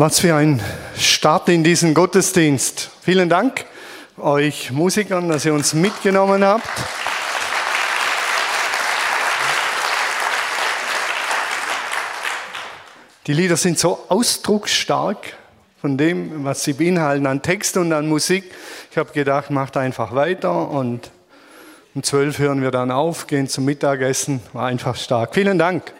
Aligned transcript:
Was 0.00 0.20
für 0.20 0.36
ein 0.36 0.62
Start 0.96 1.48
in 1.48 1.64
diesen 1.64 1.92
Gottesdienst. 1.92 2.88
Vielen 3.02 3.28
Dank 3.28 3.64
euch 4.16 4.70
Musikern, 4.70 5.28
dass 5.28 5.44
ihr 5.44 5.52
uns 5.52 5.74
mitgenommen 5.74 6.44
habt. 6.44 6.68
Die 13.26 13.32
Lieder 13.32 13.56
sind 13.56 13.80
so 13.80 13.98
ausdrucksstark 14.08 15.36
von 15.80 15.98
dem, 15.98 16.44
was 16.44 16.62
sie 16.62 16.74
beinhalten 16.74 17.26
an 17.26 17.42
Text 17.42 17.76
und 17.76 17.92
an 17.92 18.08
Musik. 18.08 18.44
Ich 18.92 18.98
habe 18.98 19.10
gedacht, 19.10 19.50
macht 19.50 19.76
einfach 19.76 20.14
weiter 20.14 20.70
und 20.70 21.10
um 21.96 22.04
zwölf 22.04 22.38
hören 22.38 22.62
wir 22.62 22.70
dann 22.70 22.92
auf, 22.92 23.26
gehen 23.26 23.48
zum 23.48 23.64
Mittagessen. 23.64 24.42
War 24.52 24.68
einfach 24.68 24.94
stark. 24.94 25.34
Vielen 25.34 25.58
Dank. 25.58 25.92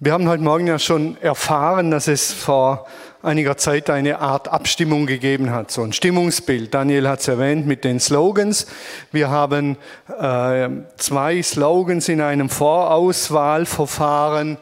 Wir 0.00 0.12
haben 0.12 0.28
heute 0.28 0.44
Morgen 0.44 0.68
ja 0.68 0.78
schon 0.78 1.20
erfahren, 1.22 1.90
dass 1.90 2.06
es 2.06 2.32
vor 2.32 2.86
einiger 3.20 3.56
Zeit 3.56 3.90
eine 3.90 4.20
Art 4.20 4.46
Abstimmung 4.46 5.06
gegeben 5.06 5.50
hat, 5.50 5.72
so 5.72 5.82
ein 5.82 5.92
Stimmungsbild. 5.92 6.72
Daniel 6.72 7.08
hat 7.08 7.18
es 7.18 7.26
erwähnt 7.26 7.66
mit 7.66 7.82
den 7.82 7.98
Slogans. 7.98 8.68
Wir 9.10 9.28
haben 9.28 9.76
äh, 10.06 10.68
zwei 10.98 11.42
Slogans 11.42 12.08
in 12.08 12.20
einem 12.20 12.48
Vorauswahlverfahren 12.48 14.58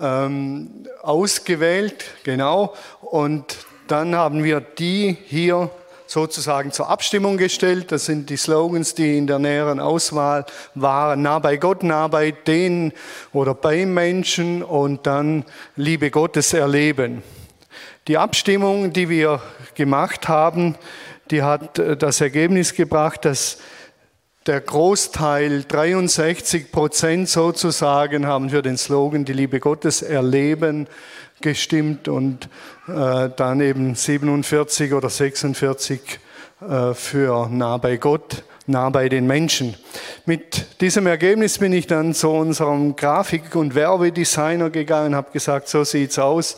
ähm, 0.00 0.70
ausgewählt, 1.02 2.06
genau. 2.24 2.72
Und 3.02 3.58
dann 3.86 4.14
haben 4.14 4.44
wir 4.44 4.62
die 4.62 5.18
hier 5.26 5.68
sozusagen 6.10 6.72
zur 6.72 6.88
Abstimmung 6.88 7.36
gestellt. 7.36 7.92
Das 7.92 8.06
sind 8.06 8.30
die 8.30 8.36
Slogans, 8.36 8.94
die 8.94 9.16
in 9.16 9.28
der 9.28 9.38
näheren 9.38 9.78
Auswahl 9.78 10.44
waren. 10.74 11.22
Nah 11.22 11.38
bei 11.38 11.56
Gott, 11.56 11.84
nah 11.84 12.08
bei 12.08 12.32
denen 12.32 12.92
oder 13.32 13.54
beim 13.54 13.94
Menschen 13.94 14.64
und 14.64 15.06
dann 15.06 15.44
Liebe 15.76 16.10
Gottes 16.10 16.52
erleben. 16.52 17.22
Die 18.08 18.18
Abstimmung, 18.18 18.92
die 18.92 19.08
wir 19.08 19.40
gemacht 19.76 20.26
haben, 20.26 20.74
die 21.30 21.42
hat 21.44 21.78
äh, 21.78 21.96
das 21.96 22.20
Ergebnis 22.20 22.74
gebracht, 22.74 23.24
dass 23.24 23.58
der 24.46 24.62
Großteil, 24.62 25.62
63 25.62 26.72
Prozent 26.72 27.28
sozusagen, 27.28 28.26
haben 28.26 28.50
für 28.50 28.62
den 28.62 28.78
Slogan 28.78 29.24
die 29.24 29.34
Liebe 29.34 29.60
Gottes 29.60 30.02
erleben 30.02 30.88
gestimmt 31.40 32.08
und 32.08 32.48
äh, 32.90 33.30
dann 33.36 33.60
eben 33.60 33.94
47 33.94 34.92
oder 34.92 35.08
46 35.08 36.00
äh, 36.60 36.94
für 36.94 37.48
nah 37.48 37.76
bei 37.76 37.96
Gott, 37.96 38.42
nah 38.66 38.90
bei 38.90 39.08
den 39.08 39.26
Menschen. 39.26 39.76
Mit 40.26 40.80
diesem 40.80 41.06
Ergebnis 41.06 41.58
bin 41.58 41.72
ich 41.72 41.86
dann 41.86 42.14
zu 42.14 42.30
unserem 42.30 42.96
Grafik- 42.96 43.54
und 43.54 43.74
Werbedesigner 43.74 44.70
gegangen, 44.70 45.14
habe 45.14 45.30
gesagt, 45.32 45.68
so 45.68 45.84
sieht's 45.84 46.18
aus. 46.18 46.56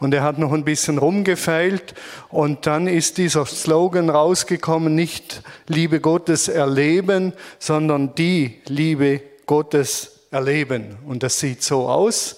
Und 0.00 0.14
er 0.14 0.22
hat 0.22 0.38
noch 0.38 0.52
ein 0.52 0.64
bisschen 0.64 0.98
rumgefeilt 0.98 1.94
und 2.30 2.66
dann 2.66 2.86
ist 2.86 3.18
dieser 3.18 3.46
Slogan 3.46 4.10
rausgekommen, 4.10 4.94
nicht 4.94 5.42
Liebe 5.68 6.00
Gottes 6.00 6.48
erleben, 6.48 7.32
sondern 7.58 8.14
die 8.14 8.60
Liebe 8.66 9.20
Gottes 9.46 10.20
erleben. 10.30 10.96
Und 11.06 11.22
das 11.22 11.38
sieht 11.38 11.62
so 11.62 11.88
aus 11.88 12.36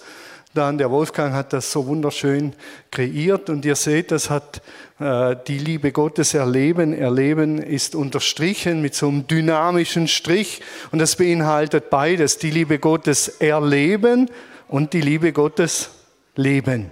dann. 0.57 0.77
Der 0.77 0.91
Wolfgang 0.91 1.33
hat 1.33 1.53
das 1.53 1.71
so 1.71 1.87
wunderschön 1.87 2.53
kreiert 2.91 3.49
und 3.49 3.63
ihr 3.63 3.75
seht, 3.75 4.11
das 4.11 4.29
hat 4.29 4.61
äh, 4.99 5.35
die 5.47 5.59
Liebe 5.59 5.91
Gottes 5.91 6.33
erleben. 6.33 6.93
Erleben 6.93 7.59
ist 7.59 7.95
unterstrichen 7.95 8.81
mit 8.81 8.95
so 8.95 9.07
einem 9.07 9.27
dynamischen 9.27 10.07
Strich 10.07 10.61
und 10.91 10.99
das 10.99 11.15
beinhaltet 11.15 11.89
beides, 11.89 12.37
die 12.37 12.51
Liebe 12.51 12.79
Gottes 12.79 13.27
erleben 13.27 14.29
und 14.67 14.93
die 14.93 15.01
Liebe 15.01 15.31
Gottes 15.31 15.91
leben. 16.35 16.91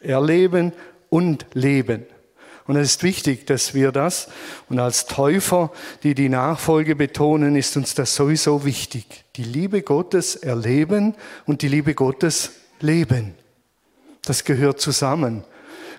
Erleben 0.00 0.72
und 1.10 1.46
leben. 1.54 2.06
Und 2.68 2.76
es 2.76 2.90
ist 2.90 3.02
wichtig, 3.02 3.46
dass 3.46 3.72
wir 3.72 3.92
das, 3.92 4.28
und 4.68 4.78
als 4.78 5.06
Täufer, 5.06 5.72
die 6.02 6.14
die 6.14 6.28
Nachfolge 6.28 6.94
betonen, 6.96 7.56
ist 7.56 7.78
uns 7.78 7.94
das 7.94 8.14
sowieso 8.14 8.66
wichtig. 8.66 9.24
Die 9.36 9.42
Liebe 9.42 9.80
Gottes 9.80 10.36
erleben 10.36 11.14
und 11.46 11.62
die 11.62 11.68
Liebe 11.68 11.94
Gottes 11.94 12.52
leben. 12.80 13.34
Das 14.24 14.44
gehört 14.44 14.80
zusammen. 14.80 15.44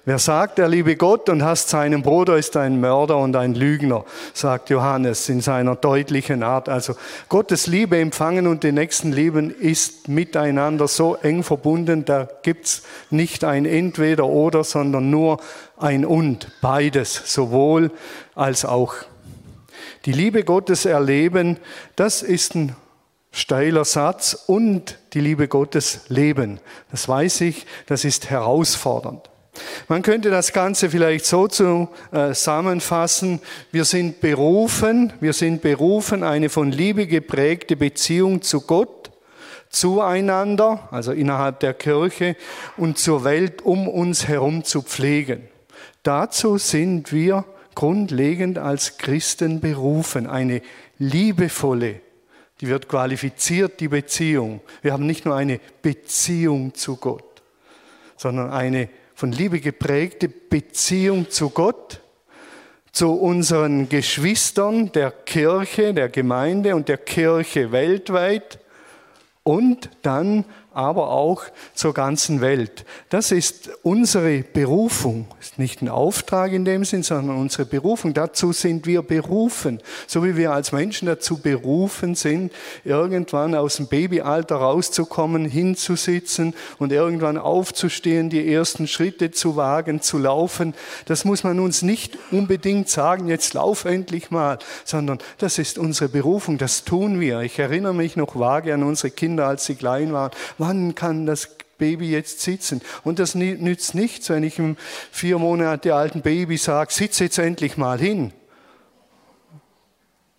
Wer 0.05 0.17
sagt, 0.17 0.59
er 0.59 0.67
liebe 0.67 0.95
Gott 0.95 1.29
und 1.29 1.43
hasst 1.43 1.69
seinen 1.69 2.01
Bruder, 2.01 2.37
ist 2.37 2.55
ein 2.57 2.79
Mörder 2.79 3.17
und 3.17 3.35
ein 3.35 3.53
Lügner, 3.53 4.05
sagt 4.33 4.69
Johannes 4.69 5.27
in 5.29 5.41
seiner 5.41 5.75
deutlichen 5.75 6.41
Art. 6.41 6.69
Also 6.69 6.95
Gottes 7.27 7.67
Liebe 7.67 7.99
empfangen 7.99 8.47
und 8.47 8.63
den 8.63 8.75
Nächsten 8.75 9.11
lieben 9.11 9.51
ist 9.51 10.07
miteinander 10.07 10.87
so 10.87 11.15
eng 11.15 11.43
verbunden, 11.43 12.05
da 12.05 12.27
gibt's 12.43 12.83
nicht 13.09 13.43
ein 13.43 13.65
Entweder 13.65 14.25
oder, 14.25 14.63
sondern 14.63 15.09
nur 15.09 15.41
ein 15.77 16.05
Und, 16.05 16.47
beides, 16.61 17.21
sowohl 17.25 17.91
als 18.35 18.65
auch. 18.65 18.95
Die 20.05 20.13
Liebe 20.13 20.43
Gottes 20.43 20.85
erleben, 20.85 21.57
das 21.95 22.21
ist 22.23 22.55
ein 22.55 22.75
steiler 23.31 23.85
Satz 23.85 24.45
und 24.47 24.97
die 25.13 25.21
Liebe 25.21 25.47
Gottes 25.47 26.01
leben. 26.07 26.59
Das 26.91 27.07
weiß 27.07 27.41
ich, 27.41 27.65
das 27.85 28.05
ist 28.05 28.29
herausfordernd. 28.29 29.29
Man 29.87 30.01
könnte 30.01 30.29
das 30.29 30.53
Ganze 30.53 30.89
vielleicht 30.89 31.25
so 31.25 31.45
äh, 31.45 31.47
zusammenfassen. 32.33 33.41
Wir 33.71 33.85
sind 33.85 34.21
berufen, 34.21 35.13
wir 35.19 35.33
sind 35.33 35.61
berufen, 35.61 36.23
eine 36.23 36.49
von 36.49 36.71
Liebe 36.71 37.07
geprägte 37.07 37.75
Beziehung 37.75 38.41
zu 38.41 38.61
Gott, 38.61 39.11
zueinander, 39.69 40.87
also 40.91 41.11
innerhalb 41.11 41.59
der 41.59 41.73
Kirche 41.73 42.35
und 42.77 42.97
zur 42.97 43.23
Welt 43.23 43.61
um 43.63 43.87
uns 43.87 44.27
herum 44.27 44.63
zu 44.63 44.81
pflegen. 44.81 45.47
Dazu 46.03 46.57
sind 46.57 47.11
wir 47.11 47.45
grundlegend 47.75 48.57
als 48.57 48.97
Christen 48.97 49.59
berufen, 49.59 50.27
eine 50.27 50.61
liebevolle 50.97 52.01
die 52.61 52.67
wird 52.67 52.89
qualifiziert, 52.89 53.79
die 53.79 53.87
Beziehung. 53.87 54.61
Wir 54.81 54.93
haben 54.93 55.05
nicht 55.05 55.25
nur 55.25 55.35
eine 55.35 55.59
Beziehung 55.81 56.73
zu 56.73 56.97
Gott, 56.97 57.41
sondern 58.17 58.51
eine 58.51 58.89
von 59.15 59.31
Liebe 59.31 59.59
geprägte 59.59 60.29
Beziehung 60.29 61.29
zu 61.29 61.49
Gott, 61.49 62.01
zu 62.91 63.13
unseren 63.13 63.87
Geschwistern 63.87 64.91
der 64.91 65.11
Kirche, 65.11 65.93
der 65.93 66.09
Gemeinde 66.09 66.75
und 66.75 66.89
der 66.89 66.97
Kirche 66.97 67.71
weltweit 67.71 68.59
und 69.43 69.89
dann 70.01 70.45
aber 70.79 71.09
auch 71.09 71.43
zur 71.73 71.93
ganzen 71.93 72.39
Welt. 72.39 72.85
Das 73.09 73.33
ist 73.33 73.69
unsere 73.83 74.43
Berufung. 74.43 75.27
Ist 75.41 75.59
nicht 75.59 75.81
ein 75.81 75.89
Auftrag 75.89 76.53
in 76.53 76.63
dem 76.63 76.85
Sinn, 76.85 77.03
sondern 77.03 77.35
unsere 77.35 77.65
Berufung. 77.65 78.13
Dazu 78.13 78.53
sind 78.53 78.85
wir 78.85 79.01
berufen. 79.01 79.81
So 80.07 80.23
wie 80.23 80.37
wir 80.37 80.53
als 80.53 80.71
Menschen 80.71 81.07
dazu 81.07 81.37
berufen 81.37 82.15
sind, 82.15 82.53
irgendwann 82.85 83.55
aus 83.55 83.75
dem 83.75 83.87
Babyalter 83.87 84.55
rauszukommen, 84.55 85.43
hinzusitzen 85.43 86.53
und 86.77 86.93
irgendwann 86.93 87.37
aufzustehen, 87.37 88.29
die 88.29 88.51
ersten 88.51 88.87
Schritte 88.87 89.31
zu 89.31 89.57
wagen, 89.57 90.01
zu 90.01 90.17
laufen. 90.17 90.73
Das 91.07 91.25
muss 91.25 91.43
man 91.43 91.59
uns 91.59 91.81
nicht 91.81 92.17
unbedingt 92.31 92.87
sagen, 92.87 93.27
jetzt 93.27 93.53
lauf 93.53 93.83
endlich 93.83 94.31
mal, 94.31 94.59
sondern 94.85 95.19
das 95.39 95.57
ist 95.57 95.77
unsere 95.77 96.09
Berufung. 96.09 96.57
Das 96.57 96.85
tun 96.85 97.19
wir. 97.19 97.41
Ich 97.41 97.59
erinnere 97.59 97.93
mich 97.93 98.15
noch 98.15 98.39
vage 98.39 98.73
an 98.73 98.83
unsere 98.83 99.11
Kinder, 99.11 99.45
als 99.45 99.65
sie 99.65 99.75
klein 99.75 100.13
waren 100.13 100.31
wann 100.69 100.93
kann 100.93 101.25
das 101.25 101.49
Baby 101.79 102.11
jetzt 102.11 102.41
sitzen? 102.41 102.81
Und 103.03 103.19
das 103.19 103.33
nützt 103.33 103.95
nichts, 103.95 104.29
wenn 104.29 104.43
ich 104.43 104.59
einem 104.59 104.77
vier 105.11 105.39
Monate 105.39 105.95
alten 105.95 106.21
Baby 106.21 106.57
sage, 106.57 106.93
sitz 106.93 107.19
jetzt 107.19 107.39
endlich 107.39 107.75
mal 107.75 107.97
hin. 107.97 108.31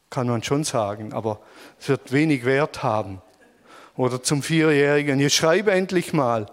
Kann 0.08 0.28
man 0.28 0.42
schon 0.42 0.64
sagen, 0.64 1.12
aber 1.12 1.40
es 1.80 1.88
wird 1.88 2.12
wenig 2.12 2.44
Wert 2.44 2.82
haben. 2.82 3.20
Oder 3.96 4.22
zum 4.22 4.42
Vierjährigen, 4.42 5.18
jetzt 5.18 5.34
schreib 5.34 5.68
endlich 5.68 6.12
mal. 6.12 6.46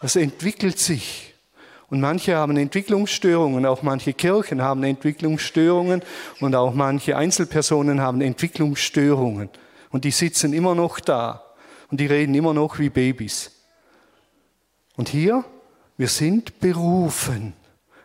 Das 0.00 0.16
entwickelt 0.16 0.78
sich. 0.78 1.34
Und 1.88 2.00
manche 2.00 2.36
haben 2.36 2.56
Entwicklungsstörungen, 2.56 3.66
auch 3.66 3.82
manche 3.82 4.14
Kirchen 4.14 4.62
haben 4.62 4.82
Entwicklungsstörungen 4.82 6.02
und 6.40 6.54
auch 6.54 6.72
manche 6.72 7.18
Einzelpersonen 7.18 8.00
haben 8.00 8.22
Entwicklungsstörungen. 8.22 9.50
Und 9.90 10.04
die 10.04 10.10
sitzen 10.10 10.54
immer 10.54 10.74
noch 10.74 11.00
da 11.00 11.51
und 11.92 11.98
die 11.98 12.06
reden 12.06 12.34
immer 12.34 12.54
noch 12.54 12.78
wie 12.78 12.88
Babys. 12.88 13.50
Und 14.96 15.10
hier, 15.10 15.44
wir 15.98 16.08
sind 16.08 16.58
berufen. 16.58 17.52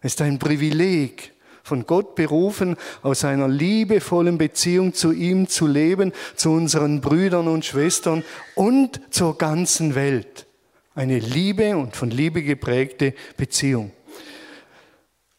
Es 0.01 0.13
ist 0.13 0.21
ein 0.21 0.39
Privileg, 0.39 1.33
von 1.63 1.85
Gott 1.85 2.15
berufen, 2.15 2.75
aus 3.01 3.23
einer 3.23 3.47
liebevollen 3.47 4.37
Beziehung 4.37 4.93
zu 4.93 5.13
ihm 5.13 5.47
zu 5.47 5.67
leben, 5.67 6.11
zu 6.35 6.51
unseren 6.51 6.99
Brüdern 6.99 7.47
und 7.47 7.63
Schwestern 7.63 8.23
und 8.55 8.99
zur 9.09 9.37
ganzen 9.37 9.95
Welt. 9.95 10.47
Eine 10.93 11.19
Liebe 11.19 11.77
und 11.77 11.95
von 11.95 12.09
Liebe 12.09 12.43
geprägte 12.43 13.13
Beziehung. 13.37 13.93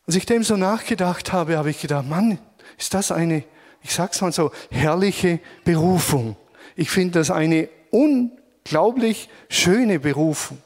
Als 0.07 0.17
ich 0.17 0.25
dem 0.25 0.43
so 0.43 0.57
nachgedacht 0.57 1.35
habe, 1.35 1.59
habe 1.59 1.69
ich 1.69 1.83
gedacht, 1.83 2.09
Mann, 2.09 2.39
ist 2.79 2.95
das 2.95 3.13
eine, 3.13 3.45
ich 3.83 3.93
sag's 3.93 4.23
mal 4.23 4.33
so, 4.33 4.53
herrliche 4.71 5.41
Berufung. 5.65 6.37
Ich 6.77 6.91
finde 6.91 7.19
das 7.19 7.31
eine 7.31 7.69
unglaublich 7.91 9.29
schöne 9.49 10.01
Berufung. 10.01 10.59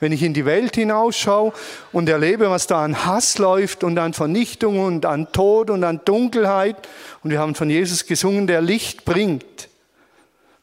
Wenn 0.00 0.10
ich 0.10 0.22
in 0.22 0.34
die 0.34 0.44
Welt 0.44 0.74
hinausschaue 0.74 1.52
und 1.92 2.08
erlebe, 2.08 2.50
was 2.50 2.66
da 2.66 2.82
an 2.82 3.04
Hass 3.06 3.38
läuft 3.38 3.84
und 3.84 3.98
an 3.98 4.14
Vernichtung 4.14 4.80
und 4.80 5.06
an 5.06 5.30
Tod 5.30 5.70
und 5.70 5.84
an 5.84 6.00
Dunkelheit, 6.04 6.88
und 7.22 7.30
wir 7.30 7.38
haben 7.38 7.54
von 7.54 7.70
Jesus 7.70 8.04
gesungen, 8.06 8.48
der 8.48 8.60
Licht 8.60 9.04
bringt, 9.04 9.68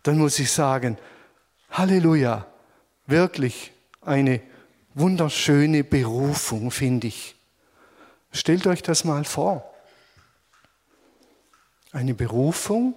dann 0.03 0.17
muss 0.17 0.39
ich 0.39 0.51
sagen, 0.51 0.97
Halleluja, 1.71 2.45
wirklich 3.07 3.71
eine 4.01 4.41
wunderschöne 4.93 5.83
Berufung, 5.83 6.71
finde 6.71 7.07
ich. 7.07 7.35
Stellt 8.31 8.67
euch 8.67 8.83
das 8.83 9.03
mal 9.03 9.23
vor. 9.23 9.63
Eine 11.91 12.13
Berufung, 12.13 12.93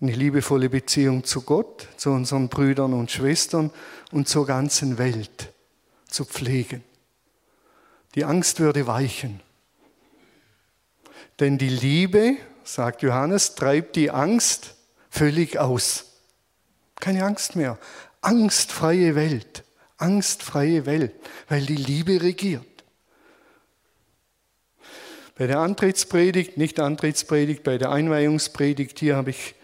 eine 0.00 0.12
liebevolle 0.12 0.70
Beziehung 0.70 1.24
zu 1.24 1.42
Gott, 1.42 1.88
zu 1.96 2.10
unseren 2.10 2.48
Brüdern 2.48 2.94
und 2.94 3.10
Schwestern 3.10 3.70
und 4.12 4.28
zur 4.28 4.46
ganzen 4.46 4.98
Welt 4.98 5.52
zu 6.06 6.24
pflegen. 6.24 6.82
Die 8.14 8.24
Angst 8.24 8.60
würde 8.60 8.86
weichen. 8.86 9.40
Denn 11.38 11.58
die 11.58 11.68
Liebe, 11.68 12.36
sagt 12.64 13.02
Johannes, 13.02 13.54
treibt 13.54 13.96
die 13.96 14.10
Angst 14.10 14.74
völlig 15.10 15.58
aus. 15.58 16.06
Keine 16.96 17.24
Angst 17.24 17.56
mehr. 17.56 17.78
Angstfreie 18.20 19.14
Welt. 19.14 19.64
Angstfreie 19.96 20.86
Welt, 20.86 21.14
weil 21.48 21.64
die 21.66 21.76
Liebe 21.76 22.22
regiert. 22.22 22.64
Bei 25.36 25.46
der 25.46 25.58
Antrittspredigt, 25.58 26.56
nicht 26.56 26.80
Antrittspredigt, 26.80 27.62
bei 27.62 27.78
der 27.78 27.90
Einweihungspredigt, 27.90 28.98
hier 28.98 29.16
habe 29.16 29.30
ich 29.30 29.54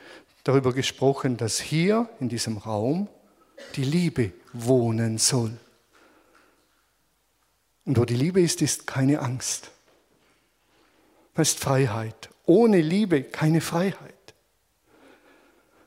darüber 0.46 0.72
gesprochen, 0.72 1.36
dass 1.36 1.58
hier 1.58 2.08
in 2.20 2.28
diesem 2.28 2.56
Raum 2.56 3.08
die 3.74 3.82
Liebe 3.82 4.32
wohnen 4.52 5.18
soll. 5.18 5.58
Und 7.84 7.98
wo 7.98 8.04
die 8.04 8.14
Liebe 8.14 8.40
ist, 8.40 8.62
ist 8.62 8.86
keine 8.86 9.20
Angst. 9.20 9.72
Das 11.34 11.48
ist 11.48 11.58
Freiheit. 11.58 12.30
Ohne 12.44 12.80
Liebe 12.80 13.24
keine 13.24 13.60
Freiheit. 13.60 14.14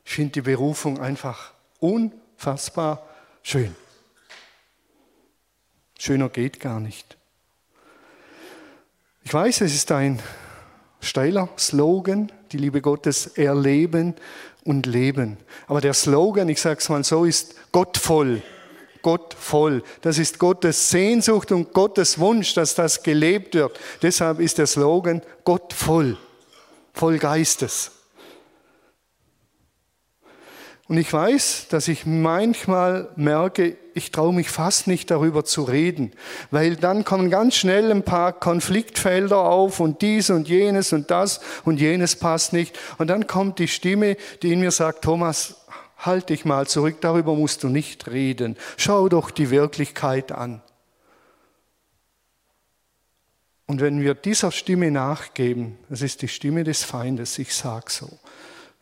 Ich 0.04 0.12
finde 0.12 0.32
die 0.32 0.42
Berufung 0.42 1.00
einfach 1.00 1.54
unfassbar 1.78 3.08
schön. 3.42 3.74
Schöner 5.98 6.28
geht 6.28 6.60
gar 6.60 6.80
nicht. 6.80 7.16
Ich 9.22 9.32
weiß, 9.32 9.62
es 9.62 9.74
ist 9.74 9.90
ein 9.92 10.20
steiler 11.00 11.48
Slogan, 11.56 12.30
die 12.52 12.58
Liebe 12.58 12.80
Gottes 12.80 13.26
erleben 13.26 14.14
und 14.64 14.86
leben. 14.86 15.36
Aber 15.66 15.80
der 15.80 15.94
Slogan, 15.94 16.48
ich 16.48 16.60
sage 16.60 16.80
es 16.80 16.88
mal 16.88 17.04
so, 17.04 17.24
ist 17.24 17.54
gottvoll. 17.72 18.42
Gottvoll. 19.02 19.82
Das 20.02 20.18
ist 20.18 20.38
Gottes 20.38 20.90
Sehnsucht 20.90 21.52
und 21.52 21.72
Gottes 21.72 22.18
Wunsch, 22.18 22.54
dass 22.54 22.74
das 22.74 23.02
gelebt 23.02 23.54
wird. 23.54 23.78
Deshalb 24.02 24.40
ist 24.40 24.58
der 24.58 24.66
Slogan 24.66 25.22
gottvoll, 25.44 26.18
voll 26.92 27.18
Geistes. 27.18 27.92
Und 30.90 30.96
ich 30.96 31.12
weiß, 31.12 31.68
dass 31.68 31.86
ich 31.86 32.04
manchmal 32.04 33.10
merke, 33.14 33.76
ich 33.94 34.10
traue 34.10 34.34
mich 34.34 34.50
fast 34.50 34.88
nicht 34.88 35.12
darüber 35.12 35.44
zu 35.44 35.62
reden, 35.62 36.10
weil 36.50 36.74
dann 36.74 37.04
kommen 37.04 37.30
ganz 37.30 37.54
schnell 37.54 37.92
ein 37.92 38.02
paar 38.02 38.32
Konfliktfelder 38.32 39.38
auf 39.38 39.78
und 39.78 40.02
dies 40.02 40.30
und 40.30 40.48
jenes 40.48 40.92
und 40.92 41.12
das 41.12 41.42
und 41.64 41.78
jenes 41.78 42.16
passt 42.16 42.52
nicht. 42.52 42.76
Und 42.98 43.06
dann 43.06 43.28
kommt 43.28 43.60
die 43.60 43.68
Stimme, 43.68 44.16
die 44.42 44.52
in 44.52 44.58
mir 44.58 44.72
sagt, 44.72 45.04
Thomas, 45.04 45.64
halt 45.96 46.28
dich 46.28 46.44
mal 46.44 46.66
zurück, 46.66 46.96
darüber 47.02 47.36
musst 47.36 47.62
du 47.62 47.68
nicht 47.68 48.08
reden. 48.08 48.56
Schau 48.76 49.08
doch 49.08 49.30
die 49.30 49.50
Wirklichkeit 49.50 50.32
an. 50.32 50.60
Und 53.66 53.80
wenn 53.80 54.02
wir 54.02 54.14
dieser 54.14 54.50
Stimme 54.50 54.90
nachgeben, 54.90 55.78
das 55.88 56.02
ist 56.02 56.22
die 56.22 56.26
Stimme 56.26 56.64
des 56.64 56.82
Feindes, 56.82 57.38
ich 57.38 57.54
sage 57.54 57.92
so, 57.92 58.18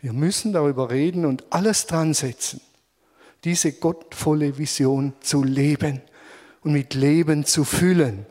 wir 0.00 0.12
müssen 0.12 0.52
darüber 0.52 0.90
reden 0.90 1.24
und 1.24 1.44
alles 1.50 1.86
dran 1.86 2.14
setzen, 2.14 2.60
diese 3.44 3.72
gottvolle 3.72 4.58
Vision 4.58 5.12
zu 5.20 5.42
leben 5.42 6.02
und 6.62 6.72
mit 6.72 6.94
Leben 6.94 7.44
zu 7.44 7.64
füllen. 7.64 8.26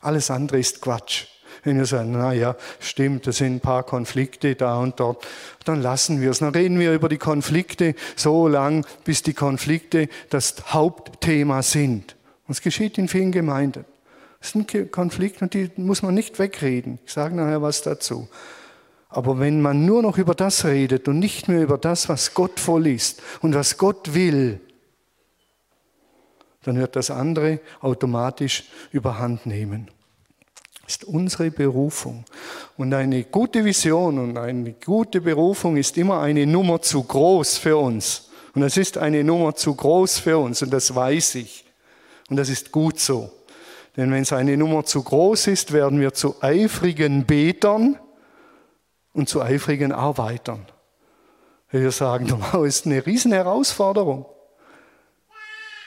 Alles 0.00 0.30
andere 0.30 0.58
ist 0.58 0.80
Quatsch. 0.80 1.26
Wenn 1.64 1.76
wir 1.76 1.86
sagen, 1.86 2.12
na 2.12 2.32
ja, 2.32 2.56
stimmt, 2.78 3.26
da 3.26 3.32
sind 3.32 3.56
ein 3.56 3.60
paar 3.60 3.82
Konflikte 3.82 4.54
da 4.54 4.78
und 4.78 5.00
dort, 5.00 5.26
dann 5.64 5.82
lassen 5.82 6.20
wir 6.20 6.30
es. 6.30 6.38
Dann 6.38 6.54
reden 6.54 6.78
wir 6.78 6.92
über 6.92 7.08
die 7.08 7.18
Konflikte 7.18 7.96
so 8.14 8.46
lang, 8.46 8.86
bis 9.04 9.24
die 9.24 9.34
Konflikte 9.34 10.08
das 10.30 10.72
Hauptthema 10.72 11.62
sind. 11.62 12.16
Und 12.46 12.52
es 12.52 12.62
geschieht 12.62 12.96
in 12.96 13.08
vielen 13.08 13.32
Gemeinden. 13.32 13.84
Es 14.40 14.52
sind 14.52 14.92
Konflikte 14.92 15.44
und 15.44 15.54
die 15.54 15.68
muss 15.76 16.02
man 16.02 16.14
nicht 16.14 16.38
wegreden. 16.38 17.00
Ich 17.04 17.12
sage 17.12 17.34
nachher 17.34 17.60
was 17.60 17.82
dazu. 17.82 18.28
Aber 19.08 19.38
wenn 19.38 19.62
man 19.62 19.86
nur 19.86 20.02
noch 20.02 20.18
über 20.18 20.34
das 20.34 20.64
redet 20.64 21.08
und 21.08 21.18
nicht 21.18 21.48
mehr 21.48 21.62
über 21.62 21.78
das, 21.78 22.08
was 22.08 22.34
Gott 22.34 22.60
voll 22.60 22.86
ist 22.86 23.22
und 23.40 23.54
was 23.54 23.78
Gott 23.78 24.14
will, 24.14 24.60
dann 26.62 26.76
wird 26.76 26.96
das 26.96 27.10
andere 27.10 27.60
automatisch 27.80 28.64
überhand 28.92 29.46
nehmen. 29.46 29.90
Das 30.84 30.96
ist 30.96 31.04
unsere 31.04 31.50
Berufung. 31.50 32.24
Und 32.76 32.92
eine 32.92 33.24
gute 33.24 33.64
Vision 33.64 34.18
und 34.18 34.36
eine 34.36 34.72
gute 34.72 35.20
Berufung 35.20 35.76
ist 35.76 35.96
immer 35.96 36.20
eine 36.20 36.46
Nummer 36.46 36.82
zu 36.82 37.02
groß 37.02 37.58
für 37.58 37.76
uns. 37.76 38.30
Und 38.54 38.62
es 38.62 38.76
ist 38.76 38.98
eine 38.98 39.22
Nummer 39.24 39.54
zu 39.54 39.74
groß 39.74 40.18
für 40.18 40.38
uns 40.38 40.62
und 40.62 40.70
das 40.70 40.94
weiß 40.94 41.36
ich. 41.36 41.64
Und 42.28 42.36
das 42.36 42.48
ist 42.48 42.72
gut 42.72 43.00
so. 43.00 43.30
Denn 43.96 44.10
wenn 44.10 44.22
es 44.22 44.32
eine 44.32 44.56
Nummer 44.56 44.84
zu 44.84 45.02
groß 45.02 45.48
ist, 45.48 45.72
werden 45.72 46.00
wir 46.00 46.12
zu 46.12 46.42
eifrigen 46.42 47.24
Betern, 47.24 47.98
und 49.18 49.28
zu 49.28 49.42
eifrigen 49.42 49.90
Arbeitern. 49.90 50.64
Wir 51.70 51.90
sagen, 51.90 52.32
wow, 52.52 52.64
ist 52.64 52.86
eine 52.86 53.04
riesen 53.04 53.32
Herausforderung. 53.32 54.26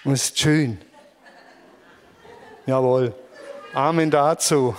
Und 0.03 0.11
es 0.11 0.25
ist 0.25 0.39
schön. 0.39 0.77
Jawohl. 2.65 3.15
Amen 3.73 4.11
dazu. 4.11 4.75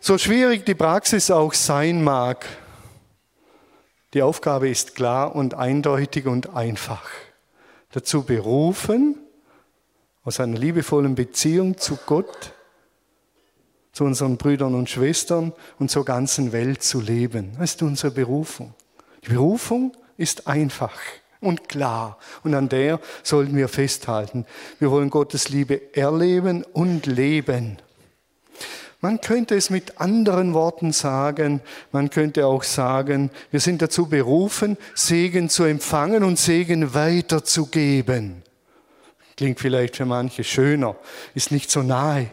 So 0.00 0.16
schwierig 0.16 0.64
die 0.64 0.74
Praxis 0.74 1.30
auch 1.30 1.52
sein 1.52 2.02
mag, 2.02 2.46
die 4.14 4.22
Aufgabe 4.22 4.70
ist 4.70 4.94
klar 4.94 5.36
und 5.36 5.52
eindeutig 5.52 6.24
und 6.24 6.56
einfach. 6.56 7.10
Dazu 7.92 8.22
berufen, 8.22 9.18
aus 10.24 10.40
einer 10.40 10.56
liebevollen 10.56 11.14
Beziehung 11.14 11.76
zu 11.76 11.98
Gott 12.06 12.53
zu 13.94 14.04
unseren 14.04 14.36
Brüdern 14.36 14.74
und 14.74 14.90
Schwestern 14.90 15.52
und 15.78 15.90
zur 15.90 16.04
ganzen 16.04 16.52
Welt 16.52 16.82
zu 16.82 17.00
leben. 17.00 17.52
Das 17.58 17.70
ist 17.70 17.82
unsere 17.82 18.10
Berufung. 18.10 18.74
Die 19.24 19.30
Berufung 19.30 19.96
ist 20.18 20.46
einfach 20.46 20.98
und 21.40 21.68
klar 21.68 22.18
und 22.42 22.54
an 22.54 22.68
der 22.68 23.00
sollten 23.22 23.56
wir 23.56 23.68
festhalten. 23.68 24.46
Wir 24.80 24.90
wollen 24.90 25.10
Gottes 25.10 25.48
Liebe 25.48 25.94
erleben 25.94 26.64
und 26.72 27.06
leben. 27.06 27.78
Man 29.00 29.20
könnte 29.20 29.54
es 29.54 29.70
mit 29.70 30.00
anderen 30.00 30.54
Worten 30.54 30.92
sagen, 30.92 31.60
man 31.92 32.10
könnte 32.10 32.46
auch 32.46 32.62
sagen, 32.62 33.30
wir 33.50 33.60
sind 33.60 33.82
dazu 33.82 34.06
berufen, 34.06 34.76
Segen 34.94 35.50
zu 35.50 35.64
empfangen 35.64 36.24
und 36.24 36.38
Segen 36.38 36.94
weiterzugeben. 36.94 38.42
Klingt 39.36 39.60
vielleicht 39.60 39.96
für 39.96 40.06
manche 40.06 40.42
schöner, 40.42 40.96
ist 41.34 41.52
nicht 41.52 41.70
so 41.70 41.82
nahe 41.82 42.30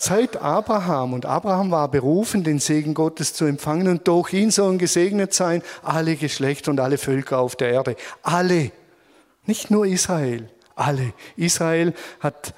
Seit 0.00 0.36
Abraham, 0.36 1.12
und 1.12 1.26
Abraham 1.26 1.72
war 1.72 1.90
berufen, 1.90 2.44
den 2.44 2.60
Segen 2.60 2.94
Gottes 2.94 3.34
zu 3.34 3.46
empfangen, 3.46 3.88
und 3.88 4.06
durch 4.06 4.32
ihn 4.32 4.52
sollen 4.52 4.78
gesegnet 4.78 5.34
sein 5.34 5.60
alle 5.82 6.14
Geschlechter 6.14 6.70
und 6.70 6.78
alle 6.78 6.98
Völker 6.98 7.40
auf 7.40 7.56
der 7.56 7.70
Erde. 7.70 7.96
Alle. 8.22 8.70
Nicht 9.44 9.72
nur 9.72 9.86
Israel, 9.86 10.48
alle. 10.76 11.12
Israel 11.36 11.94
hat 12.20 12.54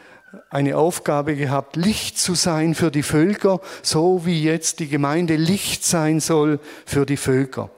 eine 0.51 0.77
Aufgabe 0.77 1.35
gehabt, 1.35 1.77
Licht 1.77 2.19
zu 2.19 2.35
sein 2.35 2.75
für 2.75 2.91
die 2.91 3.03
Völker, 3.03 3.61
so 3.83 4.27
wie 4.27 4.43
jetzt 4.43 4.79
die 4.79 4.89
Gemeinde 4.89 5.37
Licht 5.37 5.83
sein 5.83 6.21
soll 6.21 6.61
für 6.85 7.07
die 7.07 7.17
Völker. 7.17 7.71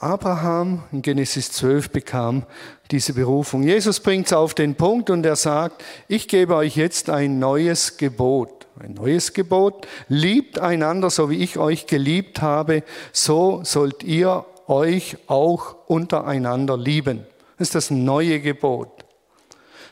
Abraham 0.00 0.82
in 0.92 1.02
Genesis 1.02 1.52
12 1.52 1.90
bekam 1.90 2.44
diese 2.90 3.12
Berufung. 3.12 3.62
Jesus 3.62 4.00
bringt 4.00 4.26
es 4.26 4.32
auf 4.32 4.54
den 4.54 4.74
Punkt 4.74 5.10
und 5.10 5.24
er 5.24 5.36
sagt, 5.36 5.82
ich 6.08 6.28
gebe 6.28 6.54
euch 6.54 6.76
jetzt 6.76 7.10
ein 7.10 7.38
neues 7.38 7.96
Gebot. 7.96 8.66
Ein 8.78 8.94
neues 8.94 9.32
Gebot. 9.32 9.86
Liebt 10.08 10.58
einander, 10.58 11.10
so 11.10 11.30
wie 11.30 11.42
ich 11.42 11.58
euch 11.58 11.86
geliebt 11.86 12.42
habe, 12.42 12.82
so 13.12 13.60
sollt 13.64 14.02
ihr 14.02 14.44
euch 14.66 15.16
auch 15.26 15.76
untereinander 15.86 16.76
lieben. 16.76 17.26
Das 17.58 17.68
ist 17.68 17.74
das 17.74 17.90
neue 17.90 18.40
Gebot. 18.40 18.90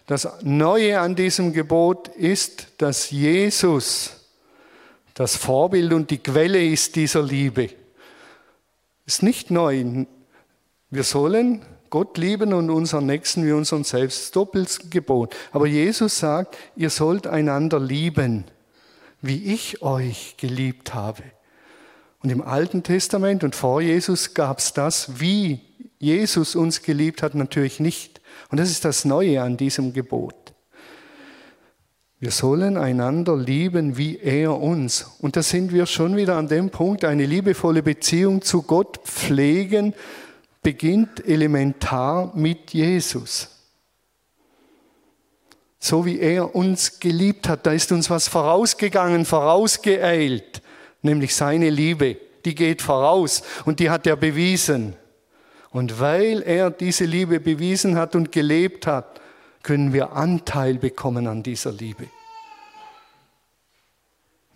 Das 0.06 0.28
Neue 0.42 1.00
an 1.00 1.16
diesem 1.16 1.54
Gebot 1.54 2.08
ist, 2.08 2.66
dass 2.76 3.10
Jesus 3.10 4.20
das 5.14 5.36
Vorbild 5.36 5.94
und 5.94 6.10
die 6.10 6.18
Quelle 6.18 6.62
ist 6.62 6.94
dieser 6.96 7.22
Liebe. 7.22 7.70
Ist 9.06 9.22
nicht 9.22 9.50
neu. 9.50 10.06
Wir 10.90 11.02
sollen 11.02 11.62
Gott 11.90 12.18
lieben 12.18 12.52
und 12.52 12.70
unseren 12.70 13.06
Nächsten 13.06 13.46
wie 13.46 13.52
unseren 13.52 13.84
selbst. 13.84 14.34
Doppelt 14.34 14.90
Gebot. 14.90 15.34
Aber 15.52 15.66
Jesus 15.66 16.18
sagt, 16.18 16.56
ihr 16.76 16.90
sollt 16.90 17.26
einander 17.26 17.78
lieben, 17.78 18.44
wie 19.20 19.52
ich 19.52 19.82
euch 19.82 20.36
geliebt 20.36 20.94
habe. 20.94 21.22
Und 22.22 22.30
im 22.30 22.42
Alten 22.42 22.82
Testament 22.82 23.44
und 23.44 23.54
vor 23.54 23.80
Jesus 23.80 24.34
gab 24.34 24.58
es 24.58 24.72
das, 24.72 25.20
wie 25.20 25.60
Jesus 25.98 26.56
uns 26.56 26.82
geliebt 26.82 27.22
hat, 27.22 27.34
natürlich 27.34 27.80
nicht. 27.80 28.20
Und 28.50 28.58
das 28.58 28.70
ist 28.70 28.84
das 28.84 29.04
Neue 29.04 29.42
an 29.42 29.56
diesem 29.56 29.92
Gebot. 29.92 30.43
Wir 32.24 32.30
sollen 32.30 32.78
einander 32.78 33.36
lieben, 33.36 33.98
wie 33.98 34.16
er 34.16 34.58
uns. 34.58 35.10
Und 35.20 35.36
da 35.36 35.42
sind 35.42 35.74
wir 35.74 35.84
schon 35.84 36.16
wieder 36.16 36.36
an 36.36 36.48
dem 36.48 36.70
Punkt, 36.70 37.04
eine 37.04 37.26
liebevolle 37.26 37.82
Beziehung 37.82 38.40
zu 38.40 38.62
Gott 38.62 38.98
pflegen, 39.04 39.92
beginnt 40.62 41.28
elementar 41.28 42.32
mit 42.34 42.72
Jesus. 42.72 43.50
So 45.78 46.06
wie 46.06 46.18
er 46.18 46.54
uns 46.54 46.98
geliebt 46.98 47.46
hat, 47.46 47.66
da 47.66 47.72
ist 47.72 47.92
uns 47.92 48.08
was 48.08 48.26
vorausgegangen, 48.26 49.26
vorausgeeilt, 49.26 50.62
nämlich 51.02 51.34
seine 51.34 51.68
Liebe. 51.68 52.16
Die 52.46 52.54
geht 52.54 52.80
voraus 52.80 53.42
und 53.66 53.80
die 53.80 53.90
hat 53.90 54.06
er 54.06 54.16
bewiesen. 54.16 54.96
Und 55.72 56.00
weil 56.00 56.40
er 56.40 56.70
diese 56.70 57.04
Liebe 57.04 57.38
bewiesen 57.38 57.96
hat 57.96 58.16
und 58.16 58.32
gelebt 58.32 58.86
hat, 58.86 59.13
können 59.64 59.92
wir 59.92 60.12
Anteil 60.12 60.78
bekommen 60.78 61.26
an 61.26 61.42
dieser 61.42 61.72
Liebe. 61.72 62.06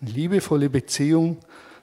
Eine 0.01 0.11
liebevolle 0.11 0.69
Beziehung 0.69 1.39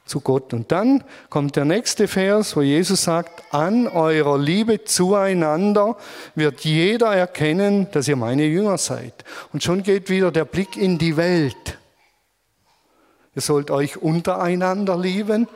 zu 0.06 0.20
Gott. 0.20 0.54
Und 0.54 0.72
dann 0.72 1.04
kommt 1.28 1.56
der 1.56 1.66
nächste 1.66 2.08
Vers, 2.08 2.56
wo 2.56 2.62
Jesus 2.62 3.02
sagt, 3.02 3.52
an 3.52 3.88
eurer 3.88 4.38
Liebe 4.38 4.84
zueinander 4.84 5.96
wird 6.34 6.60
jeder 6.60 7.14
erkennen, 7.14 7.88
dass 7.90 8.08
ihr 8.08 8.16
meine 8.16 8.46
Jünger 8.46 8.78
seid. 8.78 9.24
Und 9.52 9.62
schon 9.62 9.82
geht 9.82 10.08
wieder 10.08 10.30
der 10.30 10.44
Blick 10.44 10.76
in 10.76 10.96
die 10.96 11.16
Welt. 11.16 11.78
Ihr 13.34 13.42
sollt 13.42 13.70
euch 13.70 13.98
untereinander 13.98 14.96
lieben 14.96 15.46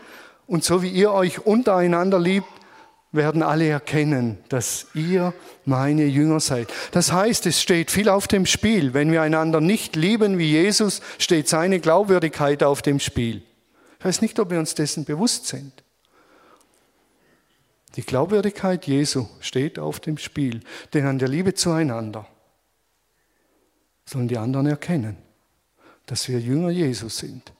und 0.47 0.65
so 0.65 0.83
wie 0.83 0.91
ihr 0.91 1.13
euch 1.13 1.47
untereinander 1.47 2.19
liebt, 2.19 2.49
werden 3.13 3.43
alle 3.43 3.67
erkennen, 3.67 4.39
dass 4.49 4.87
ihr 4.95 5.35
meine 5.65 6.05
Jünger 6.05 6.41
seid. 6.41 6.69
Das 6.93 7.13
heißt, 7.13 7.47
es 7.47 7.61
steht 7.61 7.91
viel 7.91 8.09
auf 8.09 8.29
dem 8.29 8.47
Spiel. 8.47 8.95
Wenn 8.95 9.11
wir 9.11 9.23
einander 9.23 9.61
nicht 9.61 9.97
lieben 9.97 10.39
wie 10.39 10.51
Jesus, 10.51 11.01
steht 11.19 11.49
seine 11.49 11.81
Glaubwürdigkeit 11.81 12.63
auf 12.63 12.83
dem 12.83 13.01
Spiel. 13.01 13.43
Ich 13.99 14.05
weiß 14.05 14.23
nicht, 14.23 14.39
ob 14.39 14.51
wir 14.51 14.59
uns 14.59 14.75
dessen 14.75 15.05
bewusst 15.05 15.47
sind. 15.47 15.83
Die 17.97 18.03
Glaubwürdigkeit 18.03 18.87
Jesu 18.87 19.27
steht 19.41 19.79
auf 19.79 19.99
dem 19.99 20.17
Spiel, 20.17 20.61
denn 20.95 21.07
an 21.07 21.19
der 21.19 21.29
Liebe 21.29 21.55
zueinander 21.55 22.27
sollen 24.05 24.29
die 24.29 24.39
anderen 24.39 24.67
erkennen, 24.67 25.17
dass 26.07 26.29
wir 26.29 26.39
Jünger 26.39 26.71
Jesus 26.71 27.19
sind. 27.19 27.53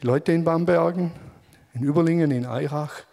Die 0.00 0.06
Leute 0.06 0.32
in 0.32 0.44
Bambergen, 0.44 1.12
in 1.74 1.82
Überlingen, 1.82 2.30
in 2.30 2.46
Eirach, 2.46 3.04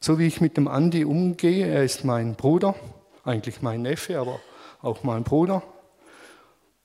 so 0.00 0.18
wie 0.18 0.26
ich 0.26 0.40
mit 0.40 0.56
dem 0.56 0.66
Andi 0.66 1.04
umgehe, 1.04 1.66
er 1.66 1.84
ist 1.84 2.04
mein 2.04 2.34
Bruder, 2.34 2.74
eigentlich 3.24 3.60
mein 3.60 3.82
Neffe, 3.82 4.18
aber 4.18 4.40
auch 4.80 5.04
mein 5.04 5.24
Bruder. 5.24 5.62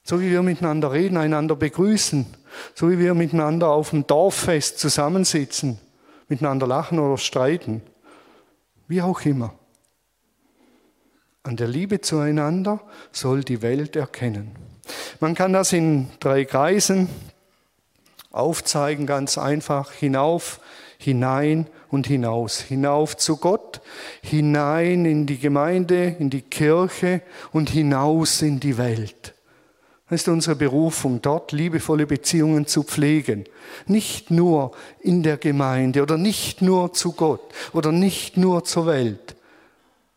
So 0.03 0.19
wie 0.19 0.29
wir 0.29 0.43
miteinander 0.43 0.91
reden, 0.91 1.17
einander 1.17 1.55
begrüßen, 1.55 2.25
so 2.75 2.91
wie 2.91 2.99
wir 2.99 3.13
miteinander 3.13 3.69
auf 3.69 3.89
dem 3.89 4.05
Dorffest 4.05 4.79
zusammensitzen, 4.79 5.79
miteinander 6.27 6.67
lachen 6.67 6.99
oder 6.99 7.17
streiten, 7.17 7.81
wie 8.87 9.01
auch 9.01 9.21
immer. 9.21 9.53
An 11.41 11.55
der 11.55 11.67
Liebe 11.67 12.01
zueinander 12.01 12.81
soll 13.11 13.43
die 13.43 13.61
Welt 13.61 13.95
erkennen. 13.95 14.51
Man 15.19 15.35
kann 15.35 15.53
das 15.53 15.73
in 15.73 16.09
drei 16.19 16.43
Kreisen 16.45 17.07
aufzeigen, 18.31 19.05
ganz 19.05 19.37
einfach, 19.37 19.91
hinauf, 19.91 20.59
hinein 20.97 21.67
und 21.89 22.07
hinaus. 22.07 22.59
Hinauf 22.59 23.17
zu 23.17 23.37
Gott, 23.37 23.81
hinein 24.21 25.05
in 25.05 25.25
die 25.25 25.37
Gemeinde, 25.37 26.15
in 26.19 26.29
die 26.29 26.41
Kirche 26.41 27.21
und 27.51 27.69
hinaus 27.69 28.41
in 28.41 28.59
die 28.59 28.77
Welt. 28.77 29.33
Das 30.09 30.21
ist 30.21 30.27
unsere 30.27 30.55
Berufung, 30.55 31.21
dort 31.21 31.51
liebevolle 31.51 32.05
Beziehungen 32.05 32.67
zu 32.67 32.83
pflegen. 32.83 33.45
Nicht 33.87 34.29
nur 34.29 34.71
in 34.99 35.23
der 35.23 35.37
Gemeinde 35.37 36.03
oder 36.03 36.17
nicht 36.17 36.61
nur 36.61 36.93
zu 36.93 37.13
Gott 37.13 37.41
oder 37.73 37.91
nicht 37.91 38.37
nur 38.37 38.63
zur 38.65 38.85
Welt, 38.85 39.35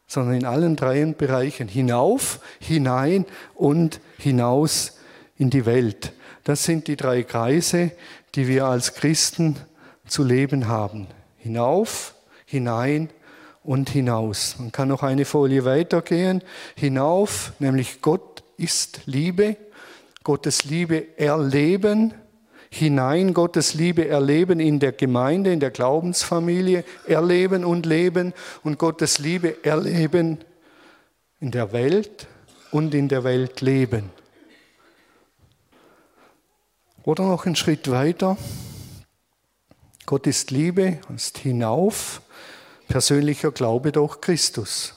sondern 0.06 0.34
in 0.34 0.44
allen 0.44 0.76
drei 0.76 1.04
Bereichen. 1.06 1.68
Hinauf, 1.68 2.40
hinein 2.60 3.24
und 3.54 4.00
hinaus 4.18 4.98
in 5.36 5.48
die 5.48 5.64
Welt. 5.64 6.12
Das 6.44 6.64
sind 6.64 6.86
die 6.86 6.96
drei 6.96 7.22
Kreise, 7.22 7.92
die 8.34 8.46
wir 8.46 8.66
als 8.66 8.94
Christen 8.94 9.56
zu 10.08 10.24
leben 10.24 10.68
haben. 10.68 11.06
Hinauf, 11.36 12.14
hinein 12.46 13.10
und 13.62 13.90
hinaus. 13.90 14.56
Man 14.58 14.72
kann 14.72 14.88
noch 14.88 15.02
eine 15.02 15.24
Folie 15.24 15.64
weitergehen. 15.64 16.42
Hinauf, 16.74 17.52
nämlich 17.58 18.00
Gott 18.00 18.42
ist 18.56 19.02
Liebe. 19.06 19.56
Gottes 20.24 20.64
Liebe 20.64 21.18
erleben. 21.18 22.14
Hinein 22.70 23.32
Gottes 23.32 23.74
Liebe 23.74 24.08
erleben 24.08 24.60
in 24.60 24.78
der 24.78 24.92
Gemeinde, 24.92 25.52
in 25.52 25.60
der 25.60 25.70
Glaubensfamilie, 25.70 26.84
erleben 27.06 27.64
und 27.64 27.86
leben 27.86 28.34
und 28.62 28.78
Gottes 28.78 29.18
Liebe 29.18 29.64
erleben 29.64 30.38
in 31.40 31.50
der 31.50 31.72
Welt 31.72 32.26
und 32.70 32.94
in 32.94 33.08
der 33.08 33.24
Welt 33.24 33.60
leben. 33.60 34.10
Oder 37.04 37.24
noch 37.24 37.46
einen 37.46 37.56
Schritt 37.56 37.90
weiter. 37.90 38.36
Gott 40.08 40.26
ist 40.26 40.50
Liebe, 40.50 41.00
ist 41.14 41.36
hinauf, 41.36 42.22
persönlicher 42.88 43.50
Glaube 43.52 43.92
durch 43.92 44.22
Christus. 44.22 44.94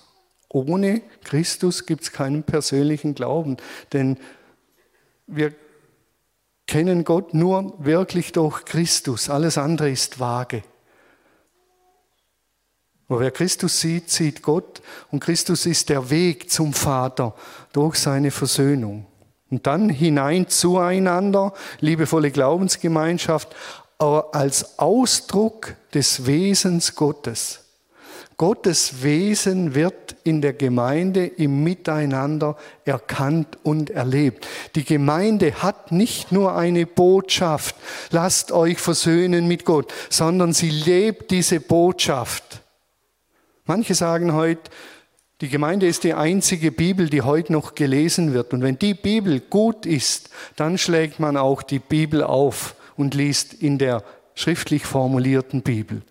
Ohne 0.47 1.01
Christus 1.25 1.85
gibt 1.85 2.03
es 2.03 2.13
keinen 2.13 2.43
persönlichen 2.43 3.13
Glauben, 3.13 3.57
denn 3.91 4.17
wir 5.27 5.53
kennen 6.65 7.03
Gott 7.03 7.33
nur 7.33 7.73
wirklich 7.79 8.31
durch 8.31 8.63
Christus. 8.63 9.29
Alles 9.29 9.57
andere 9.57 9.89
ist 9.89 10.21
vage. 10.21 10.63
Wer 13.09 13.31
Christus 13.31 13.81
sieht, 13.81 14.09
sieht 14.09 14.41
Gott 14.41 14.81
und 15.11 15.19
Christus 15.19 15.65
ist 15.65 15.89
der 15.89 16.09
Weg 16.09 16.49
zum 16.49 16.71
Vater 16.71 17.35
durch 17.73 17.97
seine 17.97 18.31
Versöhnung. 18.31 19.07
Und 19.49 19.67
dann 19.67 19.89
hinein 19.89 20.47
zueinander, 20.47 21.53
liebevolle 21.81 22.31
Glaubensgemeinschaft, 22.31 23.53
aber 24.01 24.33
als 24.33 24.79
Ausdruck 24.79 25.75
des 25.93 26.25
Wesens 26.25 26.95
Gottes. 26.95 27.59
Gottes 28.35 29.03
Wesen 29.03 29.75
wird 29.75 30.15
in 30.23 30.41
der 30.41 30.53
Gemeinde 30.53 31.27
im 31.27 31.63
Miteinander 31.63 32.57
erkannt 32.83 33.59
und 33.61 33.91
erlebt. 33.91 34.47
Die 34.73 34.85
Gemeinde 34.85 35.61
hat 35.61 35.91
nicht 35.91 36.31
nur 36.31 36.55
eine 36.55 36.87
Botschaft, 36.87 37.75
lasst 38.09 38.51
euch 38.51 38.79
versöhnen 38.79 39.47
mit 39.47 39.65
Gott, 39.65 39.93
sondern 40.09 40.53
sie 40.53 40.71
lebt 40.71 41.29
diese 41.29 41.59
Botschaft. 41.59 42.61
Manche 43.65 43.93
sagen 43.93 44.33
heute, 44.33 44.71
die 45.41 45.49
Gemeinde 45.49 45.85
ist 45.85 46.03
die 46.03 46.15
einzige 46.15 46.71
Bibel, 46.71 47.07
die 47.07 47.21
heute 47.21 47.53
noch 47.53 47.75
gelesen 47.75 48.33
wird. 48.33 48.51
Und 48.53 48.63
wenn 48.63 48.79
die 48.79 48.95
Bibel 48.95 49.39
gut 49.39 49.85
ist, 49.85 50.31
dann 50.55 50.79
schlägt 50.79 51.19
man 51.19 51.37
auch 51.37 51.61
die 51.61 51.77
Bibel 51.77 52.23
auf 52.23 52.73
und 53.01 53.13
liest 53.13 53.53
in 53.53 53.77
der 53.77 54.03
schriftlich 54.35 54.85
formulierten 54.85 55.61
Bibel. 55.61 56.01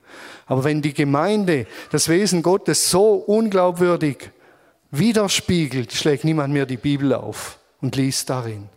Aber 0.47 0.65
wenn 0.65 0.83
die 0.83 0.93
Gemeinde 0.93 1.67
das 1.91 2.09
Wesen 2.09 2.43
Gottes 2.43 2.91
so 2.91 3.15
unglaubwürdig 3.15 4.31
widerspiegelt, 4.91 5.93
schlägt 5.93 6.25
niemand 6.25 6.53
mehr 6.53 6.67
die 6.67 6.77
Bibel 6.77 7.15
auf 7.15 7.59
und 7.81 7.97
liest 7.97 8.29
darin. 8.29 8.69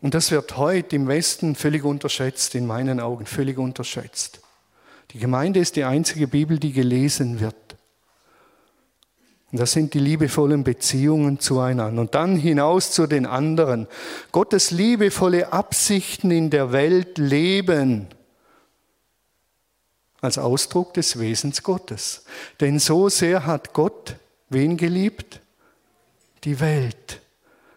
Und 0.00 0.14
das 0.14 0.30
wird 0.30 0.56
heute 0.56 0.96
im 0.96 1.08
Westen 1.08 1.54
völlig 1.54 1.84
unterschätzt, 1.84 2.54
in 2.54 2.66
meinen 2.66 3.00
Augen 3.00 3.26
völlig 3.26 3.58
unterschätzt. 3.58 4.40
Die 5.10 5.18
Gemeinde 5.18 5.60
ist 5.60 5.76
die 5.76 5.84
einzige 5.84 6.26
Bibel, 6.26 6.58
die 6.58 6.72
gelesen 6.72 7.40
wird. 7.40 7.69
Und 9.52 9.60
das 9.60 9.72
sind 9.72 9.94
die 9.94 9.98
liebevollen 9.98 10.62
Beziehungen 10.62 11.40
zueinander. 11.40 12.00
Und 12.00 12.14
dann 12.14 12.36
hinaus 12.36 12.92
zu 12.92 13.06
den 13.06 13.26
anderen. 13.26 13.88
Gottes 14.30 14.70
liebevolle 14.70 15.52
Absichten 15.52 16.30
in 16.30 16.50
der 16.50 16.72
Welt 16.72 17.18
leben 17.18 18.06
als 20.20 20.38
Ausdruck 20.38 20.94
des 20.94 21.18
Wesens 21.18 21.62
Gottes. 21.62 22.24
Denn 22.60 22.78
so 22.78 23.08
sehr 23.08 23.46
hat 23.46 23.72
Gott 23.72 24.16
wen 24.50 24.76
geliebt? 24.76 25.40
Die 26.44 26.60
Welt. 26.60 27.20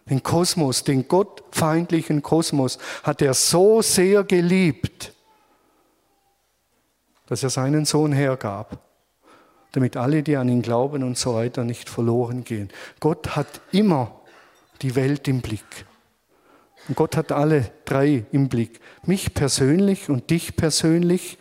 Den 0.08 0.22
Kosmos, 0.22 0.84
den 0.84 1.08
gottfeindlichen 1.08 2.22
Kosmos 2.22 2.78
hat 3.02 3.22
er 3.22 3.32
so 3.32 3.80
sehr 3.80 4.22
geliebt, 4.22 5.12
dass 7.26 7.42
er 7.42 7.48
seinen 7.48 7.86
Sohn 7.86 8.12
hergab, 8.12 8.83
damit 9.74 9.96
alle, 9.96 10.22
die 10.22 10.36
an 10.36 10.48
ihn 10.48 10.62
glauben 10.62 11.02
und 11.02 11.18
so 11.18 11.34
weiter, 11.34 11.64
nicht 11.64 11.88
verloren 11.88 12.44
gehen. 12.44 12.68
Gott 13.00 13.34
hat 13.34 13.60
immer 13.72 14.20
die 14.82 14.94
Welt 14.94 15.26
im 15.26 15.40
Blick. 15.40 15.84
Und 16.86 16.96
Gott 16.96 17.16
hat 17.16 17.32
alle 17.32 17.72
drei 17.84 18.24
im 18.30 18.48
Blick. 18.48 18.78
Mich 19.04 19.34
persönlich 19.34 20.08
und 20.08 20.30
dich 20.30 20.54
persönlich, 20.54 21.38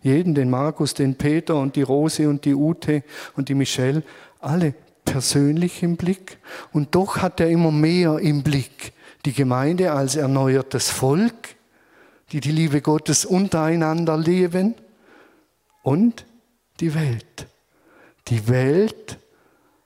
jeden, 0.00 0.34
den 0.34 0.48
Markus, 0.48 0.94
den 0.94 1.16
Peter 1.16 1.56
und 1.56 1.76
die 1.76 1.82
Rose 1.82 2.26
und 2.26 2.46
die 2.46 2.54
Ute 2.54 3.02
und 3.36 3.50
die 3.50 3.54
Michelle, 3.54 4.02
alle 4.40 4.74
persönlich 5.04 5.82
im 5.82 5.96
Blick. 5.96 6.38
Und 6.72 6.94
doch 6.94 7.18
hat 7.18 7.38
er 7.38 7.50
immer 7.50 7.70
mehr 7.70 8.18
im 8.18 8.42
Blick. 8.42 8.94
Die 9.26 9.34
Gemeinde 9.34 9.92
als 9.92 10.16
erneuertes 10.16 10.88
Volk, 10.88 11.56
die 12.32 12.40
die 12.40 12.52
Liebe 12.52 12.80
Gottes 12.80 13.26
untereinander 13.26 14.16
leben 14.16 14.74
und 15.82 16.24
die 16.80 16.94
Welt. 16.94 17.46
Die 18.28 18.48
Welt 18.48 19.18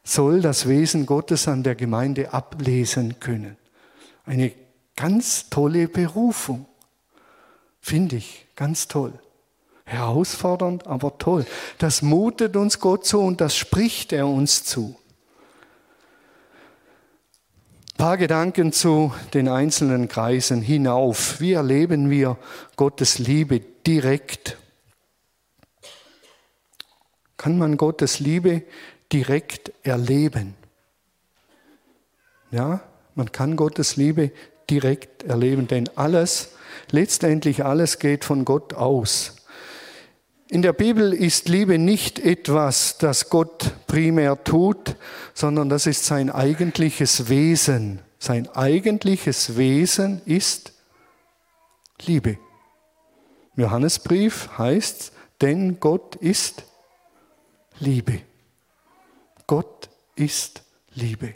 soll 0.04 0.40
das 0.40 0.68
Wesen 0.68 1.06
Gottes 1.06 1.48
an 1.48 1.62
der 1.62 1.74
Gemeinde 1.74 2.32
ablesen 2.32 3.20
können. 3.20 3.56
Eine 4.24 4.52
ganz 4.96 5.50
tolle 5.50 5.88
Berufung, 5.88 6.66
finde 7.80 8.16
ich, 8.16 8.46
ganz 8.56 8.88
toll. 8.88 9.12
Herausfordernd, 9.84 10.86
aber 10.86 11.18
toll. 11.18 11.46
Das 11.78 12.02
mutet 12.02 12.56
uns 12.56 12.78
Gott 12.78 13.06
zu 13.06 13.20
und 13.20 13.40
das 13.40 13.56
spricht 13.56 14.12
er 14.12 14.28
uns 14.28 14.64
zu. 14.64 14.96
Ein 17.92 17.96
paar 17.96 18.16
Gedanken 18.18 18.72
zu 18.72 19.12
den 19.34 19.48
einzelnen 19.48 20.08
Kreisen 20.08 20.60
hinauf. 20.60 21.40
Wie 21.40 21.54
erleben 21.54 22.10
wir 22.10 22.36
Gottes 22.76 23.18
Liebe 23.18 23.60
direkt? 23.60 24.56
Kann 27.38 27.56
man 27.56 27.78
Gottes 27.78 28.20
Liebe 28.20 28.62
direkt 29.12 29.72
erleben? 29.82 30.54
Ja, 32.50 32.82
man 33.14 33.32
kann 33.32 33.56
Gottes 33.56 33.96
Liebe 33.96 34.32
direkt 34.68 35.22
erleben, 35.22 35.66
denn 35.66 35.88
alles, 35.96 36.50
letztendlich 36.90 37.64
alles 37.64 37.98
geht 37.98 38.24
von 38.24 38.44
Gott 38.44 38.74
aus. 38.74 39.36
In 40.50 40.62
der 40.62 40.72
Bibel 40.72 41.12
ist 41.12 41.48
Liebe 41.48 41.78
nicht 41.78 42.18
etwas, 42.18 42.98
das 42.98 43.28
Gott 43.30 43.72
primär 43.86 44.42
tut, 44.44 44.96
sondern 45.32 45.68
das 45.68 45.86
ist 45.86 46.04
sein 46.04 46.30
eigentliches 46.30 47.28
Wesen. 47.28 48.00
Sein 48.18 48.48
eigentliches 48.48 49.56
Wesen 49.56 50.22
ist 50.24 50.72
Liebe. 52.04 52.38
Johannesbrief 53.56 54.48
heißt, 54.56 55.12
denn 55.40 55.80
Gott 55.80 56.16
ist 56.16 56.64
Liebe. 57.80 58.20
Gott 59.46 59.88
ist 60.14 60.62
Liebe. 60.94 61.34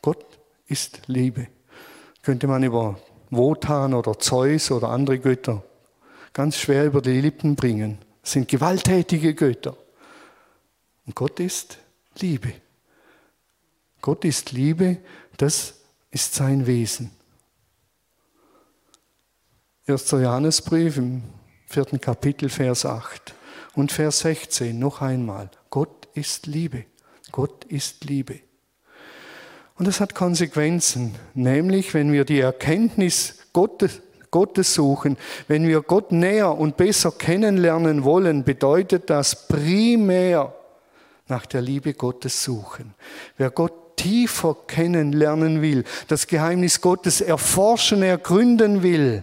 Gott 0.00 0.24
ist 0.66 1.02
Liebe. 1.06 1.48
Könnte 2.22 2.46
man 2.46 2.62
über 2.62 2.98
Wotan 3.30 3.94
oder 3.94 4.18
Zeus 4.18 4.70
oder 4.70 4.88
andere 4.88 5.18
Götter 5.18 5.62
ganz 6.32 6.56
schwer 6.56 6.86
über 6.86 7.02
die 7.02 7.20
Lippen 7.20 7.56
bringen. 7.56 7.98
Das 8.22 8.32
sind 8.32 8.48
gewalttätige 8.48 9.34
Götter. 9.34 9.76
Und 11.06 11.14
Gott 11.14 11.40
ist 11.40 11.78
Liebe. 12.18 12.52
Gott 14.00 14.24
ist 14.24 14.52
Liebe, 14.52 14.98
das 15.36 15.74
ist 16.10 16.34
sein 16.34 16.66
Wesen. 16.66 17.10
1. 19.86 20.10
Johannesbrief 20.12 20.96
im 20.96 21.22
vierten 21.66 22.00
Kapitel, 22.00 22.48
Vers 22.48 22.86
8 22.86 23.34
und 23.74 23.92
Vers 23.92 24.20
16 24.20 24.78
noch 24.78 25.00
einmal. 25.00 25.50
Gott 25.70 26.08
ist 26.14 26.46
Liebe. 26.46 26.84
Gott 27.30 27.64
ist 27.64 28.04
Liebe. 28.04 28.40
Und 29.76 29.88
das 29.88 30.00
hat 30.00 30.14
Konsequenzen, 30.14 31.14
nämlich 31.34 31.94
wenn 31.94 32.12
wir 32.12 32.24
die 32.24 32.40
Erkenntnis 32.40 33.38
Gottes, 33.52 34.00
Gottes 34.30 34.74
suchen, 34.74 35.16
wenn 35.48 35.66
wir 35.66 35.82
Gott 35.82 36.12
näher 36.12 36.56
und 36.56 36.76
besser 36.76 37.10
kennenlernen 37.10 38.04
wollen, 38.04 38.44
bedeutet 38.44 39.10
das 39.10 39.48
primär 39.48 40.54
nach 41.28 41.46
der 41.46 41.62
Liebe 41.62 41.94
Gottes 41.94 42.42
suchen. 42.42 42.94
Wer 43.36 43.50
Gott 43.50 43.96
tiefer 43.96 44.56
kennenlernen 44.66 45.62
will, 45.62 45.84
das 46.08 46.26
Geheimnis 46.26 46.80
Gottes 46.80 47.20
erforschen, 47.20 48.02
ergründen 48.02 48.82
will, 48.82 49.22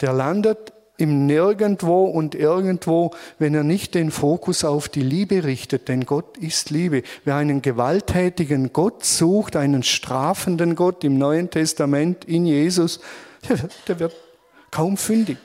der 0.00 0.12
landet 0.12 0.72
im 0.98 1.26
Nirgendwo 1.26 2.04
und 2.04 2.34
irgendwo, 2.34 3.12
wenn 3.38 3.54
er 3.54 3.64
nicht 3.64 3.94
den 3.94 4.10
Fokus 4.10 4.64
auf 4.64 4.88
die 4.88 5.02
Liebe 5.02 5.44
richtet, 5.44 5.88
denn 5.88 6.06
Gott 6.06 6.38
ist 6.38 6.70
Liebe. 6.70 7.02
Wer 7.24 7.36
einen 7.36 7.62
gewalttätigen 7.62 8.72
Gott 8.72 9.04
sucht, 9.04 9.56
einen 9.56 9.82
strafenden 9.82 10.74
Gott 10.74 11.04
im 11.04 11.18
Neuen 11.18 11.50
Testament 11.50 12.24
in 12.24 12.46
Jesus, 12.46 13.00
der, 13.88 14.00
wird 14.00 14.14
kaum 14.70 14.96
fündig. 14.96 15.38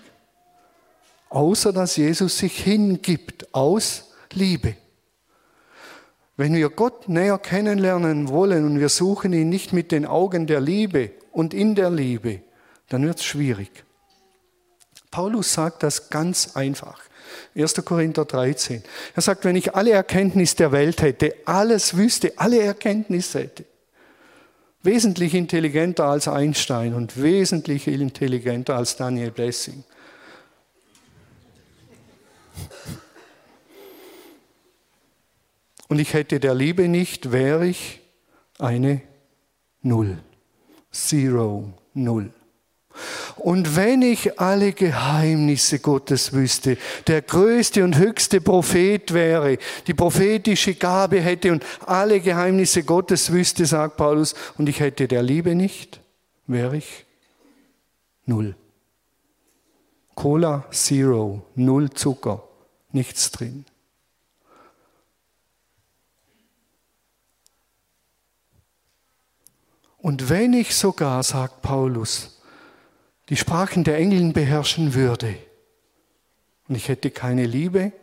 Außer 1.30 1.72
dass 1.72 1.96
Jesus 1.96 2.38
sich 2.38 2.58
hingibt 2.64 3.54
aus 3.54 4.14
Liebe. 4.34 4.76
Wenn 6.38 6.54
wir 6.54 6.70
Gott 6.70 7.08
näher 7.08 7.38
kennenlernen 7.38 8.30
wollen 8.30 8.66
und 8.66 8.80
wir 8.80 8.90
suchen 8.90 9.32
ihn 9.34 9.50
nicht 9.50 9.74
mit 9.74 9.92
den 9.92 10.06
Augen 10.06 10.48
der 10.48 10.60
Liebe 10.60 11.12
und 11.32 11.54
in 11.54 11.76
der 11.76 11.90
Liebe, 11.90 12.42
dann 12.90 13.04
wird 13.06 13.20
es 13.20 13.26
schwierig. 13.26 13.84
Paulus 15.12 15.54
sagt 15.54 15.84
das 15.84 16.10
ganz 16.10 16.56
einfach. 16.56 17.00
1. 17.56 17.86
Korinther 17.86 18.26
13. 18.26 18.82
Er 19.16 19.22
sagt, 19.22 19.46
wenn 19.46 19.56
ich 19.56 19.76
alle 19.76 19.92
Erkenntnis 19.92 20.56
der 20.56 20.72
Welt 20.72 21.02
hätte, 21.02 21.36
alles 21.46 21.98
wüsste, 21.98 22.34
alle 22.38 22.62
Erkenntnis 22.62 23.34
hätte, 23.34 23.66
wesentlich 24.84 25.34
intelligenter 25.34 26.06
als 26.06 26.28
Einstein 26.28 26.94
und 26.94 27.22
wesentlich 27.22 27.88
intelligenter 27.88 28.76
als 28.76 28.96
Daniel 28.96 29.32
Blessing. 29.32 29.84
Und 35.90 36.00
ich 36.00 36.14
hätte 36.14 36.40
der 36.40 36.56
Liebe 36.56 36.88
nicht, 36.88 37.34
wäre 37.34 37.68
ich 37.68 38.00
eine 38.60 39.02
Null. 39.82 40.20
Zero, 40.90 41.74
Null. 41.94 42.32
Und 43.38 43.76
wenn 43.76 44.02
ich 44.02 44.40
alle 44.40 44.74
Geheimnisse 44.74 45.80
Gottes 45.80 46.34
wüsste, 46.34 46.78
der 47.08 47.22
größte 47.22 47.84
und 47.84 47.98
höchste 47.98 48.42
Prophet 48.42 49.14
wäre, 49.14 49.58
die 49.88 49.94
prophetische 49.94 50.76
Gabe 50.76 51.22
hätte 51.22 51.52
und 51.52 51.66
alle 51.86 52.20
Geheimnisse 52.20 52.84
Gottes 52.84 53.32
wüsste, 53.32 53.66
sagt 53.66 53.98
Paulus, 53.98 54.36
und 54.58 54.70
ich 54.70 54.80
hätte 54.80 55.08
der 55.08 55.24
Liebe 55.24 55.56
nicht, 55.56 56.00
wäre 56.48 56.78
ich 56.78 57.06
null. 58.26 58.56
Cola 60.16 60.66
Zero, 60.72 61.42
null 61.56 61.90
Zucker, 61.92 62.44
nichts 62.92 63.32
drin. 63.32 63.66
Und 70.02 70.30
wenn 70.30 70.54
ich 70.54 70.76
sogar, 70.76 71.22
sagt 71.22 71.62
Paulus, 71.62 72.31
die 73.32 73.38
Sprachen 73.38 73.86
der 73.86 73.98
Engeln 73.98 74.34
beherrschen 74.34 74.94
würde 74.94 75.38
und 76.68 76.76
ich 76.76 76.90
hätte 76.90 77.12
keine 77.12 77.46
Liebe, 77.46 77.94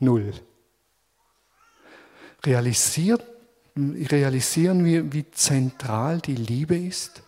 null. 0.00 0.34
Realisiert, 2.44 3.24
realisieren 3.76 4.84
wir, 4.84 5.12
wie 5.12 5.30
zentral 5.30 6.20
die 6.20 6.34
Liebe 6.34 6.76
ist? 6.76 7.22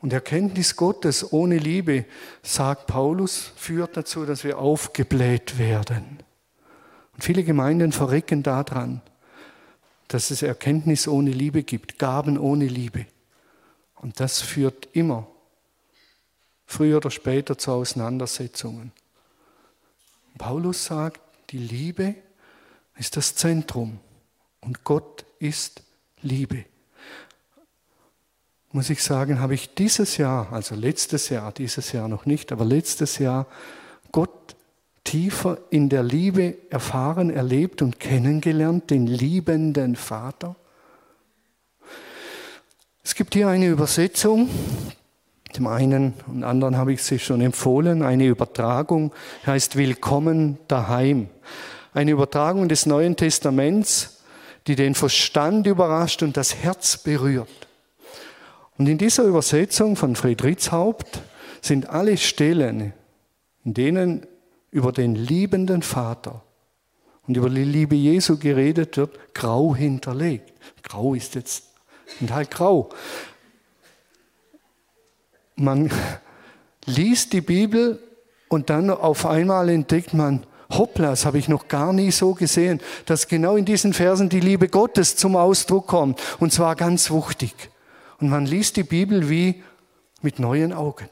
Und 0.00 0.12
Erkenntnis 0.12 0.74
Gottes 0.74 1.32
ohne 1.32 1.58
Liebe, 1.58 2.06
sagt 2.42 2.88
Paulus, 2.88 3.52
führt 3.54 3.96
dazu, 3.96 4.26
dass 4.26 4.42
wir 4.42 4.58
aufgebläht 4.58 5.56
werden. 5.60 6.18
Und 7.14 7.22
viele 7.22 7.44
Gemeinden 7.44 7.92
verrecken 7.92 8.42
daran, 8.42 9.02
dass 10.08 10.32
es 10.32 10.42
Erkenntnis 10.42 11.06
ohne 11.06 11.30
Liebe 11.30 11.62
gibt, 11.62 12.00
Gaben 12.00 12.38
ohne 12.38 12.66
Liebe. 12.66 13.06
Und 14.02 14.18
das 14.20 14.40
führt 14.42 14.88
immer, 14.92 15.26
früher 16.66 16.98
oder 16.98 17.10
später, 17.10 17.56
zu 17.56 17.70
Auseinandersetzungen. 17.70 18.92
Paulus 20.36 20.84
sagt, 20.84 21.20
die 21.50 21.58
Liebe 21.58 22.16
ist 22.98 23.16
das 23.16 23.36
Zentrum 23.36 24.00
und 24.60 24.84
Gott 24.84 25.24
ist 25.38 25.82
Liebe. 26.20 26.64
Muss 28.72 28.90
ich 28.90 29.02
sagen, 29.02 29.38
habe 29.38 29.54
ich 29.54 29.74
dieses 29.74 30.16
Jahr, 30.16 30.52
also 30.52 30.74
letztes 30.74 31.28
Jahr, 31.28 31.52
dieses 31.52 31.92
Jahr 31.92 32.08
noch 32.08 32.26
nicht, 32.26 32.52
aber 32.52 32.64
letztes 32.64 33.18
Jahr 33.18 33.46
Gott 34.10 34.56
tiefer 35.04 35.58
in 35.70 35.88
der 35.88 36.02
Liebe 36.02 36.56
erfahren, 36.70 37.30
erlebt 37.30 37.82
und 37.82 38.00
kennengelernt, 38.00 38.90
den 38.90 39.06
liebenden 39.06 39.94
Vater? 39.94 40.56
Es 43.04 43.16
gibt 43.16 43.34
hier 43.34 43.48
eine 43.48 43.66
Übersetzung, 43.66 44.48
dem 45.56 45.66
einen 45.66 46.14
und 46.28 46.44
anderen 46.44 46.76
habe 46.76 46.92
ich 46.92 47.02
sie 47.02 47.18
schon 47.18 47.40
empfohlen, 47.40 48.02
eine 48.02 48.26
Übertragung 48.26 49.12
heißt 49.44 49.74
Willkommen 49.76 50.58
daheim. 50.68 51.28
Eine 51.94 52.12
Übertragung 52.12 52.68
des 52.68 52.86
Neuen 52.86 53.16
Testaments, 53.16 54.22
die 54.68 54.76
den 54.76 54.94
Verstand 54.94 55.66
überrascht 55.66 56.22
und 56.22 56.36
das 56.36 56.54
Herz 56.54 56.96
berührt. 56.96 57.48
Und 58.78 58.88
in 58.88 58.98
dieser 58.98 59.24
Übersetzung 59.24 59.96
von 59.96 60.14
Friedrichshaupt 60.14 61.22
sind 61.60 61.90
alle 61.90 62.16
Stellen, 62.16 62.92
in 63.64 63.74
denen 63.74 64.26
über 64.70 64.92
den 64.92 65.16
liebenden 65.16 65.82
Vater 65.82 66.44
und 67.26 67.36
über 67.36 67.50
die 67.50 67.64
Liebe 67.64 67.96
Jesu 67.96 68.38
geredet 68.38 68.96
wird, 68.96 69.34
grau 69.34 69.74
hinterlegt. 69.74 70.52
Grau 70.84 71.14
ist 71.14 71.34
jetzt 71.34 71.71
halt 72.30 72.50
grau. 72.50 72.90
Man 75.56 75.90
liest 76.84 77.32
die 77.32 77.40
Bibel 77.40 77.98
und 78.48 78.70
dann 78.70 78.90
auf 78.90 79.26
einmal 79.26 79.68
entdeckt 79.68 80.14
man, 80.14 80.46
hoppla, 80.70 81.10
das 81.10 81.26
habe 81.26 81.38
ich 81.38 81.48
noch 81.48 81.68
gar 81.68 81.92
nie 81.92 82.10
so 82.10 82.34
gesehen, 82.34 82.80
dass 83.06 83.28
genau 83.28 83.56
in 83.56 83.64
diesen 83.64 83.92
Versen 83.92 84.28
die 84.28 84.40
Liebe 84.40 84.68
Gottes 84.68 85.16
zum 85.16 85.36
Ausdruck 85.36 85.86
kommt. 85.86 86.20
Und 86.40 86.52
zwar 86.52 86.76
ganz 86.76 87.10
wuchtig. 87.10 87.54
Und 88.20 88.30
man 88.30 88.46
liest 88.46 88.76
die 88.76 88.84
Bibel 88.84 89.28
wie 89.28 89.62
mit 90.22 90.38
neuen 90.38 90.72
Augen, 90.72 91.08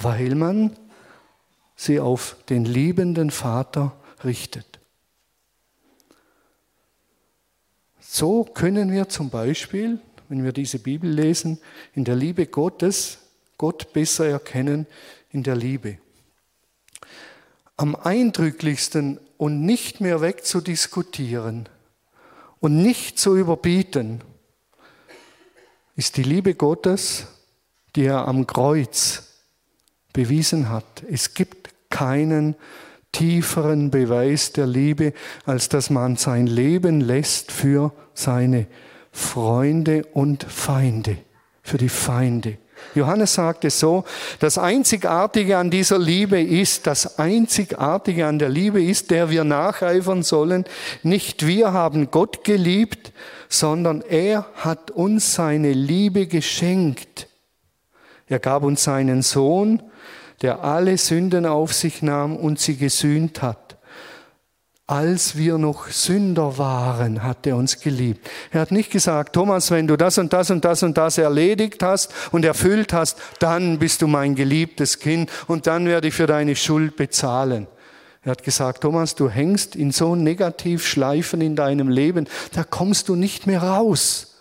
weil 0.00 0.34
man 0.34 0.76
sie 1.76 2.00
auf 2.00 2.36
den 2.48 2.64
liebenden 2.64 3.30
Vater 3.30 3.92
richtet. 4.24 4.77
So 8.10 8.42
können 8.42 8.90
wir 8.90 9.10
zum 9.10 9.28
Beispiel, 9.28 10.00
wenn 10.30 10.42
wir 10.42 10.52
diese 10.52 10.78
Bibel 10.78 11.10
lesen, 11.10 11.60
in 11.94 12.04
der 12.06 12.16
Liebe 12.16 12.46
Gottes 12.46 13.18
Gott 13.58 13.92
besser 13.92 14.26
erkennen 14.26 14.86
in 15.30 15.42
der 15.42 15.54
Liebe. 15.54 15.98
Am 17.76 17.94
eindrücklichsten 17.94 19.20
und 19.36 19.60
nicht 19.66 20.00
mehr 20.00 20.22
wegzudiskutieren 20.22 21.68
und 22.60 22.80
nicht 22.80 23.18
zu 23.18 23.36
überbieten, 23.36 24.22
ist 25.94 26.16
die 26.16 26.22
Liebe 26.22 26.54
Gottes, 26.54 27.26
die 27.94 28.04
er 28.04 28.26
am 28.26 28.46
Kreuz 28.46 29.34
bewiesen 30.14 30.70
hat. 30.70 31.04
Es 31.10 31.34
gibt 31.34 31.68
keinen 31.90 32.56
tieferen 33.12 33.90
Beweis 33.90 34.52
der 34.52 34.66
Liebe, 34.66 35.12
als 35.46 35.68
dass 35.68 35.90
man 35.90 36.16
sein 36.16 36.46
Leben 36.46 37.00
lässt 37.00 37.52
für 37.52 37.92
seine 38.14 38.66
Freunde 39.12 40.04
und 40.12 40.44
Feinde, 40.44 41.18
für 41.62 41.78
die 41.78 41.88
Feinde. 41.88 42.58
Johannes 42.94 43.34
sagt 43.34 43.64
es 43.64 43.80
so, 43.80 44.04
das 44.38 44.56
Einzigartige 44.56 45.58
an 45.58 45.70
dieser 45.70 45.98
Liebe 45.98 46.40
ist, 46.40 46.86
das 46.86 47.18
Einzigartige 47.18 48.26
an 48.26 48.38
der 48.38 48.48
Liebe 48.48 48.82
ist, 48.82 49.10
der 49.10 49.30
wir 49.30 49.44
nacheifern 49.44 50.22
sollen, 50.22 50.64
nicht 51.02 51.46
wir 51.46 51.72
haben 51.72 52.10
Gott 52.10 52.44
geliebt, 52.44 53.12
sondern 53.48 54.02
er 54.02 54.46
hat 54.54 54.90
uns 54.90 55.34
seine 55.34 55.72
Liebe 55.72 56.26
geschenkt. 56.26 57.28
Er 58.26 58.38
gab 58.38 58.62
uns 58.62 58.84
seinen 58.84 59.22
Sohn, 59.22 59.82
der 60.42 60.62
alle 60.64 60.96
Sünden 60.98 61.46
auf 61.46 61.72
sich 61.72 62.02
nahm 62.02 62.36
und 62.36 62.58
sie 62.58 62.76
gesühnt 62.76 63.42
hat. 63.42 63.76
Als 64.86 65.36
wir 65.36 65.58
noch 65.58 65.88
Sünder 65.88 66.56
waren, 66.56 67.22
hat 67.22 67.46
er 67.46 67.56
uns 67.56 67.78
geliebt. 67.78 68.26
Er 68.50 68.62
hat 68.62 68.72
nicht 68.72 68.90
gesagt, 68.90 69.34
Thomas, 69.34 69.70
wenn 69.70 69.86
du 69.86 69.98
das 69.98 70.16
und 70.16 70.32
das 70.32 70.50
und 70.50 70.64
das 70.64 70.82
und 70.82 70.96
das 70.96 71.18
erledigt 71.18 71.82
hast 71.82 72.14
und 72.32 72.42
erfüllt 72.42 72.94
hast, 72.94 73.18
dann 73.38 73.78
bist 73.78 74.00
du 74.00 74.06
mein 74.06 74.34
geliebtes 74.34 74.98
Kind 74.98 75.30
und 75.46 75.66
dann 75.66 75.84
werde 75.84 76.08
ich 76.08 76.14
für 76.14 76.26
deine 76.26 76.56
Schuld 76.56 76.96
bezahlen. 76.96 77.66
Er 78.22 78.30
hat 78.30 78.42
gesagt, 78.42 78.80
Thomas, 78.80 79.14
du 79.14 79.28
hängst 79.28 79.76
in 79.76 79.92
so 79.92 80.14
Negativschleifen 80.14 81.42
in 81.42 81.54
deinem 81.54 81.88
Leben, 81.88 82.26
da 82.54 82.64
kommst 82.64 83.10
du 83.10 83.14
nicht 83.14 83.46
mehr 83.46 83.62
raus. 83.62 84.38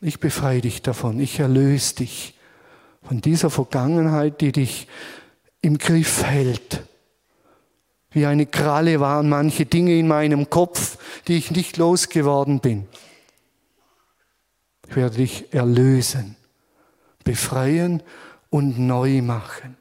Ich 0.00 0.18
befreie 0.18 0.62
dich 0.62 0.82
davon, 0.82 1.20
ich 1.20 1.38
erlöse 1.38 1.96
dich 1.96 2.37
von 3.08 3.22
dieser 3.22 3.48
Vergangenheit, 3.48 4.42
die 4.42 4.52
dich 4.52 4.86
im 5.62 5.78
Griff 5.78 6.24
hält. 6.24 6.82
Wie 8.10 8.26
eine 8.26 8.44
Kralle 8.44 9.00
waren 9.00 9.30
manche 9.30 9.64
Dinge 9.64 9.98
in 9.98 10.06
meinem 10.06 10.50
Kopf, 10.50 10.98
die 11.26 11.38
ich 11.38 11.50
nicht 11.50 11.78
losgeworden 11.78 12.60
bin. 12.60 12.86
Ich 14.86 14.94
werde 14.94 15.16
dich 15.16 15.54
erlösen, 15.54 16.36
befreien 17.24 18.02
und 18.50 18.78
neu 18.78 19.22
machen. 19.22 19.77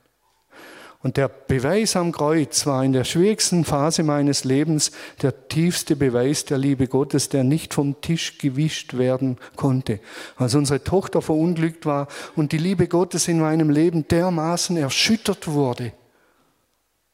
Und 1.07 1.15
der 1.15 1.29
Beweis 1.29 1.95
am 1.95 2.11
Kreuz 2.11 2.65
war 2.65 2.83
in 2.83 2.91
der 2.91 3.05
schwierigsten 3.05 3.63
Phase 3.63 4.03
meines 4.03 4.43
Lebens 4.43 4.91
der 5.21 5.47
tiefste 5.47 5.95
Beweis 5.95 6.43
der 6.43 6.57
Liebe 6.57 6.89
Gottes, 6.89 7.29
der 7.29 7.45
nicht 7.45 7.73
vom 7.73 8.01
Tisch 8.01 8.39
gewischt 8.39 8.97
werden 8.97 9.37
konnte. 9.55 10.01
Als 10.35 10.53
unsere 10.53 10.83
Tochter 10.83 11.21
verunglückt 11.21 11.85
war 11.85 12.09
und 12.35 12.51
die 12.51 12.57
Liebe 12.57 12.89
Gottes 12.89 13.29
in 13.29 13.39
meinem 13.39 13.69
Leben 13.69 14.05
dermaßen 14.09 14.75
erschüttert 14.75 15.47
wurde, 15.47 15.93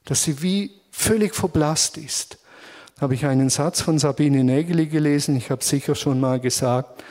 dass 0.06 0.23
sie 0.23 0.41
wie 0.41 0.71
völlig 0.89 1.36
verblasst 1.36 1.97
ist. 1.99 2.39
Habe 2.99 3.13
ich 3.13 3.27
einen 3.27 3.51
Satz 3.51 3.82
von 3.82 3.99
Sabine 3.99 4.43
Nägeli 4.43 4.88
gelesen, 4.88 5.36
ich 5.36 5.51
habe 5.51 5.63
sicher 5.63 5.93
schon 5.93 6.19
mal 6.19 6.39
gesagt. 6.39 7.03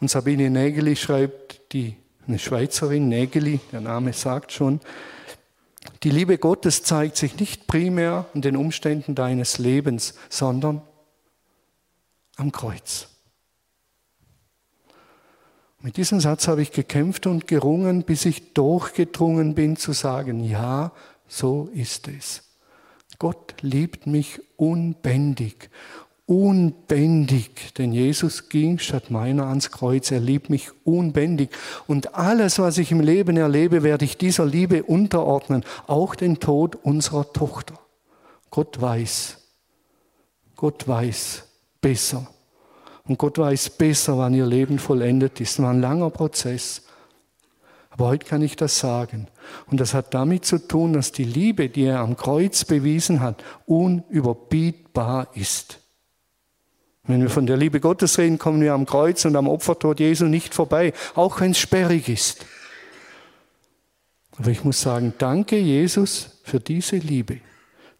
Und 0.00 0.10
Sabine 0.10 0.50
Nägeli 0.50 0.96
schreibt, 0.96 1.60
die, 1.72 1.94
eine 2.26 2.40
Schweizerin, 2.40 3.08
Nägeli, 3.08 3.60
der 3.70 3.82
Name 3.82 4.12
sagt 4.12 4.50
schon, 4.50 4.80
die 6.02 6.10
Liebe 6.10 6.38
Gottes 6.38 6.82
zeigt 6.82 7.16
sich 7.16 7.38
nicht 7.38 7.66
primär 7.66 8.26
in 8.34 8.42
den 8.42 8.56
Umständen 8.56 9.14
deines 9.14 9.58
Lebens, 9.58 10.14
sondern 10.28 10.82
am 12.36 12.52
Kreuz. 12.52 13.08
Mit 15.80 15.98
diesem 15.98 16.18
Satz 16.20 16.48
habe 16.48 16.62
ich 16.62 16.72
gekämpft 16.72 17.26
und 17.26 17.46
gerungen, 17.46 18.04
bis 18.04 18.24
ich 18.24 18.54
durchgedrungen 18.54 19.54
bin 19.54 19.76
zu 19.76 19.92
sagen, 19.92 20.42
ja, 20.42 20.92
so 21.28 21.68
ist 21.74 22.08
es. 22.08 22.42
Gott 23.18 23.54
liebt 23.60 24.06
mich 24.06 24.40
unbändig, 24.56 25.70
unbändig, 26.26 27.74
denn 27.74 27.92
Jesus 27.92 28.48
ging 28.48 28.78
statt 28.78 29.10
meiner 29.10 29.46
ans 29.46 29.70
Kreuz, 29.70 30.10
er 30.10 30.20
liebt 30.20 30.48
mich 30.48 30.70
unbändig. 30.84 31.50
Und 31.86 32.14
alles, 32.14 32.58
was 32.58 32.78
ich 32.78 32.90
im 32.90 33.00
Leben 33.00 33.36
erlebe, 33.36 33.82
werde 33.82 34.04
ich 34.04 34.16
dieser 34.16 34.46
Liebe 34.46 34.84
unterordnen, 34.84 35.64
auch 35.86 36.14
den 36.14 36.40
Tod 36.40 36.76
unserer 36.76 37.32
Tochter. 37.32 37.78
Gott 38.50 38.80
weiß, 38.80 39.38
Gott 40.56 40.88
weiß 40.88 41.44
besser. 41.80 42.26
Und 43.06 43.18
Gott 43.18 43.36
weiß 43.36 43.70
besser, 43.70 44.16
wann 44.16 44.32
ihr 44.32 44.46
Leben 44.46 44.78
vollendet 44.78 45.40
ist. 45.40 45.52
Es 45.52 45.62
war 45.62 45.70
ein 45.70 45.82
langer 45.82 46.08
Prozess. 46.08 46.82
Aber 47.90 48.06
heute 48.06 48.26
kann 48.26 48.40
ich 48.40 48.56
das 48.56 48.78
sagen. 48.78 49.28
Und 49.66 49.78
das 49.78 49.92
hat 49.92 50.14
damit 50.14 50.46
zu 50.46 50.58
tun, 50.58 50.94
dass 50.94 51.12
die 51.12 51.24
Liebe, 51.24 51.68
die 51.68 51.84
er 51.84 52.00
am 52.00 52.16
Kreuz 52.16 52.64
bewiesen 52.64 53.20
hat, 53.20 53.44
unüberbietbar 53.66 55.28
ist. 55.34 55.83
Wenn 57.06 57.20
wir 57.20 57.30
von 57.30 57.46
der 57.46 57.58
Liebe 57.58 57.80
Gottes 57.80 58.18
reden, 58.18 58.38
kommen 58.38 58.62
wir 58.62 58.72
am 58.72 58.86
Kreuz 58.86 59.24
und 59.24 59.36
am 59.36 59.48
Opfertod 59.48 60.00
Jesu 60.00 60.24
nicht 60.24 60.54
vorbei, 60.54 60.92
auch 61.14 61.40
wenn 61.40 61.50
es 61.50 61.58
sperrig 61.58 62.08
ist. 62.08 62.46
Aber 64.36 64.50
ich 64.50 64.64
muss 64.64 64.80
sagen, 64.80 65.12
danke 65.18 65.58
Jesus 65.58 66.40
für 66.42 66.60
diese 66.60 66.96
Liebe. 66.96 67.40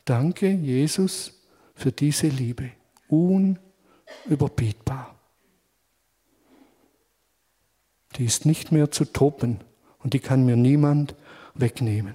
Danke 0.04 0.48
Jesus 0.48 1.32
für 1.74 1.92
diese 1.92 2.28
Liebe. 2.28 2.70
Unüberbietbar. 3.08 5.14
Die 8.16 8.24
ist 8.24 8.46
nicht 8.46 8.72
mehr 8.72 8.90
zu 8.90 9.04
toppen 9.04 9.60
und 9.98 10.14
die 10.14 10.20
kann 10.20 10.46
mir 10.46 10.56
niemand 10.56 11.14
wegnehmen. 11.54 12.14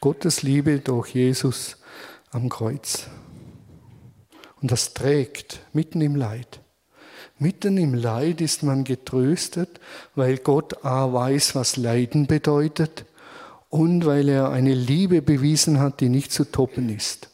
Gottes 0.00 0.42
Liebe 0.42 0.78
durch 0.78 1.14
Jesus 1.14 1.77
am 2.30 2.48
Kreuz. 2.48 3.06
Und 4.60 4.70
das 4.70 4.94
trägt 4.94 5.60
mitten 5.72 6.00
im 6.00 6.16
Leid. 6.16 6.60
Mitten 7.38 7.76
im 7.76 7.94
Leid 7.94 8.40
ist 8.40 8.62
man 8.62 8.84
getröstet, 8.84 9.80
weil 10.14 10.38
Gott 10.38 10.84
A 10.84 11.12
weiß, 11.12 11.54
was 11.54 11.76
Leiden 11.76 12.26
bedeutet 12.26 13.04
und 13.68 14.04
weil 14.06 14.28
er 14.28 14.50
eine 14.50 14.74
Liebe 14.74 15.22
bewiesen 15.22 15.78
hat, 15.78 16.00
die 16.00 16.08
nicht 16.08 16.32
zu 16.32 16.44
toppen 16.44 16.88
ist. 16.88 17.28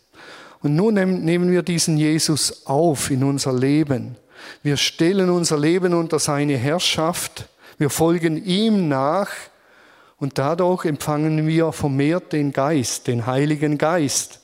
Und 0.61 0.76
nun 0.76 0.94
nehmen 0.94 1.50
wir 1.50 1.62
diesen 1.62 1.96
Jesus 1.96 2.66
auf 2.66 3.11
in 3.11 3.24
unser 3.24 3.52
Leben 3.52 4.16
wir 4.62 4.76
stellen 4.76 5.30
unser 5.30 5.59
Leben 5.59 5.94
unter 5.94 6.18
seine 6.18 6.57
Herrschaft. 6.57 7.48
Wir 7.78 7.90
folgen 7.90 8.42
ihm 8.44 8.88
nach 8.88 9.28
Und 10.18 10.38
dadurch 10.38 10.85
empfangen 10.85 11.46
wir 11.46 11.72
vermehrt 11.72 12.33
den 12.33 12.52
Geist, 12.52 13.09
den 13.09 13.26
Heiligen 13.26 13.78
Geist. 13.78 14.40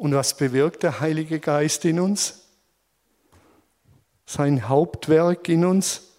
Und 0.00 0.14
was 0.14 0.34
bewirkt 0.34 0.82
der 0.82 1.00
Heilige 1.00 1.40
Geist 1.40 1.84
in 1.84 2.00
uns? 2.00 2.38
Sein 4.24 4.66
Hauptwerk 4.66 5.46
in 5.50 5.66
uns? 5.66 6.14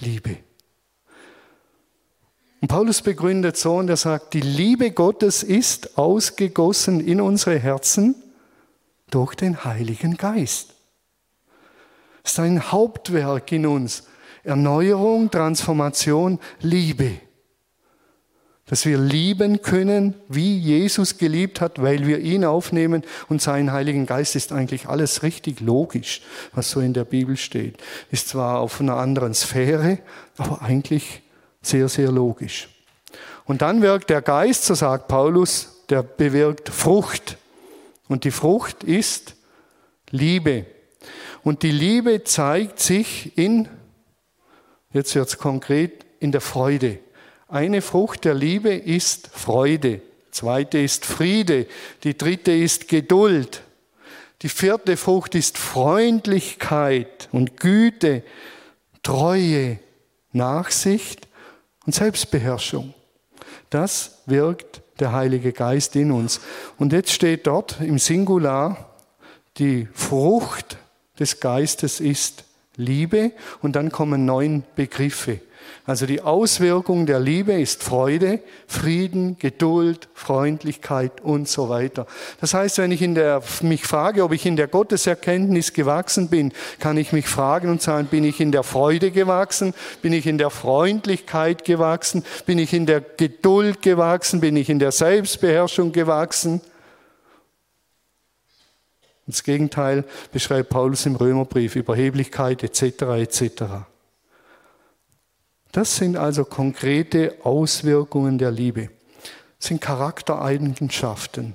Liebe. 0.00 0.38
Und 2.60 2.66
Paulus 2.66 3.02
begründet 3.02 3.56
so 3.56 3.76
und 3.76 3.88
er 3.88 3.96
sagt, 3.96 4.34
die 4.34 4.40
Liebe 4.40 4.90
Gottes 4.90 5.44
ist 5.44 5.96
ausgegossen 5.96 6.98
in 6.98 7.20
unsere 7.20 7.56
Herzen 7.56 8.16
durch 9.10 9.36
den 9.36 9.64
Heiligen 9.64 10.16
Geist. 10.16 10.74
Sein 12.24 12.72
Hauptwerk 12.72 13.52
in 13.52 13.66
uns. 13.66 14.08
Erneuerung, 14.42 15.30
Transformation, 15.30 16.40
Liebe 16.58 17.20
dass 18.66 18.86
wir 18.86 18.96
lieben 18.96 19.60
können, 19.60 20.14
wie 20.28 20.58
Jesus 20.58 21.18
geliebt 21.18 21.60
hat, 21.60 21.82
weil 21.82 22.06
wir 22.06 22.20
ihn 22.20 22.44
aufnehmen 22.44 23.02
und 23.28 23.42
seinen 23.42 23.72
Heiligen 23.72 24.06
Geist 24.06 24.36
ist 24.36 24.52
eigentlich 24.52 24.88
alles 24.88 25.22
richtig 25.22 25.60
logisch, 25.60 26.22
was 26.52 26.70
so 26.70 26.80
in 26.80 26.94
der 26.94 27.04
Bibel 27.04 27.36
steht. 27.36 27.76
Ist 28.10 28.28
zwar 28.28 28.60
auf 28.60 28.80
einer 28.80 28.96
anderen 28.96 29.34
Sphäre, 29.34 29.98
aber 30.38 30.62
eigentlich 30.62 31.22
sehr, 31.60 31.88
sehr 31.88 32.10
logisch. 32.10 32.68
Und 33.44 33.60
dann 33.60 33.82
wirkt 33.82 34.08
der 34.08 34.22
Geist, 34.22 34.64
so 34.64 34.74
sagt 34.74 35.08
Paulus, 35.08 35.84
der 35.90 36.02
bewirkt 36.02 36.70
Frucht. 36.70 37.36
Und 38.08 38.24
die 38.24 38.30
Frucht 38.30 38.82
ist 38.84 39.34
Liebe. 40.10 40.64
Und 41.42 41.62
die 41.62 41.70
Liebe 41.70 42.24
zeigt 42.24 42.80
sich 42.80 43.36
in, 43.36 43.68
jetzt 44.92 45.14
wird 45.14 45.28
es 45.28 45.36
konkret, 45.36 46.06
in 46.20 46.32
der 46.32 46.40
Freude. 46.40 46.98
Eine 47.48 47.82
Frucht 47.82 48.24
der 48.24 48.34
Liebe 48.34 48.74
ist 48.74 49.28
Freude, 49.28 50.00
zweite 50.30 50.78
ist 50.78 51.04
Friede, 51.04 51.66
die 52.02 52.16
dritte 52.16 52.52
ist 52.52 52.88
Geduld, 52.88 53.62
die 54.42 54.48
vierte 54.48 54.96
Frucht 54.96 55.34
ist 55.34 55.58
Freundlichkeit 55.58 57.28
und 57.32 57.58
Güte, 57.58 58.22
Treue, 59.02 59.78
Nachsicht 60.32 61.28
und 61.86 61.94
Selbstbeherrschung. 61.94 62.94
Das 63.70 64.22
wirkt 64.26 64.82
der 65.00 65.12
Heilige 65.12 65.52
Geist 65.52 65.96
in 65.96 66.12
uns. 66.12 66.40
Und 66.78 66.92
jetzt 66.92 67.12
steht 67.12 67.46
dort 67.46 67.80
im 67.80 67.98
Singular, 67.98 68.90
die 69.58 69.88
Frucht 69.92 70.78
des 71.18 71.40
Geistes 71.40 72.00
ist 72.00 72.44
Liebe 72.76 73.32
und 73.62 73.76
dann 73.76 73.92
kommen 73.92 74.24
neun 74.24 74.64
Begriffe. 74.74 75.40
Also 75.86 76.06
die 76.06 76.22
Auswirkung 76.22 77.04
der 77.04 77.20
Liebe 77.20 77.52
ist 77.52 77.82
Freude, 77.82 78.40
Frieden, 78.66 79.36
Geduld, 79.38 80.08
Freundlichkeit 80.14 81.20
und 81.20 81.46
so 81.46 81.68
weiter. 81.68 82.06
Das 82.40 82.54
heißt, 82.54 82.78
wenn 82.78 82.90
ich 82.90 83.02
in 83.02 83.14
der, 83.14 83.42
mich 83.60 83.84
frage, 83.84 84.24
ob 84.24 84.32
ich 84.32 84.46
in 84.46 84.56
der 84.56 84.66
Gotteserkenntnis 84.66 85.74
gewachsen 85.74 86.28
bin, 86.28 86.52
kann 86.78 86.96
ich 86.96 87.12
mich 87.12 87.28
fragen 87.28 87.68
und 87.70 87.82
sagen, 87.82 88.06
bin 88.06 88.24
ich 88.24 88.40
in 88.40 88.50
der 88.50 88.62
Freude 88.62 89.10
gewachsen? 89.10 89.74
Bin 90.00 90.12
ich 90.12 90.26
in 90.26 90.38
der 90.38 90.50
Freundlichkeit 90.50 91.64
gewachsen? 91.64 92.24
Bin 92.46 92.58
ich 92.58 92.72
in 92.72 92.86
der 92.86 93.00
Geduld 93.00 93.82
gewachsen? 93.82 94.40
Bin 94.40 94.56
ich 94.56 94.70
in 94.70 94.78
der 94.78 94.92
Selbstbeherrschung 94.92 95.92
gewachsen? 95.92 96.62
Das 99.26 99.42
Gegenteil 99.42 100.04
beschreibt 100.32 100.68
Paulus 100.68 101.06
im 101.06 101.16
Römerbrief, 101.16 101.76
Überheblichkeit 101.76 102.62
etc. 102.62 103.02
etc. 103.18 103.62
Das 105.74 105.96
sind 105.96 106.16
also 106.16 106.44
konkrete 106.44 107.36
Auswirkungen 107.42 108.38
der 108.38 108.52
Liebe. 108.52 108.90
Das 109.58 109.66
sind 109.66 109.80
Charaktereigenschaften. 109.80 111.52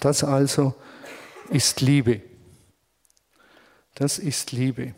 Das 0.00 0.24
also 0.24 0.74
ist 1.48 1.80
Liebe. 1.80 2.20
Das 3.94 4.18
ist 4.18 4.50
Liebe. 4.50 4.92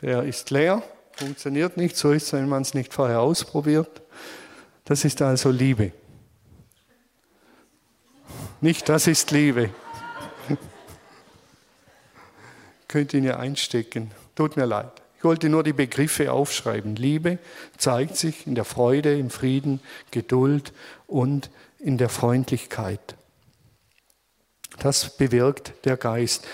Der 0.00 0.22
ist 0.22 0.48
leer, 0.48 0.82
funktioniert 1.12 1.76
nicht, 1.76 1.98
so 1.98 2.12
ist 2.12 2.22
es, 2.24 2.32
wenn 2.32 2.48
man 2.48 2.62
es 2.62 2.72
nicht 2.72 2.94
vorher 2.94 3.20
ausprobiert. 3.20 4.01
Das 4.84 5.04
ist 5.04 5.22
also 5.22 5.50
Liebe. 5.50 5.92
Nicht, 8.60 8.88
das 8.88 9.06
ist 9.06 9.30
Liebe. 9.30 9.70
Könnt 12.88 13.14
ihn 13.14 13.24
ja 13.24 13.38
einstecken. 13.38 14.10
Tut 14.34 14.56
mir 14.56 14.66
leid. 14.66 15.02
Ich 15.18 15.24
wollte 15.24 15.48
nur 15.48 15.62
die 15.62 15.72
Begriffe 15.72 16.32
aufschreiben. 16.32 16.96
Liebe 16.96 17.38
zeigt 17.76 18.16
sich 18.16 18.46
in 18.46 18.56
der 18.56 18.64
Freude, 18.64 19.16
im 19.16 19.30
Frieden, 19.30 19.80
Geduld 20.10 20.72
und 21.06 21.50
in 21.78 21.96
der 21.96 22.08
Freundlichkeit. 22.08 23.16
Das 24.78 25.16
bewirkt 25.16 25.72
der 25.84 25.96
Geist. 25.96 26.44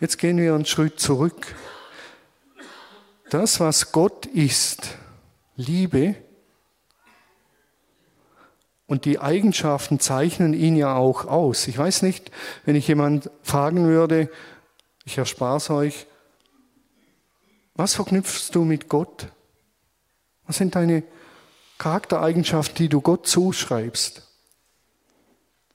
Jetzt 0.00 0.18
gehen 0.18 0.38
wir 0.38 0.54
einen 0.54 0.66
Schritt 0.66 0.98
zurück. 0.98 1.54
Das, 3.30 3.60
was 3.60 3.92
Gott 3.92 4.26
ist, 4.26 4.96
Liebe, 5.56 6.16
und 8.86 9.04
die 9.04 9.18
Eigenschaften 9.18 9.98
zeichnen 9.98 10.54
ihn 10.54 10.76
ja 10.76 10.94
auch 10.94 11.26
aus. 11.26 11.66
Ich 11.68 11.76
weiß 11.76 12.02
nicht, 12.02 12.30
wenn 12.64 12.76
ich 12.76 12.88
jemand 12.88 13.30
fragen 13.42 13.86
würde, 13.86 14.30
ich 15.04 15.18
erspare 15.18 15.56
es 15.56 15.70
euch, 15.70 16.06
was 17.74 17.94
verknüpfst 17.94 18.50
du 18.52 18.64
mit 18.64 18.88
Gott? 18.88 19.28
Was 20.46 20.56
sind 20.56 20.74
deine 20.74 21.02
Charaktereigenschaften, 21.78 22.76
die 22.76 22.88
du 22.88 23.00
Gott 23.00 23.26
zuschreibst? 23.26 24.22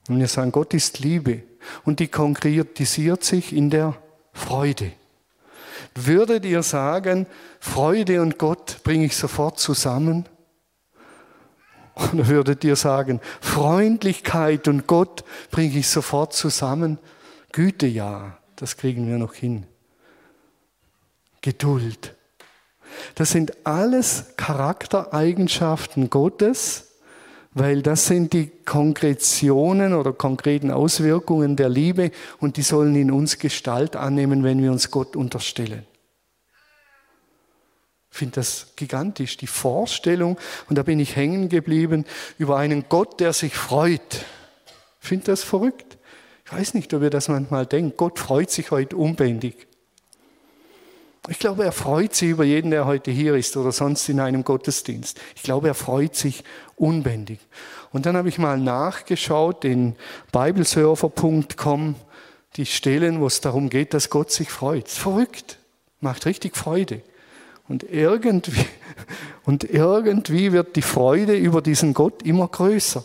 Und 0.08 0.18
wir 0.18 0.26
sagen, 0.26 0.50
Gott 0.50 0.74
ist 0.74 0.98
Liebe 0.98 1.42
und 1.84 2.00
die 2.00 2.08
konkretisiert 2.08 3.22
sich 3.22 3.52
in 3.52 3.70
der 3.70 3.96
Freude. 4.32 4.92
Würdet 5.94 6.44
ihr 6.44 6.62
sagen, 6.62 7.26
Freude 7.60 8.20
und 8.22 8.38
Gott 8.38 8.80
bringe 8.82 9.04
ich 9.04 9.16
sofort 9.16 9.58
zusammen? 9.60 10.28
Oder 12.12 12.28
würdet 12.28 12.64
ihr 12.64 12.76
sagen, 12.76 13.20
Freundlichkeit 13.40 14.68
und 14.68 14.86
Gott 14.86 15.24
bringe 15.50 15.78
ich 15.78 15.88
sofort 15.88 16.32
zusammen? 16.32 16.98
Güte 17.52 17.86
ja, 17.86 18.38
das 18.56 18.76
kriegen 18.76 19.08
wir 19.08 19.18
noch 19.18 19.34
hin. 19.34 19.66
Geduld. 21.40 22.14
Das 23.14 23.30
sind 23.30 23.66
alles 23.66 24.34
Charaktereigenschaften 24.36 26.10
Gottes, 26.10 26.92
weil 27.54 27.82
das 27.82 28.06
sind 28.06 28.32
die 28.32 28.50
Konkretionen 28.64 29.92
oder 29.94 30.12
konkreten 30.12 30.70
Auswirkungen 30.70 31.56
der 31.56 31.68
Liebe 31.68 32.10
und 32.38 32.56
die 32.56 32.62
sollen 32.62 32.94
in 32.96 33.10
uns 33.10 33.38
Gestalt 33.38 33.96
annehmen, 33.96 34.44
wenn 34.44 34.62
wir 34.62 34.72
uns 34.72 34.90
Gott 34.90 35.16
unterstellen. 35.16 35.84
Ich 38.12 38.18
finde 38.18 38.34
das 38.36 38.68
gigantisch, 38.76 39.38
die 39.38 39.46
Vorstellung, 39.46 40.38
und 40.68 40.76
da 40.76 40.82
bin 40.82 41.00
ich 41.00 41.16
hängen 41.16 41.48
geblieben, 41.48 42.04
über 42.38 42.58
einen 42.58 42.84
Gott, 42.90 43.20
der 43.20 43.32
sich 43.32 43.56
freut. 43.56 44.26
Ich 45.00 45.08
finde 45.08 45.26
das 45.26 45.42
verrückt. 45.42 45.96
Ich 46.44 46.52
weiß 46.52 46.74
nicht, 46.74 46.92
ob 46.92 47.02
ihr 47.02 47.10
das 47.10 47.28
manchmal 47.28 47.64
denkt. 47.64 47.96
Gott 47.96 48.18
freut 48.18 48.50
sich 48.50 48.70
heute 48.70 48.96
unbändig. 48.98 49.66
Ich 51.28 51.38
glaube, 51.38 51.64
er 51.64 51.72
freut 51.72 52.14
sich 52.14 52.28
über 52.28 52.44
jeden, 52.44 52.70
der 52.70 52.84
heute 52.84 53.10
hier 53.10 53.34
ist 53.34 53.56
oder 53.56 53.72
sonst 53.72 54.08
in 54.08 54.20
einem 54.20 54.44
Gottesdienst. 54.44 55.18
Ich 55.34 55.42
glaube, 55.42 55.68
er 55.68 55.74
freut 55.74 56.14
sich 56.14 56.44
unbändig. 56.76 57.38
Und 57.92 58.04
dann 58.04 58.16
habe 58.16 58.28
ich 58.28 58.38
mal 58.38 58.58
nachgeschaut 58.58 59.64
in 59.64 59.96
biblesurfer.com, 60.32 61.94
die 62.56 62.66
Stellen, 62.66 63.20
wo 63.20 63.26
es 63.26 63.40
darum 63.40 63.70
geht, 63.70 63.94
dass 63.94 64.10
Gott 64.10 64.30
sich 64.30 64.50
freut. 64.50 64.88
Verrückt. 64.88 65.58
Macht 66.00 66.26
richtig 66.26 66.56
Freude. 66.56 67.02
Und 67.72 67.84
irgendwie, 67.90 68.66
und 69.46 69.64
irgendwie 69.64 70.52
wird 70.52 70.76
die 70.76 70.82
Freude 70.82 71.34
über 71.34 71.62
diesen 71.62 71.94
Gott 71.94 72.22
immer 72.22 72.46
größer. 72.46 73.02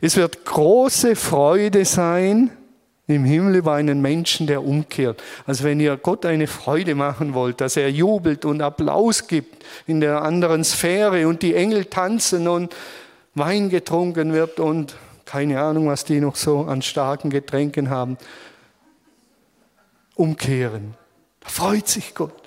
Es 0.00 0.16
wird 0.16 0.44
große 0.44 1.16
Freude 1.16 1.84
sein 1.86 2.52
im 3.08 3.24
Himmel 3.24 3.56
über 3.56 3.72
einen 3.72 4.00
Menschen, 4.00 4.46
der 4.46 4.62
umkehrt. 4.62 5.20
Also 5.44 5.64
wenn 5.64 5.80
ihr 5.80 5.96
Gott 5.96 6.24
eine 6.24 6.46
Freude 6.46 6.94
machen 6.94 7.34
wollt, 7.34 7.60
dass 7.60 7.76
er 7.76 7.90
jubelt 7.90 8.44
und 8.44 8.62
Applaus 8.62 9.26
gibt 9.26 9.64
in 9.88 10.00
der 10.00 10.22
anderen 10.22 10.62
Sphäre 10.62 11.26
und 11.26 11.42
die 11.42 11.56
Engel 11.56 11.86
tanzen 11.86 12.46
und 12.46 12.76
Wein 13.34 13.70
getrunken 13.70 14.32
wird 14.32 14.60
und 14.60 14.94
keine 15.24 15.60
Ahnung, 15.60 15.88
was 15.88 16.04
die 16.04 16.20
noch 16.20 16.36
so 16.36 16.60
an 16.60 16.80
starken 16.80 17.30
Getränken 17.30 17.90
haben, 17.90 18.18
umkehren. 20.14 20.94
Da 21.40 21.48
freut 21.48 21.88
sich 21.88 22.14
Gott. 22.14 22.43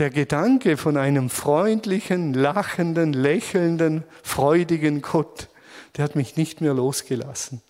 Der 0.00 0.10
Gedanke 0.10 0.76
von 0.78 0.96
einem 0.96 1.28
freundlichen, 1.28 2.32
lachenden, 2.32 3.12
lächelnden, 3.12 4.02
freudigen 4.22 5.02
Gott, 5.02 5.48
der 5.96 6.04
hat 6.04 6.16
mich 6.16 6.36
nicht 6.36 6.62
mehr 6.62 6.72
losgelassen 6.72 7.60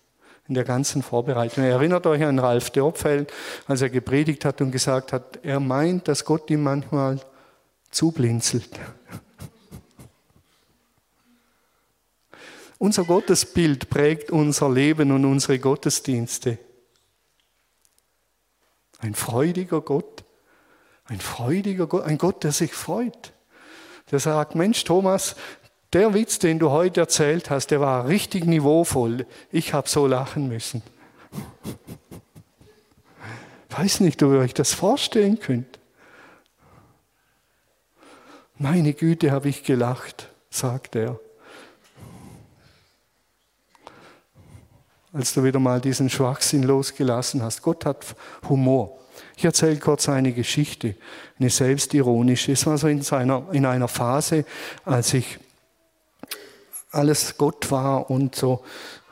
in 0.47 0.53
der 0.53 0.63
ganzen 0.63 1.03
Vorbereitung. 1.03 1.65
Erinnert 1.65 2.07
euch 2.07 2.23
an 2.23 2.39
Ralf 2.39 2.69
Dörpfeld, 2.69 3.33
als 3.67 3.81
er 3.81 3.89
gepredigt 3.89 4.45
hat 4.45 4.61
und 4.61 4.71
gesagt 4.71 5.11
hat, 5.11 5.39
er 5.43 5.59
meint, 5.59 6.07
dass 6.07 6.23
Gott 6.23 6.49
ihm 6.49 6.63
manchmal 6.63 7.19
zublinzelt. 7.91 8.69
Unser 12.77 13.03
Gottesbild 13.03 13.89
prägt 13.89 14.31
unser 14.31 14.69
Leben 14.71 15.11
und 15.11 15.25
unsere 15.25 15.59
Gottesdienste. 15.59 16.57
Ein 18.97 19.13
freudiger 19.13 19.81
Gott, 19.81 20.23
ein 21.11 21.19
freudiger 21.19 21.87
Gott, 21.87 22.05
ein 22.05 22.17
Gott, 22.17 22.45
der 22.45 22.53
sich 22.53 22.73
freut. 22.73 23.33
Der 24.11 24.19
sagt, 24.19 24.55
Mensch 24.55 24.85
Thomas, 24.85 25.35
der 25.91 26.13
Witz, 26.13 26.39
den 26.39 26.57
du 26.57 26.71
heute 26.71 27.01
erzählt 27.01 27.49
hast, 27.49 27.67
der 27.67 27.81
war 27.81 28.07
richtig 28.07 28.45
niveauvoll. 28.45 29.25
Ich 29.51 29.73
habe 29.73 29.89
so 29.89 30.07
lachen 30.07 30.47
müssen. 30.47 30.81
Ich 33.69 33.77
weiß 33.77 33.99
nicht, 33.99 34.23
ob 34.23 34.31
ihr 34.31 34.39
euch 34.39 34.53
das 34.53 34.73
vorstellen 34.73 35.37
könnt. 35.37 35.79
Meine 38.57 38.93
Güte, 38.93 39.31
habe 39.31 39.49
ich 39.49 39.63
gelacht, 39.63 40.29
sagt 40.49 40.95
er. 40.95 41.19
Als 45.11 45.33
du 45.33 45.43
wieder 45.43 45.59
mal 45.59 45.81
diesen 45.81 46.09
Schwachsinn 46.09 46.63
losgelassen 46.63 47.43
hast. 47.43 47.63
Gott 47.63 47.85
hat 47.85 48.05
Humor. 48.47 49.00
Ich 49.41 49.45
erzähle 49.45 49.77
kurz 49.77 50.07
eine 50.07 50.33
Geschichte, 50.33 50.93
eine 51.39 51.49
selbstironische. 51.49 52.51
Es 52.51 52.67
war 52.67 52.77
so 52.77 52.87
in, 52.87 53.01
seiner, 53.01 53.47
in 53.53 53.65
einer 53.65 53.87
Phase, 53.87 54.45
als 54.85 55.15
ich 55.15 55.39
alles 56.91 57.39
Gott 57.39 57.71
war 57.71 58.11
und 58.11 58.35
so 58.35 58.63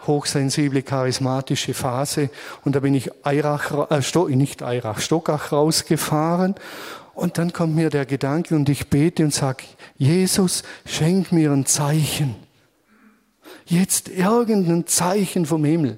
hochsensible, 0.06 0.84
charismatische 0.84 1.74
Phase. 1.74 2.30
Und 2.64 2.76
da 2.76 2.82
bin 2.82 2.94
ich 2.94 3.10
Eirach, 3.26 3.90
äh, 3.90 4.04
Sto, 4.04 4.28
nicht 4.28 4.62
Eirach, 4.62 5.00
Stockach 5.00 5.52
rausgefahren. 5.52 6.54
Und 7.16 7.40
dann 7.40 7.52
kommt 7.52 7.74
mir 7.74 7.90
der 7.90 8.06
Gedanke 8.06 8.56
und 8.56 8.70
ich 8.70 8.88
bete 8.88 9.24
und 9.24 9.34
sage, 9.34 9.64
Jesus, 9.98 10.62
schenk 10.86 11.32
mir 11.32 11.52
ein 11.52 11.66
Zeichen. 11.66 12.36
Jetzt 13.66 14.10
irgendein 14.10 14.86
Zeichen 14.86 15.48
vom 15.48 15.66
Himmel. 15.66 15.98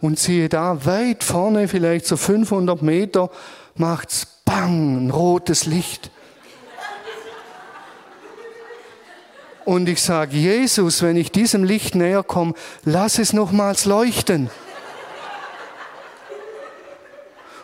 Und 0.00 0.18
siehe 0.18 0.48
da, 0.48 0.84
weit 0.84 1.24
vorne, 1.24 1.66
vielleicht 1.66 2.06
so 2.06 2.16
500 2.16 2.82
Meter, 2.82 3.30
macht's 3.74 4.26
bang, 4.44 5.06
ein 5.06 5.10
rotes 5.10 5.66
Licht. 5.66 6.10
Und 9.64 9.88
ich 9.88 10.00
sage, 10.00 10.34
Jesus, 10.34 11.02
wenn 11.02 11.16
ich 11.16 11.30
diesem 11.30 11.62
Licht 11.62 11.94
näher 11.94 12.22
komme, 12.22 12.54
lass 12.84 13.18
es 13.18 13.34
nochmals 13.34 13.84
leuchten. 13.84 14.50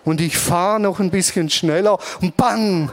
Und 0.05 0.21
ich 0.21 0.37
fahre 0.37 0.81
noch 0.81 1.01
ein 1.01 1.11
bisschen 1.11 1.49
schneller 1.49 1.99
und 2.21 2.37
bang! 2.37 2.91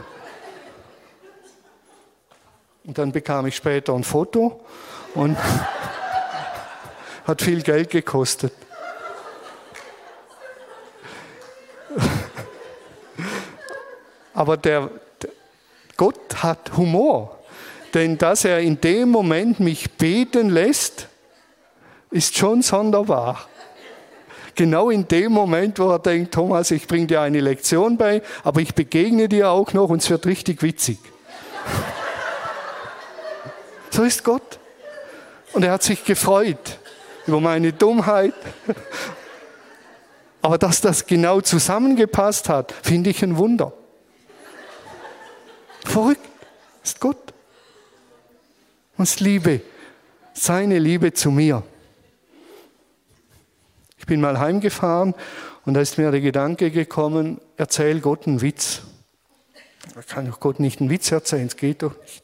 Und 2.84 2.98
dann 2.98 3.12
bekam 3.12 3.46
ich 3.46 3.54
später 3.54 3.92
ein 3.92 4.02
Foto 4.02 4.64
und 5.14 5.36
hat 7.26 7.42
viel 7.42 7.62
Geld 7.62 7.90
gekostet. 7.90 8.54
Aber 14.42 14.56
der, 14.56 14.90
der 15.22 15.30
Gott 15.96 16.42
hat 16.42 16.76
Humor. 16.76 17.38
Denn 17.94 18.18
dass 18.18 18.44
er 18.44 18.58
in 18.58 18.80
dem 18.80 19.08
Moment 19.08 19.60
mich 19.60 19.92
beten 19.92 20.50
lässt, 20.50 21.06
ist 22.10 22.36
schon 22.36 22.60
sonderbar. 22.60 23.46
Genau 24.56 24.90
in 24.90 25.06
dem 25.06 25.30
Moment, 25.30 25.78
wo 25.78 25.90
er 25.90 26.00
denkt, 26.00 26.34
Thomas, 26.34 26.72
ich 26.72 26.88
bringe 26.88 27.06
dir 27.06 27.20
eine 27.20 27.38
Lektion 27.38 27.96
bei, 27.96 28.20
aber 28.42 28.60
ich 28.60 28.74
begegne 28.74 29.28
dir 29.28 29.48
auch 29.48 29.72
noch 29.74 29.90
und 29.90 30.02
es 30.02 30.10
wird 30.10 30.26
richtig 30.26 30.60
witzig. 30.64 30.98
So 33.90 34.02
ist 34.02 34.24
Gott. 34.24 34.58
Und 35.52 35.62
er 35.62 35.70
hat 35.70 35.84
sich 35.84 36.04
gefreut 36.04 36.80
über 37.28 37.40
meine 37.40 37.72
Dummheit. 37.72 38.34
Aber 40.42 40.58
dass 40.58 40.80
das 40.80 41.06
genau 41.06 41.40
zusammengepasst 41.40 42.48
hat, 42.48 42.74
finde 42.82 43.10
ich 43.10 43.22
ein 43.22 43.36
Wunder. 43.36 43.72
Verrückt 45.84 46.28
ist 46.82 47.00
Gott 47.00 47.32
aus 48.96 49.20
Liebe, 49.20 49.60
seine 50.32 50.78
Liebe 50.78 51.12
zu 51.12 51.30
mir. 51.30 51.62
Ich 53.98 54.06
bin 54.06 54.20
mal 54.20 54.38
heimgefahren 54.38 55.14
und 55.64 55.74
da 55.74 55.80
ist 55.80 55.98
mir 55.98 56.10
der 56.10 56.20
Gedanke 56.20 56.70
gekommen, 56.70 57.40
erzähl 57.56 58.00
Gott 58.00 58.26
einen 58.26 58.40
Witz. 58.40 58.82
Da 59.94 60.02
kann 60.02 60.26
doch 60.26 60.40
Gott 60.40 60.60
nicht 60.60 60.80
einen 60.80 60.90
Witz 60.90 61.10
erzählen, 61.10 61.46
es 61.46 61.56
geht 61.56 61.82
doch 61.82 62.00
nicht. 62.00 62.22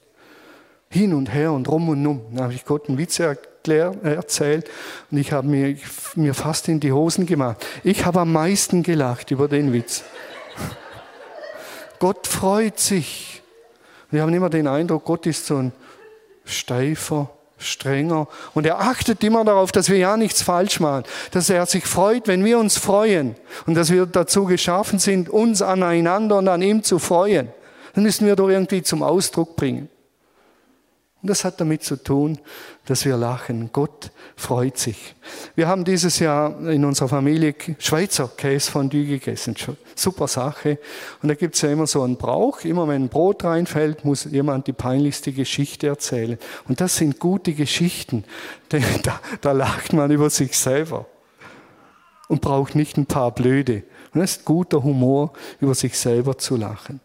Hin 0.90 1.12
und 1.12 1.32
her 1.32 1.52
und 1.52 1.68
rum 1.68 1.88
und 1.88 2.06
um. 2.06 2.22
Dann 2.32 2.44
habe 2.44 2.54
ich 2.54 2.64
Gott 2.64 2.88
einen 2.88 2.96
Witz 2.96 3.18
erklärt, 3.18 4.02
erzählt 4.02 4.70
und 5.10 5.18
ich 5.18 5.32
habe 5.32 5.46
mir, 5.46 5.76
mir 6.14 6.34
fast 6.34 6.68
in 6.68 6.80
die 6.80 6.92
Hosen 6.92 7.26
gemacht. 7.26 7.64
Ich 7.84 8.04
habe 8.06 8.20
am 8.20 8.32
meisten 8.32 8.82
gelacht 8.82 9.30
über 9.30 9.48
den 9.48 9.72
Witz. 9.72 10.04
Gott 11.98 12.26
freut 12.26 12.78
sich. 12.78 13.37
Wir 14.10 14.22
haben 14.22 14.32
immer 14.32 14.50
den 14.50 14.66
Eindruck, 14.66 15.04
Gott 15.04 15.26
ist 15.26 15.46
so 15.46 15.56
ein 15.56 15.72
steifer, 16.44 17.30
strenger. 17.58 18.28
Und 18.54 18.66
er 18.66 18.80
achtet 18.80 19.22
immer 19.22 19.44
darauf, 19.44 19.72
dass 19.72 19.88
wir 19.88 19.98
ja 19.98 20.16
nichts 20.16 20.42
falsch 20.42 20.80
machen, 20.80 21.04
dass 21.32 21.50
er 21.50 21.66
sich 21.66 21.86
freut, 21.86 22.26
wenn 22.26 22.44
wir 22.44 22.58
uns 22.58 22.78
freuen 22.78 23.34
und 23.66 23.74
dass 23.74 23.90
wir 23.90 24.06
dazu 24.06 24.44
geschaffen 24.44 24.98
sind, 24.98 25.28
uns 25.28 25.60
aneinander 25.60 26.38
und 26.38 26.48
an 26.48 26.62
ihm 26.62 26.82
zu 26.82 26.98
freuen. 26.98 27.48
Dann 27.94 28.04
müssen 28.04 28.26
wir 28.26 28.36
doch 28.36 28.48
irgendwie 28.48 28.82
zum 28.82 29.02
Ausdruck 29.02 29.56
bringen. 29.56 29.88
Und 31.20 31.30
das 31.30 31.44
hat 31.44 31.60
damit 31.60 31.82
zu 31.82 31.96
tun, 31.96 32.38
dass 32.86 33.04
wir 33.04 33.16
lachen. 33.16 33.70
Gott 33.72 34.12
freut 34.36 34.78
sich. 34.78 35.16
Wir 35.56 35.66
haben 35.66 35.84
dieses 35.84 36.20
Jahr 36.20 36.60
in 36.68 36.84
unserer 36.84 37.08
Familie 37.08 37.56
Schweizer 37.80 38.30
Käsefondue 38.36 39.04
gegessen. 39.04 39.56
Super 39.96 40.28
Sache. 40.28 40.78
Und 41.20 41.28
da 41.28 41.34
gibt 41.34 41.56
es 41.56 41.62
ja 41.62 41.72
immer 41.72 41.88
so 41.88 42.02
einen 42.02 42.16
Brauch. 42.16 42.60
Immer 42.60 42.86
wenn 42.86 43.04
ein 43.04 43.08
Brot 43.08 43.42
reinfällt, 43.42 44.04
muss 44.04 44.24
jemand 44.24 44.68
die 44.68 44.72
peinlichste 44.72 45.32
Geschichte 45.32 45.88
erzählen. 45.88 46.38
Und 46.68 46.80
das 46.80 46.96
sind 46.96 47.18
gute 47.18 47.52
Geschichten. 47.52 48.22
Denn 48.72 48.84
da, 49.02 49.20
da 49.40 49.50
lacht 49.50 49.92
man 49.92 50.12
über 50.12 50.30
sich 50.30 50.56
selber. 50.56 51.06
Und 52.28 52.42
braucht 52.42 52.76
nicht 52.76 52.96
ein 52.96 53.06
paar 53.06 53.32
Blöde. 53.32 53.82
Und 54.14 54.20
das 54.20 54.36
ist 54.36 54.44
guter 54.44 54.84
Humor, 54.84 55.32
über 55.60 55.74
sich 55.74 55.98
selber 55.98 56.38
zu 56.38 56.56
lachen. 56.56 57.00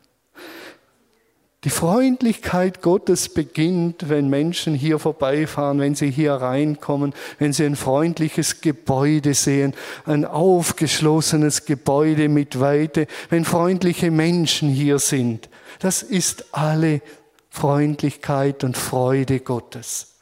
Die 1.63 1.69
Freundlichkeit 1.69 2.81
Gottes 2.81 3.29
beginnt, 3.29 4.09
wenn 4.09 4.29
Menschen 4.29 4.75
hier 4.75 4.99
vorbeifahren, 4.99 5.79
wenn 5.79 5.95
sie 5.95 6.11
hier 6.11 6.33
reinkommen, 6.33 7.13
wenn 7.39 7.53
sie 7.53 7.65
ein 7.65 7.77
freundliches 7.77 8.59
Gebäude 8.59 9.33
sehen, 9.33 9.73
ein 10.05 10.25
aufgeschlossenes 10.25 11.65
Gebäude 11.65 12.27
mit 12.27 12.59
Weite, 12.59 13.07
wenn 13.29 13.45
freundliche 13.45 14.11
Menschen 14.11 14.69
hier 14.69 14.99
sind. 14.99 15.49
Das 15.79 16.03
ist 16.03 16.53
alle 16.53 17.01
Freundlichkeit 17.49 18.65
und 18.65 18.75
Freude 18.75 19.39
Gottes. 19.39 20.15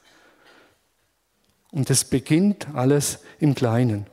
Und 1.72 1.90
es 1.90 2.04
beginnt 2.04 2.68
alles 2.76 3.20
im 3.40 3.56
Kleinen. 3.56 4.06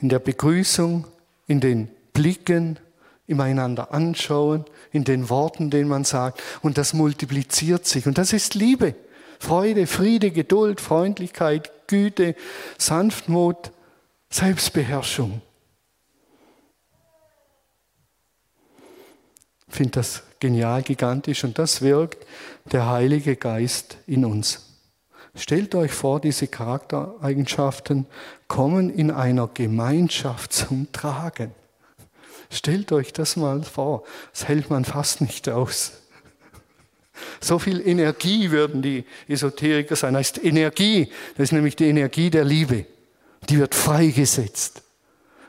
In 0.00 0.08
der 0.08 0.18
Begrüßung, 0.18 1.06
in 1.46 1.60
den 1.60 1.88
Blicken, 2.14 2.80
im 3.28 3.40
einander 3.40 3.92
anschauen, 3.92 4.64
in 4.90 5.04
den 5.04 5.28
Worten, 5.28 5.70
den 5.70 5.86
man 5.86 6.04
sagt. 6.04 6.42
Und 6.62 6.78
das 6.78 6.94
multipliziert 6.94 7.86
sich. 7.86 8.06
Und 8.06 8.18
das 8.18 8.32
ist 8.32 8.54
Liebe. 8.54 8.96
Freude, 9.38 9.86
Friede, 9.86 10.32
Geduld, 10.32 10.80
Freundlichkeit, 10.80 11.70
Güte, 11.86 12.34
Sanftmut, 12.78 13.70
Selbstbeherrschung. 14.30 15.42
Ich 19.68 19.76
finde 19.76 19.90
das 19.92 20.22
genial, 20.40 20.82
gigantisch 20.82 21.44
und 21.44 21.58
das 21.58 21.82
wirkt 21.82 22.26
der 22.72 22.88
Heilige 22.88 23.36
Geist 23.36 23.98
in 24.06 24.24
uns. 24.24 24.64
Stellt 25.34 25.74
euch 25.74 25.92
vor, 25.92 26.20
diese 26.20 26.48
Charaktereigenschaften 26.48 28.06
kommen 28.48 28.90
in 28.90 29.10
einer 29.10 29.48
Gemeinschaft 29.48 30.52
zum 30.52 30.90
Tragen. 30.92 31.52
Stellt 32.50 32.92
euch 32.92 33.12
das 33.12 33.36
mal 33.36 33.62
vor. 33.62 34.04
Das 34.32 34.48
hält 34.48 34.70
man 34.70 34.84
fast 34.84 35.20
nicht 35.20 35.48
aus. 35.48 35.92
So 37.40 37.58
viel 37.58 37.86
Energie 37.86 38.50
würden 38.50 38.80
die 38.82 39.04
Esoteriker 39.28 39.96
sein. 39.96 40.14
Das 40.14 40.30
ist 40.30 40.44
Energie. 40.44 41.10
Das 41.36 41.44
ist 41.44 41.52
nämlich 41.52 41.76
die 41.76 41.88
Energie 41.88 42.30
der 42.30 42.44
Liebe. 42.44 42.86
Die 43.48 43.58
wird 43.58 43.74
freigesetzt. 43.74 44.82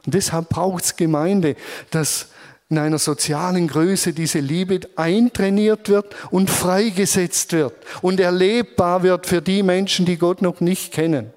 Und 0.05 0.13
deshalb 0.13 0.49
braucht 0.49 0.83
es 0.83 0.95
Gemeinde, 0.95 1.55
dass 1.91 2.29
in 2.69 2.77
einer 2.77 2.99
sozialen 2.99 3.67
Größe 3.67 4.13
diese 4.13 4.39
Liebe 4.39 4.81
eintrainiert 4.95 5.89
wird 5.89 6.15
und 6.29 6.49
freigesetzt 6.49 7.53
wird 7.53 7.73
und 8.01 8.19
erlebbar 8.19 9.01
wird 9.01 9.25
für 9.25 9.41
die 9.41 9.63
Menschen, 9.63 10.05
die 10.05 10.17
Gott 10.17 10.41
noch 10.41 10.61
nicht 10.61 10.93
kennen. 10.93 11.33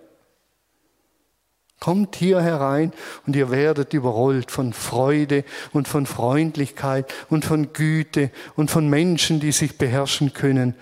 Kommt 1.83 2.15
hier 2.15 2.41
herein 2.41 2.93
und 3.27 3.35
ihr 3.35 3.51
werdet 3.51 3.93
überrollt 3.93 4.53
von 4.53 4.73
Freude 4.73 5.45
und 5.73 5.89
von 5.89 6.07
Freundlichkeit 6.07 7.13
und 7.29 7.45
von 7.45 7.73
Güte 7.73 8.31
und 8.55 8.71
von 8.71 8.89
Menschen, 8.89 9.41
die 9.41 9.51
sich 9.51 9.79
beherrschen 9.79 10.33
können. 10.33 10.77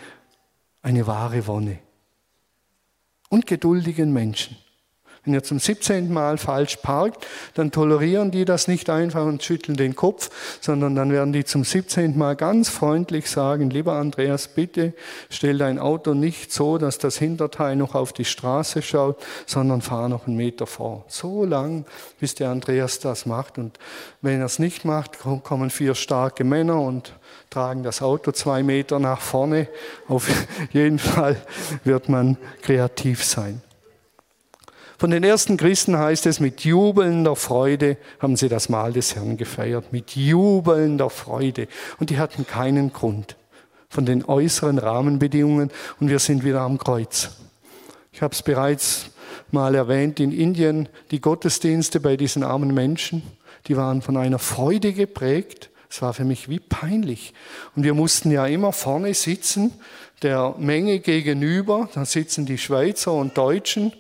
Eine 0.82 1.07
wahre 1.07 1.46
Wonne. 1.46 1.78
Und 3.30 3.46
geduldigen 3.46 4.12
Menschen. 4.12 4.59
Wenn 5.24 5.34
ihr 5.34 5.42
zum 5.42 5.58
17. 5.58 6.10
Mal 6.10 6.38
falsch 6.38 6.76
parkt, 6.76 7.26
dann 7.52 7.70
tolerieren 7.70 8.30
die 8.30 8.46
das 8.46 8.68
nicht 8.68 8.88
einfach 8.88 9.26
und 9.26 9.42
schütteln 9.42 9.76
den 9.76 9.94
Kopf, 9.94 10.30
sondern 10.62 10.94
dann 10.94 11.12
werden 11.12 11.34
die 11.34 11.44
zum 11.44 11.62
17. 11.62 12.16
Mal 12.16 12.36
ganz 12.36 12.70
freundlich 12.70 13.28
sagen, 13.28 13.68
lieber 13.68 13.94
Andreas, 13.94 14.48
bitte 14.48 14.94
stell 15.28 15.58
dein 15.58 15.78
Auto 15.78 16.14
nicht 16.14 16.52
so, 16.52 16.78
dass 16.78 16.96
das 16.96 17.18
Hinterteil 17.18 17.76
noch 17.76 17.94
auf 17.94 18.14
die 18.14 18.24
Straße 18.24 18.80
schaut, 18.80 19.18
sondern 19.44 19.82
fahr 19.82 20.08
noch 20.08 20.26
einen 20.26 20.36
Meter 20.36 20.66
vor. 20.66 21.04
So 21.08 21.44
lang, 21.44 21.84
bis 22.18 22.34
der 22.34 22.48
Andreas 22.48 22.98
das 22.98 23.26
macht. 23.26 23.58
Und 23.58 23.78
wenn 24.22 24.40
er 24.40 24.46
es 24.46 24.58
nicht 24.58 24.86
macht, 24.86 25.18
kommen 25.18 25.68
vier 25.68 25.94
starke 25.94 26.44
Männer 26.44 26.80
und 26.80 27.12
tragen 27.50 27.82
das 27.82 28.00
Auto 28.00 28.32
zwei 28.32 28.62
Meter 28.62 28.98
nach 28.98 29.20
vorne. 29.20 29.68
Auf 30.08 30.30
jeden 30.72 30.98
Fall 30.98 31.36
wird 31.84 32.08
man 32.08 32.38
kreativ 32.62 33.22
sein. 33.22 33.60
Von 35.01 35.12
den 35.12 35.24
ersten 35.24 35.57
Christen 35.57 35.96
heißt 35.96 36.26
es, 36.26 36.40
mit 36.40 36.61
jubelnder 36.61 37.34
Freude 37.34 37.96
haben 38.18 38.36
sie 38.36 38.51
das 38.51 38.68
Mahl 38.68 38.92
des 38.92 39.16
Herrn 39.16 39.38
gefeiert. 39.38 39.94
Mit 39.94 40.14
jubelnder 40.14 41.09
Freude. 41.09 41.68
Und 41.98 42.11
die 42.11 42.18
hatten 42.18 42.46
keinen 42.46 42.92
Grund 42.92 43.34
von 43.88 44.05
den 44.05 44.26
äußeren 44.26 44.76
Rahmenbedingungen. 44.76 45.70
Und 46.01 46.11
wir 46.11 46.18
sind 46.18 46.44
wieder 46.44 46.61
am 46.61 46.76
Kreuz. 46.76 47.30
Ich 48.12 48.20
habe 48.20 48.34
es 48.34 48.42
bereits 48.42 49.07
mal 49.51 49.74
erwähnt, 49.74 50.20
in 50.20 50.32
Indien, 50.32 50.86
die 51.11 51.22
Gottesdienste 51.22 51.98
bei 51.98 52.18
diesen 52.18 52.42
armen 52.42 52.74
Menschen, 52.74 53.22
die 53.68 53.78
waren 53.78 54.03
von 54.03 54.18
einer 54.18 54.38
Freude 54.38 54.92
geprägt. 54.92 55.70
Es 55.88 56.03
war 56.03 56.12
für 56.12 56.26
mich 56.26 56.51
wie 56.51 56.61
peinlich. 56.61 57.32
Und 57.74 57.84
wir 57.84 57.94
mussten 57.94 58.30
ja 58.30 58.44
immer 58.44 58.74
vorne 58.74 59.14
sitzen, 59.14 59.72
der 60.20 60.57
Menge 60.59 61.01
gegenüber. 61.01 61.88
Da 61.94 62.05
sitzen 62.05 62.44
die 62.44 62.59
Schweizer 62.59 63.14
und 63.14 63.38
Deutschen 63.38 63.94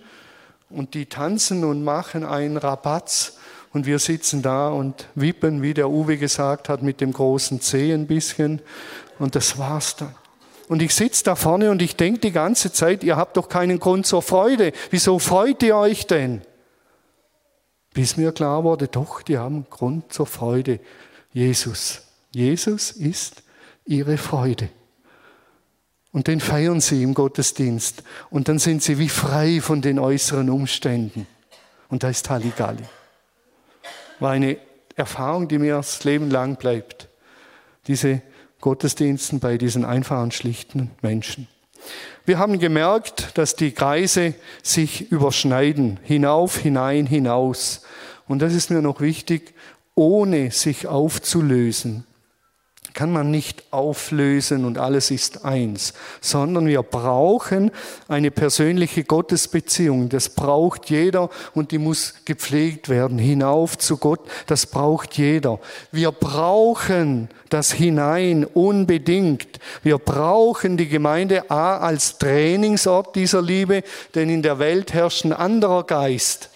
und 0.70 0.94
die 0.94 1.06
tanzen 1.06 1.64
und 1.64 1.84
machen 1.84 2.24
einen 2.24 2.56
Rabatz 2.56 3.36
und 3.72 3.86
wir 3.86 3.98
sitzen 3.98 4.42
da 4.42 4.68
und 4.68 5.06
wippen, 5.14 5.62
wie 5.62 5.74
der 5.74 5.90
Uwe 5.90 6.16
gesagt 6.16 6.68
hat, 6.68 6.82
mit 6.82 7.00
dem 7.00 7.12
großen 7.12 7.60
Zeh 7.60 7.92
ein 7.92 8.06
bisschen 8.06 8.60
und 9.18 9.34
das 9.34 9.58
war's 9.58 9.96
dann. 9.96 10.14
Und 10.68 10.82
ich 10.82 10.94
sitze 10.94 11.24
da 11.24 11.34
vorne 11.34 11.70
und 11.72 11.82
ich 11.82 11.96
denke 11.96 12.20
die 12.20 12.30
ganze 12.30 12.72
Zeit, 12.72 13.02
ihr 13.02 13.16
habt 13.16 13.36
doch 13.36 13.48
keinen 13.48 13.80
Grund 13.80 14.06
zur 14.06 14.22
Freude. 14.22 14.72
Wieso 14.90 15.18
freut 15.18 15.62
ihr 15.64 15.76
euch 15.76 16.06
denn? 16.06 16.42
Bis 17.92 18.16
mir 18.16 18.30
klar 18.30 18.62
wurde, 18.62 18.86
doch, 18.86 19.22
die 19.22 19.36
haben 19.36 19.66
Grund 19.68 20.12
zur 20.12 20.26
Freude. 20.26 20.78
Jesus. 21.32 22.02
Jesus 22.32 22.92
ist 22.92 23.42
ihre 23.84 24.16
Freude. 24.16 24.68
Und 26.12 26.26
den 26.26 26.40
feiern 26.40 26.80
sie 26.80 27.02
im 27.02 27.14
Gottesdienst. 27.14 28.02
Und 28.30 28.48
dann 28.48 28.58
sind 28.58 28.82
sie 28.82 28.98
wie 28.98 29.08
frei 29.08 29.60
von 29.60 29.80
den 29.80 29.98
äußeren 29.98 30.50
Umständen. 30.50 31.26
Und 31.88 32.02
da 32.02 32.10
ist 32.10 32.28
Halligalli. 32.28 32.82
War 34.18 34.32
eine 34.32 34.58
Erfahrung, 34.96 35.48
die 35.48 35.58
mir 35.58 35.76
das 35.76 36.02
Leben 36.04 36.30
lang 36.30 36.56
bleibt. 36.56 37.08
Diese 37.86 38.22
Gottesdiensten 38.60 39.40
bei 39.40 39.56
diesen 39.56 39.84
einfachen, 39.84 40.32
schlichten 40.32 40.90
Menschen. 41.00 41.48
Wir 42.26 42.38
haben 42.38 42.58
gemerkt, 42.58 43.38
dass 43.38 43.56
die 43.56 43.72
Kreise 43.72 44.34
sich 44.62 45.10
überschneiden. 45.10 45.98
Hinauf, 46.02 46.58
hinein, 46.58 47.06
hinaus. 47.06 47.82
Und 48.28 48.40
das 48.42 48.52
ist 48.52 48.70
mir 48.70 48.82
noch 48.82 49.00
wichtig, 49.00 49.54
ohne 49.94 50.50
sich 50.50 50.86
aufzulösen 50.86 52.04
kann 52.94 53.12
man 53.12 53.30
nicht 53.30 53.64
auflösen 53.70 54.64
und 54.64 54.78
alles 54.78 55.10
ist 55.10 55.44
eins, 55.44 55.94
sondern 56.20 56.66
wir 56.66 56.82
brauchen 56.82 57.70
eine 58.08 58.30
persönliche 58.30 59.04
Gottesbeziehung. 59.04 60.08
Das 60.08 60.28
braucht 60.28 60.90
jeder 60.90 61.30
und 61.54 61.72
die 61.72 61.78
muss 61.78 62.14
gepflegt 62.24 62.88
werden. 62.88 63.18
Hinauf 63.18 63.78
zu 63.78 63.96
Gott, 63.96 64.20
das 64.46 64.66
braucht 64.66 65.16
jeder. 65.16 65.58
Wir 65.92 66.12
brauchen 66.12 67.28
das 67.48 67.72
hinein 67.72 68.44
unbedingt. 68.44 69.60
Wir 69.82 69.98
brauchen 69.98 70.76
die 70.76 70.88
Gemeinde 70.88 71.50
A 71.50 71.78
als 71.78 72.18
Trainingsort 72.18 73.16
dieser 73.16 73.42
Liebe, 73.42 73.82
denn 74.14 74.28
in 74.28 74.42
der 74.42 74.58
Welt 74.58 74.92
herrscht 74.92 75.24
ein 75.24 75.32
anderer 75.32 75.84
Geist. 75.84 76.49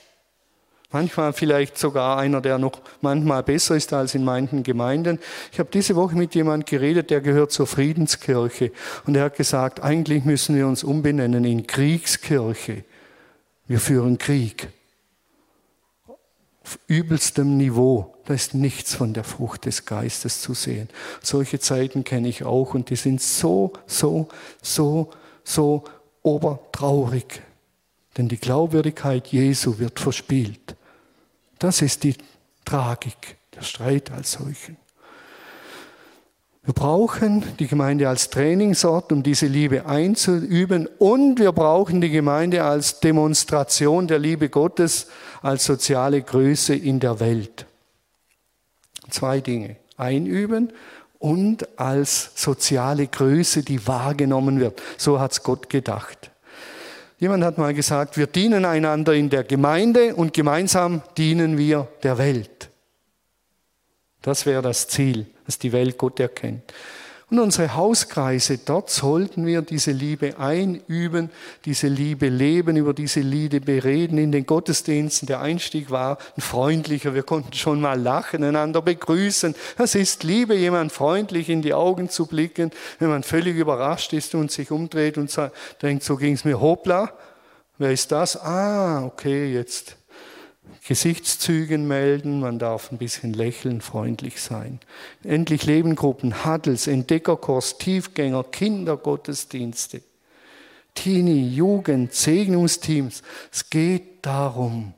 Manchmal 0.94 1.32
vielleicht 1.32 1.76
sogar 1.76 2.18
einer, 2.18 2.40
der 2.40 2.56
noch 2.56 2.80
manchmal 3.00 3.42
besser 3.42 3.74
ist 3.74 3.92
als 3.92 4.14
in 4.14 4.22
manchen 4.22 4.62
Gemeinden. 4.62 5.18
Ich 5.50 5.58
habe 5.58 5.68
diese 5.68 5.96
Woche 5.96 6.14
mit 6.14 6.36
jemandem 6.36 6.66
geredet, 6.66 7.10
der 7.10 7.20
gehört 7.20 7.50
zur 7.50 7.66
Friedenskirche. 7.66 8.70
Und 9.04 9.16
er 9.16 9.24
hat 9.24 9.36
gesagt, 9.36 9.82
eigentlich 9.82 10.24
müssen 10.24 10.54
wir 10.54 10.68
uns 10.68 10.84
umbenennen 10.84 11.44
in 11.44 11.66
Kriegskirche. 11.66 12.84
Wir 13.66 13.80
führen 13.80 14.18
Krieg. 14.18 14.68
Auf 16.62 16.78
übelstem 16.86 17.56
Niveau. 17.56 18.14
Da 18.26 18.34
ist 18.34 18.54
nichts 18.54 18.94
von 18.94 19.14
der 19.14 19.24
Frucht 19.24 19.64
des 19.64 19.86
Geistes 19.86 20.42
zu 20.42 20.54
sehen. 20.54 20.88
Solche 21.20 21.58
Zeiten 21.58 22.04
kenne 22.04 22.28
ich 22.28 22.44
auch 22.44 22.72
und 22.72 22.90
die 22.90 22.96
sind 22.96 23.20
so, 23.20 23.72
so, 23.88 24.28
so, 24.62 25.10
so 25.42 25.82
obertraurig. 26.22 27.42
Denn 28.16 28.28
die 28.28 28.38
Glaubwürdigkeit 28.38 29.26
Jesu 29.26 29.80
wird 29.80 29.98
verspielt. 29.98 30.76
Das 31.64 31.80
ist 31.80 32.04
die 32.04 32.14
Tragik, 32.66 33.38
der 33.56 33.62
Streit 33.62 34.10
als 34.10 34.32
solchen. 34.32 34.76
Wir 36.62 36.74
brauchen 36.74 37.42
die 37.58 37.68
Gemeinde 37.68 38.06
als 38.06 38.28
Trainingsort, 38.28 39.10
um 39.12 39.22
diese 39.22 39.46
Liebe 39.46 39.86
einzuüben 39.86 40.86
und 40.98 41.38
wir 41.38 41.52
brauchen 41.52 42.02
die 42.02 42.10
Gemeinde 42.10 42.64
als 42.64 43.00
Demonstration 43.00 44.06
der 44.06 44.18
Liebe 44.18 44.50
Gottes, 44.50 45.06
als 45.40 45.64
soziale 45.64 46.20
Größe 46.20 46.74
in 46.74 47.00
der 47.00 47.18
Welt. 47.18 47.64
Zwei 49.08 49.40
Dinge. 49.40 49.76
Einüben 49.96 50.70
und 51.18 51.80
als 51.80 52.32
soziale 52.34 53.06
Größe, 53.06 53.62
die 53.62 53.86
wahrgenommen 53.86 54.60
wird. 54.60 54.82
So 54.98 55.18
hat 55.18 55.32
es 55.32 55.42
Gott 55.42 55.70
gedacht. 55.70 56.30
Jemand 57.24 57.42
hat 57.42 57.56
mal 57.56 57.72
gesagt, 57.72 58.18
wir 58.18 58.26
dienen 58.26 58.66
einander 58.66 59.14
in 59.14 59.30
der 59.30 59.44
Gemeinde 59.44 60.14
und 60.14 60.34
gemeinsam 60.34 61.00
dienen 61.16 61.56
wir 61.56 61.88
der 62.02 62.18
Welt. 62.18 62.68
Das 64.20 64.44
wäre 64.44 64.60
das 64.60 64.88
Ziel, 64.88 65.24
dass 65.46 65.58
die 65.58 65.72
Welt 65.72 65.96
Gott 65.96 66.20
erkennt. 66.20 66.74
Und 67.30 67.38
unsere 67.38 67.74
Hauskreise, 67.74 68.58
dort 68.58 68.90
sollten 68.90 69.46
wir 69.46 69.62
diese 69.62 69.92
Liebe 69.92 70.38
einüben, 70.38 71.30
diese 71.64 71.88
Liebe 71.88 72.28
leben, 72.28 72.76
über 72.76 72.92
diese 72.92 73.20
Liebe 73.20 73.62
bereden. 73.62 74.18
In 74.18 74.30
den 74.30 74.44
Gottesdiensten, 74.44 75.26
der 75.26 75.40
Einstieg 75.40 75.90
war 75.90 76.18
ein 76.36 76.42
freundlicher, 76.42 77.14
wir 77.14 77.22
konnten 77.22 77.54
schon 77.54 77.80
mal 77.80 77.98
lachen, 77.98 78.44
einander 78.44 78.82
begrüßen. 78.82 79.54
Das 79.78 79.94
ist 79.94 80.22
Liebe, 80.22 80.54
jemand 80.54 80.92
freundlich 80.92 81.48
in 81.48 81.62
die 81.62 81.72
Augen 81.72 82.10
zu 82.10 82.26
blicken, 82.26 82.70
wenn 82.98 83.08
man 83.08 83.22
völlig 83.22 83.56
überrascht 83.56 84.12
ist 84.12 84.34
und 84.34 84.52
sich 84.52 84.70
umdreht 84.70 85.16
und 85.16 85.34
denkt, 85.80 86.04
so 86.04 86.16
ging 86.16 86.34
es 86.34 86.44
mir, 86.44 86.60
hoppla, 86.60 87.10
wer 87.78 87.90
ist 87.90 88.12
das? 88.12 88.36
Ah, 88.40 89.02
okay, 89.02 89.50
jetzt 89.50 89.96
Gesichtszügen 90.86 91.88
melden, 91.88 92.40
man 92.40 92.58
darf 92.58 92.92
ein 92.92 92.98
bisschen 92.98 93.32
lächeln, 93.32 93.80
freundlich 93.80 94.42
sein. 94.42 94.80
Endlich 95.22 95.64
Lebengruppen, 95.64 96.44
Huddles, 96.44 96.86
Entdeckerkurs, 96.86 97.78
Tiefgänger, 97.78 98.44
Kindergottesdienste, 98.44 100.02
Teenie, 100.94 101.48
Jugend, 101.48 102.12
Segnungsteams. 102.12 103.22
Es 103.50 103.70
geht 103.70 104.26
darum, 104.26 104.92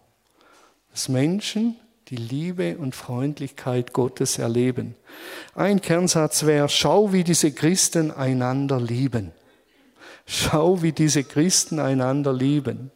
dass 0.91 1.09
Menschen 1.09 1.77
die 2.09 2.17
Liebe 2.17 2.79
und 2.79 2.97
Freundlichkeit 2.97 3.93
Gottes 3.93 4.39
erleben. 4.39 4.97
Ein 5.55 5.81
Kernsatz 5.81 6.47
wäre, 6.47 6.69
schau, 6.69 7.13
wie 7.13 7.23
diese 7.23 7.53
Christen 7.53 8.11
einander 8.11 8.81
lieben. 8.81 9.31
Schau, 10.27 10.83
wie 10.83 10.93
diese 10.93 11.23
Christen 11.23 11.79
einander 11.79 12.33
lieben. 12.33 12.91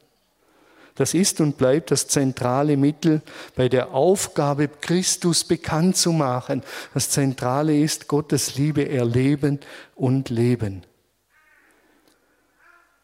Das 0.94 1.14
ist 1.14 1.40
und 1.40 1.56
bleibt 1.56 1.90
das 1.90 2.08
zentrale 2.08 2.76
Mittel 2.76 3.22
bei 3.56 3.68
der 3.68 3.94
Aufgabe, 3.94 4.68
Christus 4.68 5.44
bekannt 5.44 5.96
zu 5.96 6.12
machen. 6.12 6.62
Das 6.94 7.10
Zentrale 7.10 7.78
ist 7.78 8.08
Gottes 8.08 8.56
Liebe 8.56 8.88
erleben 8.88 9.60
und 9.94 10.30
leben. 10.30 10.82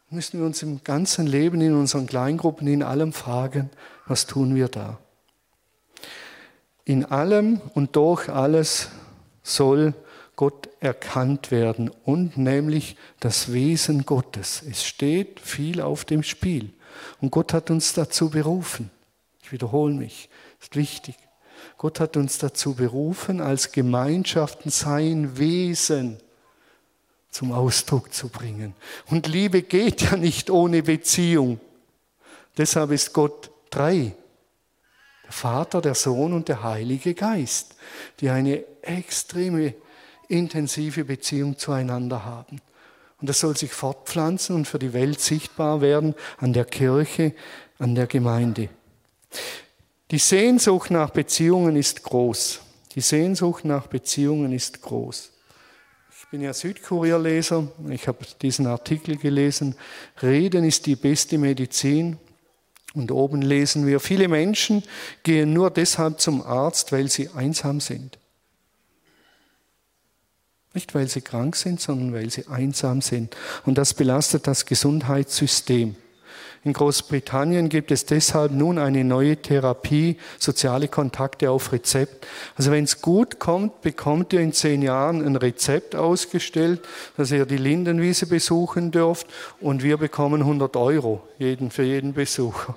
Müssen 0.09 0.39
wir 0.39 0.45
uns 0.45 0.63
im 0.63 0.83
ganzen 0.83 1.27
Leben, 1.27 1.59
in 1.61 1.75
unseren 1.75 2.07
Kleingruppen, 2.07 2.67
in 2.67 2.83
allem 2.83 3.11
fragen, 3.11 3.69
was 4.05 4.25
tun 4.25 4.55
wir 4.55 4.69
da? 4.69 4.99
in 6.87 7.03
allem 7.03 7.59
und 7.73 7.97
durch 7.97 8.29
alles 8.29 8.87
soll 9.43 9.93
Gott 10.37 10.69
erkannt 10.79 11.51
werden 11.51 11.91
und 12.05 12.37
nämlich 12.37 12.95
das 13.19 13.51
Wesen 13.51 14.05
Gottes. 14.05 14.63
Es 14.69 14.85
steht 14.85 15.41
viel 15.41 15.81
auf 15.81 16.05
dem 16.05 16.23
Spiel 16.23 16.71
und 17.21 17.31
Gott 17.31 17.53
hat 17.53 17.69
uns 17.69 17.93
dazu 17.93 18.29
berufen. 18.29 18.89
Ich 19.41 19.51
wiederhole 19.51 19.93
mich, 19.93 20.29
ist 20.59 20.75
wichtig. 20.75 21.15
Gott 21.77 21.99
hat 21.99 22.17
uns 22.17 22.37
dazu 22.37 22.75
berufen, 22.75 23.39
als 23.39 23.71
Gemeinschaften 23.71 24.71
sein 24.71 25.37
Wesen 25.37 26.17
zum 27.29 27.51
Ausdruck 27.51 28.13
zu 28.13 28.29
bringen. 28.29 28.73
Und 29.07 29.27
Liebe 29.27 29.61
geht 29.61 30.01
ja 30.01 30.17
nicht 30.17 30.49
ohne 30.49 30.83
Beziehung. 30.83 31.59
Deshalb 32.57 32.91
ist 32.91 33.13
Gott 33.13 33.51
drei. 33.69 34.15
Der 35.23 35.31
Vater, 35.31 35.81
der 35.81 35.93
Sohn 35.93 36.33
und 36.33 36.47
der 36.47 36.63
Heilige 36.63 37.13
Geist, 37.13 37.75
die 38.19 38.29
eine 38.29 38.63
extreme, 38.81 39.75
intensive 40.29 41.03
Beziehung 41.03 41.57
zueinander 41.57 42.25
haben. 42.25 42.61
Und 43.19 43.29
das 43.29 43.39
soll 43.39 43.57
sich 43.57 43.71
fortpflanzen 43.71 44.55
und 44.55 44.67
für 44.67 44.79
die 44.79 44.93
Welt 44.93 45.19
sichtbar 45.19 45.81
werden 45.81 46.13
an 46.37 46.53
der 46.53 46.65
Kirche, 46.65 47.33
an 47.79 47.95
der 47.95 48.07
Gemeinde. 48.07 48.69
Die 50.11 50.19
Sehnsucht 50.19 50.91
nach 50.91 51.09
Beziehungen 51.09 51.75
ist 51.75 52.03
groß. 52.03 52.61
Die 52.93 53.01
Sehnsucht 53.01 53.65
nach 53.65 53.87
Beziehungen 53.87 54.53
ist 54.53 54.81
groß. 54.81 55.31
Ich 56.19 56.27
bin 56.29 56.41
ja 56.41 56.53
Südkurierleser. 56.53 57.67
Ich 57.89 58.07
habe 58.07 58.25
diesen 58.41 58.67
Artikel 58.67 59.17
gelesen. 59.17 59.75
Reden 60.21 60.63
ist 60.63 60.85
die 60.85 60.95
beste 60.95 61.37
Medizin. 61.37 62.17
Und 62.93 63.11
oben 63.11 63.41
lesen 63.41 63.85
wir, 63.85 63.99
viele 63.99 64.27
Menschen 64.27 64.83
gehen 65.23 65.53
nur 65.53 65.69
deshalb 65.69 66.19
zum 66.19 66.41
Arzt, 66.41 66.91
weil 66.91 67.09
sie 67.09 67.29
einsam 67.29 67.79
sind. 67.79 68.17
Nicht 70.77 70.93
weil 70.93 71.07
sie 71.07 71.21
krank 71.21 71.55
sind, 71.55 71.81
sondern 71.81 72.13
weil 72.13 72.29
sie 72.29 72.45
einsam 72.49 73.01
sind. 73.01 73.35
Und 73.65 73.79
das 73.79 73.95
belastet 73.95 74.45
das 74.45 74.67
Gesundheitssystem. 74.67 75.95
In 76.63 76.73
Großbritannien 76.73 77.67
gibt 77.67 77.89
es 77.89 78.05
deshalb 78.05 78.51
nun 78.51 78.77
eine 78.77 79.03
neue 79.03 79.37
Therapie, 79.37 80.17
soziale 80.37 80.87
Kontakte 80.87 81.49
auf 81.49 81.71
Rezept. 81.71 82.27
Also 82.55 82.69
wenn 82.69 82.83
es 82.83 83.01
gut 83.01 83.39
kommt, 83.39 83.81
bekommt 83.81 84.33
ihr 84.33 84.41
in 84.41 84.53
zehn 84.53 84.83
Jahren 84.83 85.25
ein 85.25 85.35
Rezept 85.35 85.95
ausgestellt, 85.95 86.81
dass 87.17 87.31
ihr 87.31 87.47
die 87.47 87.57
Lindenwiese 87.57 88.27
besuchen 88.27 88.91
dürft 88.91 89.25
und 89.59 89.81
wir 89.81 89.97
bekommen 89.97 90.41
100 90.41 90.75
Euro 90.75 91.27
jeden, 91.39 91.71
für 91.71 91.85
jeden 91.85 92.13
Besucher. 92.13 92.75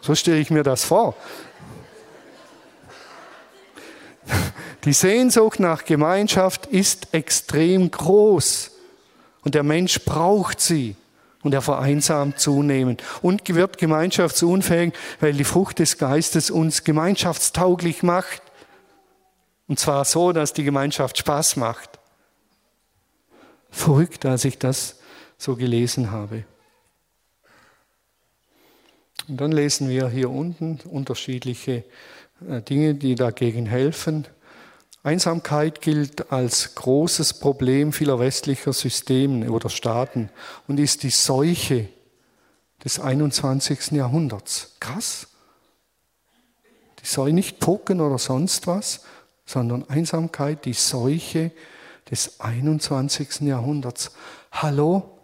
So 0.00 0.16
stelle 0.16 0.38
ich 0.38 0.50
mir 0.50 0.64
das 0.64 0.84
vor. 0.84 1.14
Die 4.86 4.92
Sehnsucht 4.92 5.58
nach 5.58 5.84
Gemeinschaft 5.84 6.66
ist 6.66 7.12
extrem 7.12 7.90
groß 7.90 8.70
und 9.42 9.56
der 9.56 9.64
Mensch 9.64 10.04
braucht 10.04 10.60
sie 10.60 10.94
und 11.42 11.52
er 11.52 11.60
vereinsamt 11.60 12.38
zunehmend 12.38 13.02
und 13.20 13.52
wird 13.52 13.78
gemeinschaftsunfähig, 13.78 14.92
weil 15.18 15.32
die 15.32 15.42
Frucht 15.42 15.80
des 15.80 15.98
Geistes 15.98 16.52
uns 16.52 16.84
gemeinschaftstauglich 16.84 18.04
macht. 18.04 18.42
Und 19.66 19.80
zwar 19.80 20.04
so, 20.04 20.30
dass 20.30 20.52
die 20.52 20.62
Gemeinschaft 20.62 21.18
Spaß 21.18 21.56
macht. 21.56 21.98
Verrückt, 23.70 24.24
als 24.24 24.44
ich 24.44 24.56
das 24.56 25.00
so 25.36 25.56
gelesen 25.56 26.12
habe. 26.12 26.44
Und 29.26 29.40
dann 29.40 29.50
lesen 29.50 29.88
wir 29.88 30.08
hier 30.08 30.30
unten 30.30 30.78
unterschiedliche 30.88 31.82
äh, 32.48 32.62
Dinge, 32.62 32.94
die 32.94 33.16
dagegen 33.16 33.66
helfen. 33.66 34.28
Einsamkeit 35.06 35.82
gilt 35.82 36.32
als 36.32 36.74
großes 36.74 37.34
Problem 37.34 37.92
vieler 37.92 38.18
westlicher 38.18 38.72
Systeme 38.72 39.52
oder 39.52 39.68
Staaten 39.68 40.30
und 40.66 40.80
ist 40.80 41.04
die 41.04 41.10
Seuche 41.10 41.88
des 42.84 42.98
21. 42.98 43.92
Jahrhunderts. 43.92 44.74
Krass. 44.80 45.28
Die 47.00 47.06
soll 47.06 47.32
nicht 47.32 47.60
Pocken 47.60 48.00
oder 48.00 48.18
sonst 48.18 48.66
was, 48.66 49.04
sondern 49.44 49.88
Einsamkeit, 49.88 50.64
die 50.64 50.72
Seuche 50.72 51.52
des 52.10 52.40
21. 52.40 53.42
Jahrhunderts. 53.42 54.10
Hallo? 54.50 55.20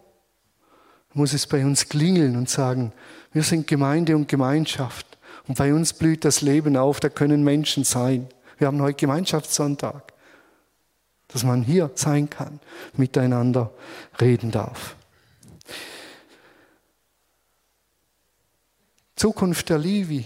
Muss 1.13 1.33
es 1.33 1.45
bei 1.45 1.65
uns 1.65 1.89
klingeln 1.89 2.37
und 2.37 2.49
sagen, 2.49 2.93
wir 3.33 3.43
sind 3.43 3.67
Gemeinde 3.67 4.15
und 4.15 4.29
Gemeinschaft 4.29 5.17
und 5.49 5.57
bei 5.57 5.73
uns 5.73 5.91
blüht 5.91 6.23
das 6.23 6.39
Leben 6.39 6.77
auf, 6.77 7.01
da 7.01 7.09
können 7.09 7.43
Menschen 7.43 7.83
sein. 7.83 8.29
Wir 8.57 8.67
haben 8.67 8.81
heute 8.81 8.97
Gemeinschaftssonntag, 8.97 10.13
dass 11.27 11.43
man 11.43 11.63
hier 11.63 11.91
sein 11.95 12.29
kann, 12.29 12.59
miteinander 12.93 13.71
reden 14.19 14.51
darf. 14.51 14.95
Zukunft 19.15 19.69
der 19.69 19.77
Livi 19.77 20.25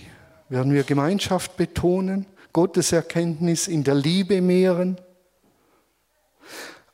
werden 0.49 0.73
wir 0.73 0.84
Gemeinschaft 0.84 1.57
betonen, 1.57 2.25
Gottes 2.51 2.91
Erkenntnis 2.91 3.67
in 3.67 3.84
der 3.84 3.95
Liebe 3.95 4.41
mehren. 4.41 4.97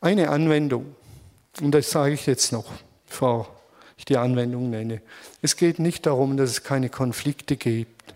Eine 0.01 0.29
Anwendung, 0.29 0.95
und 1.61 1.71
das 1.71 1.89
sage 1.89 2.13
ich 2.13 2.25
jetzt 2.25 2.51
noch, 2.51 2.65
bevor 3.07 3.49
ich 3.95 4.05
die 4.05 4.17
Anwendung 4.17 4.69
nenne. 4.69 5.01
Es 5.41 5.55
geht 5.55 5.79
nicht 5.79 6.05
darum, 6.05 6.35
dass 6.35 6.49
es 6.49 6.63
keine 6.63 6.89
Konflikte 6.89 7.55
gibt. 7.55 8.12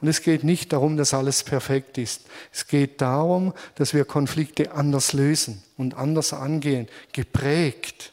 Und 0.00 0.08
es 0.08 0.22
geht 0.22 0.44
nicht 0.44 0.72
darum, 0.72 0.96
dass 0.96 1.12
alles 1.12 1.42
perfekt 1.42 1.98
ist. 1.98 2.26
Es 2.52 2.66
geht 2.66 3.00
darum, 3.00 3.52
dass 3.74 3.94
wir 3.94 4.04
Konflikte 4.04 4.72
anders 4.72 5.12
lösen 5.12 5.62
und 5.76 5.94
anders 5.94 6.32
angehen, 6.32 6.86
geprägt 7.12 8.12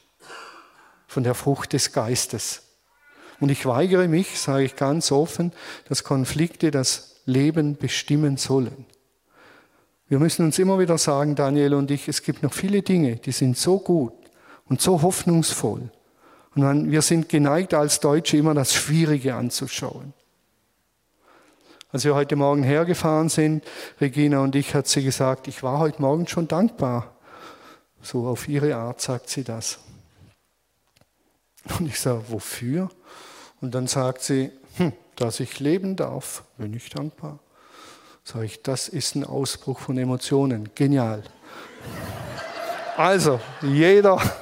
von 1.07 1.23
der 1.23 1.36
Frucht 1.36 1.73
des 1.73 1.91
Geistes. 1.91 2.63
Und 3.39 3.49
ich 3.49 3.65
weigere 3.65 4.07
mich, 4.07 4.39
sage 4.39 4.63
ich 4.63 4.75
ganz 4.75 5.11
offen, 5.11 5.51
dass 5.88 6.03
Konflikte 6.03 6.71
das 6.71 7.17
Leben 7.25 7.77
bestimmen 7.77 8.38
sollen. 8.38 8.86
Wir 10.07 10.19
müssen 10.19 10.45
uns 10.45 10.59
immer 10.59 10.79
wieder 10.79 10.97
sagen, 10.97 11.36
Daniel 11.36 11.73
und 11.73 11.91
ich, 11.91 12.07
es 12.07 12.21
gibt 12.21 12.43
noch 12.43 12.53
viele 12.53 12.81
Dinge, 12.81 13.17
die 13.17 13.31
sind 13.31 13.57
so 13.57 13.79
gut 13.79 14.13
und 14.65 14.81
so 14.81 15.01
hoffnungsvoll. 15.01 15.89
Und 16.55 16.91
wir 16.91 17.01
sind 17.01 17.27
geneigt 17.27 17.73
als 17.73 17.99
Deutsche 17.99 18.38
immer 18.38 18.53
das 18.53 18.73
Schwierige 18.73 19.36
anzuschauen. 19.36 20.13
Als 21.96 22.04
wir 22.04 22.14
heute 22.14 22.36
Morgen 22.36 22.62
hergefahren 22.62 23.30
sind, 23.30 23.64
Regina 24.02 24.41
und 24.41 24.54
ich, 24.58 24.76
hat 24.76 24.86
sie 24.86 25.02
gesagt, 25.02 25.48
ich 25.48 25.64
war 25.64 25.80
heute 25.80 26.02
Morgen 26.02 26.28
schon 26.28 26.46
dankbar. 26.46 27.16
So 28.02 28.28
auf 28.28 28.50
ihre 28.50 28.76
Art 28.76 29.00
sagt 29.00 29.30
sie 29.30 29.46
das. 29.46 29.80
Und 31.80 31.88
ich 31.88 31.98
sage, 31.98 32.22
wofür? 32.28 32.89
Und 33.62 33.74
dann 33.74 33.88
sagt 33.88 34.24
sie, 34.24 34.52
hm, 34.76 34.91
dass 35.16 35.39
ich 35.39 35.62
leben 35.62 35.96
darf, 35.96 36.43
bin 36.58 36.74
ich 36.74 36.89
dankbar. 36.89 37.39
Sage 38.26 38.43
ich, 38.43 38.62
das 38.62 38.89
ist 38.89 39.16
ein 39.16 39.24
Ausbruch 39.24 39.80
von 39.80 39.98
Emotionen. 39.98 40.72
Genial. 40.76 41.24
Also, 42.98 43.39
jeder, 43.62 44.22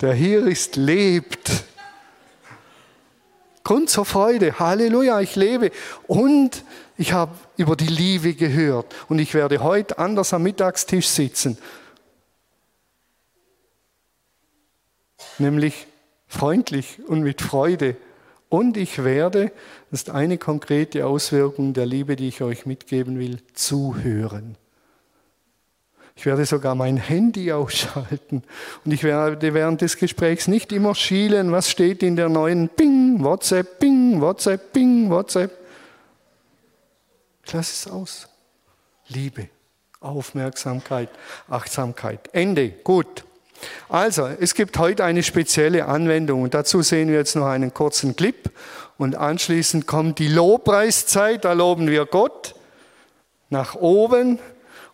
der 0.00 0.14
hier 0.14 0.46
ist, 0.46 0.76
lebt 0.76 1.64
Grund 3.70 3.88
zur 3.88 4.04
Freude. 4.04 4.58
Halleluja, 4.58 5.20
ich 5.20 5.36
lebe. 5.36 5.70
Und 6.08 6.64
ich 6.98 7.12
habe 7.12 7.36
über 7.56 7.76
die 7.76 7.86
Liebe 7.86 8.34
gehört. 8.34 8.92
Und 9.08 9.20
ich 9.20 9.32
werde 9.32 9.62
heute 9.62 9.96
anders 9.96 10.34
am 10.34 10.42
Mittagstisch 10.42 11.06
sitzen. 11.06 11.56
Nämlich 15.38 15.86
freundlich 16.26 16.98
und 17.06 17.22
mit 17.22 17.42
Freude. 17.42 17.94
Und 18.48 18.76
ich 18.76 19.04
werde, 19.04 19.52
das 19.92 20.00
ist 20.00 20.10
eine 20.10 20.36
konkrete 20.36 21.06
Auswirkung 21.06 21.72
der 21.72 21.86
Liebe, 21.86 22.16
die 22.16 22.26
ich 22.26 22.42
euch 22.42 22.66
mitgeben 22.66 23.20
will, 23.20 23.38
zuhören. 23.54 24.56
Ich 26.20 26.26
werde 26.26 26.44
sogar 26.44 26.74
mein 26.74 26.98
Handy 26.98 27.50
ausschalten 27.50 28.42
und 28.84 28.92
ich 28.92 29.04
werde 29.04 29.54
während 29.54 29.80
des 29.80 29.96
Gesprächs 29.96 30.48
nicht 30.48 30.70
immer 30.70 30.94
schielen, 30.94 31.50
was 31.50 31.70
steht 31.70 32.02
in 32.02 32.14
der 32.14 32.28
neuen 32.28 32.68
Ping, 32.68 33.24
WhatsApp, 33.24 33.78
Ping, 33.78 34.20
WhatsApp, 34.20 34.70
Ping, 34.70 35.08
WhatsApp. 35.08 35.50
Ich 37.42 37.50
lasse 37.54 37.72
es 37.72 37.90
aus. 37.90 38.28
Liebe, 39.08 39.48
Aufmerksamkeit, 40.00 41.08
Achtsamkeit. 41.48 42.28
Ende. 42.32 42.68
Gut. 42.68 43.24
Also, 43.88 44.26
es 44.26 44.54
gibt 44.54 44.76
heute 44.76 45.04
eine 45.04 45.22
spezielle 45.22 45.86
Anwendung 45.86 46.42
und 46.42 46.52
dazu 46.52 46.82
sehen 46.82 47.08
wir 47.08 47.16
jetzt 47.16 47.34
noch 47.34 47.46
einen 47.46 47.72
kurzen 47.72 48.14
Clip 48.14 48.50
und 48.98 49.16
anschließend 49.16 49.86
kommt 49.86 50.18
die 50.18 50.28
Lobpreiszeit, 50.28 51.46
da 51.46 51.54
loben 51.54 51.86
wir 51.86 52.04
Gott 52.04 52.56
nach 53.48 53.74
oben 53.74 54.38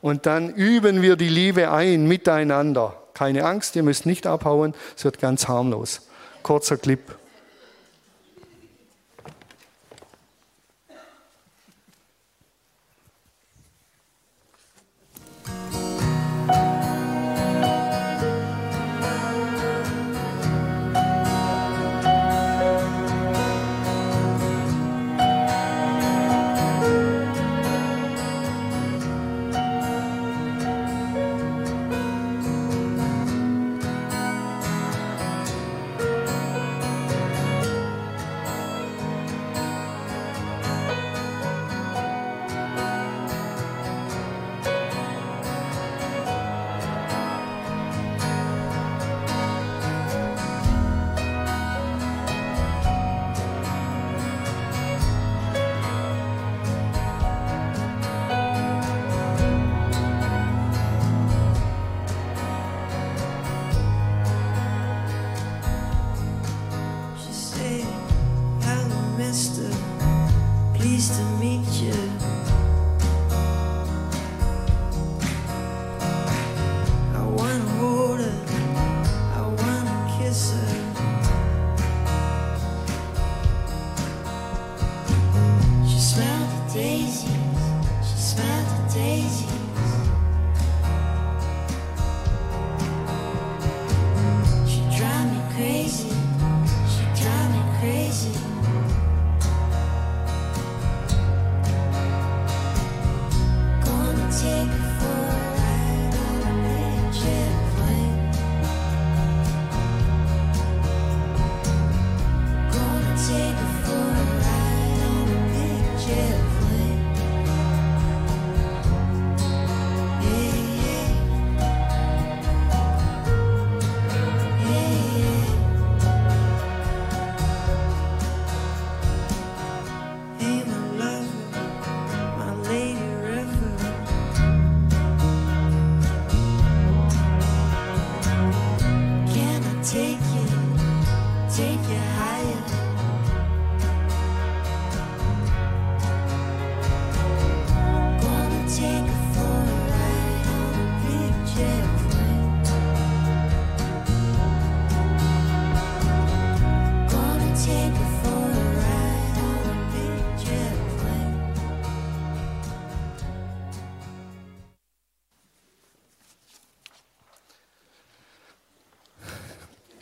und 0.07 0.25
dann 0.25 0.51
üben 0.55 1.03
wir 1.03 1.17
die 1.17 1.29
Liebe 1.29 1.73
ein 1.73 2.07
miteinander. 2.07 2.97
Keine 3.13 3.45
Angst, 3.45 3.75
ihr 3.75 3.83
müsst 3.83 4.07
nicht 4.07 4.25
abhauen, 4.25 4.73
es 4.97 5.05
wird 5.05 5.19
ganz 5.19 5.49
harmlos. 5.49 6.03
Kurzer 6.45 6.77
Clip. 6.77 7.01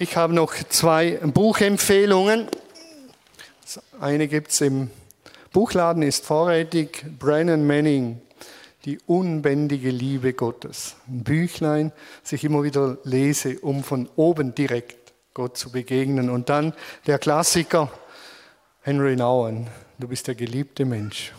Ich 0.05 0.19
habe 0.19 0.35
noch 0.35 0.53
zwei 0.69 1.13
Buchempfehlungen. 1.13 2.47
Eine 3.99 4.29
gibt 4.29 4.51
es 4.51 4.61
im 4.61 4.91
Buchladen, 5.51 6.03
ist 6.03 6.27
vorrätig. 6.27 7.07
Brennan 7.19 7.67
Manning, 7.67 8.21
Die 8.85 8.99
unbändige 9.07 9.89
Liebe 9.89 10.35
Gottes. 10.35 10.97
Ein 11.09 11.25
Büchlein, 11.25 11.91
das 12.23 12.33
ich 12.33 12.45
immer 12.45 12.63
wieder 12.65 12.99
lese, 13.05 13.59
um 13.61 13.83
von 13.83 14.07
oben 14.15 14.55
direkt 14.55 15.15
Gott 15.33 15.57
zu 15.57 15.73
begegnen. 15.73 16.29
Und 16.29 16.51
dann 16.51 16.75
der 17.07 17.19
Klassiker 17.19 17.91
Henry 18.83 19.17
Nouwen, 19.17 19.69
Du 19.99 20.07
bist 20.07 20.27
der 20.27 20.35
geliebte 20.35 20.85
Mensch. 20.85 21.33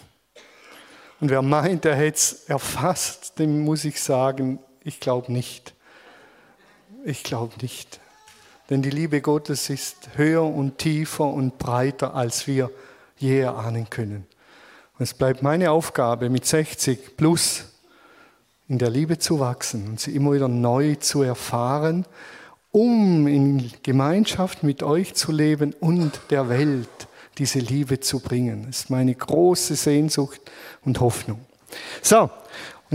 Und 1.20 1.30
wer 1.30 1.44
meint, 1.44 1.86
er 1.86 1.96
hätte 1.96 2.18
es 2.18 2.34
erfasst, 2.48 3.38
dem 3.38 3.64
muss 3.64 3.86
ich 3.86 4.02
sagen, 4.02 4.58
ich 4.84 5.00
glaube 5.00 5.32
nicht. 5.32 5.76
Ich 7.04 7.22
glaube 7.22 7.54
nicht. 7.62 8.00
Denn 8.70 8.82
die 8.82 8.90
Liebe 8.90 9.22
Gottes 9.22 9.70
ist 9.70 10.10
höher 10.16 10.44
und 10.44 10.78
tiefer 10.78 11.26
und 11.26 11.58
breiter, 11.58 12.16
als 12.16 12.48
wir 12.48 12.72
je 13.18 13.40
erahnen 13.40 13.90
können. 13.90 14.26
Und 14.98 15.04
es 15.04 15.14
bleibt 15.14 15.44
meine 15.44 15.72
Aufgabe, 15.72 16.30
mit 16.30 16.46
60 16.46 17.18
plus 17.18 17.66
in 18.68 18.80
der 18.80 18.90
Liebe 18.90 19.20
zu 19.20 19.40
wachsen 19.40 19.88
und 19.88 20.00
sie 20.00 20.16
immer 20.16 20.34
wieder 20.34 20.48
neu 20.48 20.96
zu 20.96 21.22
erfahren, 21.22 22.06
um 22.72 23.28
in 23.28 23.72
Gemeinschaft 23.84 24.64
mit 24.64 24.84
euch 24.84 25.14
zu 25.14 25.32
leben 25.32 25.74
und 25.80 26.20
der 26.30 26.50
Welt 26.50 26.90
diese 27.38 27.60
Liebe 27.60 28.00
zu 28.00 28.20
bringen. 28.20 28.66
Das 28.68 28.82
ist 28.82 28.90
meine 28.90 29.14
große 29.14 29.76
Sehnsucht 29.76 30.42
und 30.84 31.00
Hoffnung. 31.00 31.40
So, 32.02 32.30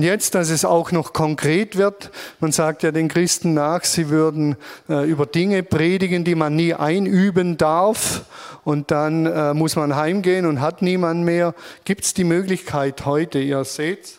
und 0.01 0.07
jetzt, 0.07 0.35
dass 0.35 0.49
es 0.49 0.65
auch 0.65 0.93
noch 0.93 1.13
konkret 1.13 1.77
wird, 1.77 2.11
man 2.39 2.53
sagt 2.53 2.83
ja 2.85 2.91
den 2.91 3.09
Christen 3.09 3.53
nach, 3.53 3.85
sie 3.85 4.09
würden 4.09 4.57
äh, 4.89 5.07
über 5.07 5.27
Dinge 5.27 5.63
predigen, 5.63 6.25
die 6.25 6.35
man 6.35 6.57
nie 6.57 6.73
einüben 6.73 7.59
darf. 7.59 8.25
Und 8.65 8.91
dann 8.93 9.27
äh, 9.27 9.53
muss 9.53 9.77
man 9.77 9.95
heimgehen 9.97 10.47
und 10.47 10.63
hat 10.63 10.81
niemand 10.81 11.27
mehr. 11.27 11.55
Gibt 11.85 12.05
es 12.05 12.15
die 12.15 12.25
Möglichkeit 12.25 13.05
heute, 13.05 13.41
ihr 13.41 13.63
seht, 13.65 14.19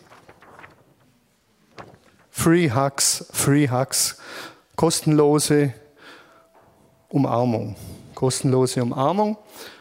Free 2.29 2.69
Hugs, 2.69 3.25
Free 3.34 3.67
Hugs, 3.67 4.19
kostenlose 4.75 5.73
Umarmung, 7.09 7.75
kostenlose 8.13 8.84
Umarmung, 8.84 9.36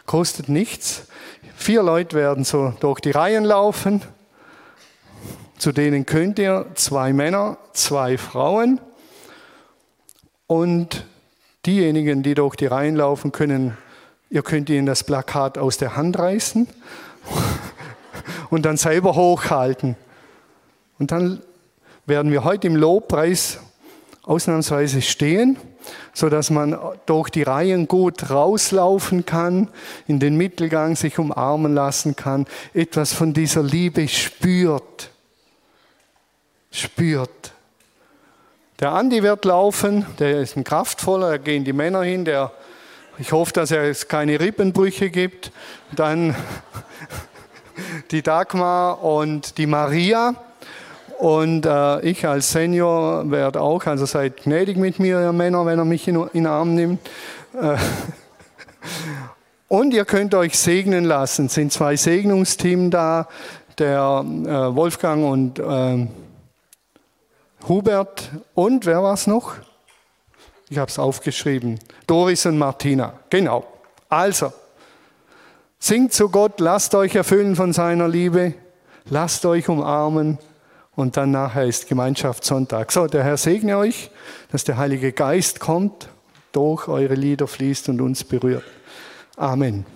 kostet 0.06 0.48
nichts. 0.48 1.08
Vier 1.56 1.82
Leute 1.82 2.16
werden 2.16 2.44
so 2.44 2.72
durch 2.80 3.00
die 3.00 3.10
Reihen 3.10 3.44
laufen 3.44 4.00
zu 5.60 5.72
denen 5.72 6.06
könnt 6.06 6.38
ihr 6.38 6.64
zwei 6.74 7.12
Männer, 7.12 7.58
zwei 7.74 8.16
Frauen 8.16 8.80
und 10.46 11.04
diejenigen, 11.66 12.22
die 12.22 12.32
durch 12.32 12.56
die 12.56 12.64
Reihen 12.64 12.96
laufen 12.96 13.30
können, 13.30 13.76
ihr 14.30 14.42
könnt 14.42 14.70
ihnen 14.70 14.86
das 14.86 15.04
Plakat 15.04 15.58
aus 15.58 15.76
der 15.76 15.96
Hand 15.96 16.18
reißen 16.18 16.66
und 18.50 18.64
dann 18.64 18.78
selber 18.78 19.14
hochhalten. 19.16 19.96
Und 20.98 21.12
dann 21.12 21.42
werden 22.06 22.32
wir 22.32 22.42
heute 22.42 22.66
im 22.66 22.76
Lobpreis 22.76 23.58
ausnahmsweise 24.22 25.02
stehen, 25.02 25.58
so 26.14 26.30
dass 26.30 26.48
man 26.48 26.74
durch 27.04 27.28
die 27.28 27.42
Reihen 27.42 27.86
gut 27.86 28.30
rauslaufen 28.30 29.26
kann, 29.26 29.68
in 30.06 30.20
den 30.20 30.38
Mittelgang 30.38 30.96
sich 30.96 31.18
umarmen 31.18 31.74
lassen 31.74 32.16
kann, 32.16 32.46
etwas 32.72 33.12
von 33.12 33.34
dieser 33.34 33.62
Liebe 33.62 34.08
spürt 34.08 35.10
spürt. 36.70 37.52
Der 38.80 38.92
Andi 38.92 39.22
wird 39.22 39.44
laufen, 39.44 40.06
der 40.18 40.40
ist 40.40 40.56
ein 40.56 40.64
kraftvoller, 40.64 41.30
da 41.30 41.36
gehen 41.36 41.64
die 41.64 41.72
Männer 41.72 42.02
hin, 42.02 42.24
der, 42.24 42.52
ich 43.18 43.32
hoffe, 43.32 43.52
dass 43.52 43.70
es 43.70 44.08
keine 44.08 44.40
Rippenbrüche 44.40 45.10
gibt. 45.10 45.52
Dann 45.94 46.34
die 48.10 48.22
Dagmar 48.22 49.02
und 49.04 49.58
die 49.58 49.66
Maria. 49.66 50.34
Und 51.18 51.66
äh, 51.66 52.00
ich 52.00 52.26
als 52.26 52.52
Senior 52.52 53.30
werde 53.30 53.60
auch, 53.60 53.84
also 53.84 54.06
seid 54.06 54.44
gnädig 54.44 54.78
mit 54.78 54.98
mir, 54.98 55.20
ihr 55.20 55.32
Männer, 55.32 55.66
wenn 55.66 55.78
er 55.78 55.84
mich 55.84 56.08
in, 56.08 56.16
in 56.16 56.28
den 56.32 56.46
Arm 56.46 56.74
nimmt. 56.74 57.06
Äh, 57.60 57.76
und 59.68 59.92
ihr 59.92 60.06
könnt 60.06 60.34
euch 60.34 60.58
segnen 60.58 61.04
lassen. 61.04 61.46
Es 61.46 61.54
sind 61.54 61.74
zwei 61.74 61.96
Segnungsteams 61.96 62.90
da, 62.90 63.28
der 63.76 64.24
äh, 64.24 64.74
Wolfgang 64.74 65.30
und 65.30 65.58
äh, 65.58 66.06
Hubert 67.68 68.30
und 68.54 68.86
wer 68.86 69.02
war 69.02 69.14
es 69.14 69.26
noch? 69.26 69.54
Ich 70.68 70.78
habe 70.78 70.90
es 70.90 70.98
aufgeschrieben. 70.98 71.78
Doris 72.06 72.46
und 72.46 72.58
Martina. 72.58 73.14
Genau. 73.28 73.66
Also, 74.08 74.52
singt 75.78 76.12
zu 76.12 76.28
Gott, 76.28 76.60
lasst 76.60 76.94
euch 76.94 77.14
erfüllen 77.14 77.56
von 77.56 77.72
seiner 77.72 78.08
Liebe, 78.08 78.54
lasst 79.06 79.44
euch 79.46 79.68
umarmen 79.68 80.38
und 80.94 81.16
dann 81.16 81.32
nachher 81.32 81.64
ist 81.64 81.88
Gemeinschaftssonntag. 81.88 82.92
So, 82.92 83.06
der 83.06 83.24
Herr 83.24 83.36
segne 83.36 83.78
euch, 83.78 84.10
dass 84.52 84.64
der 84.64 84.76
Heilige 84.76 85.12
Geist 85.12 85.58
kommt, 85.60 86.08
durch 86.52 86.88
eure 86.88 87.14
Lieder 87.14 87.46
fließt 87.46 87.88
und 87.88 88.00
uns 88.00 88.24
berührt. 88.24 88.64
Amen. 89.36 89.86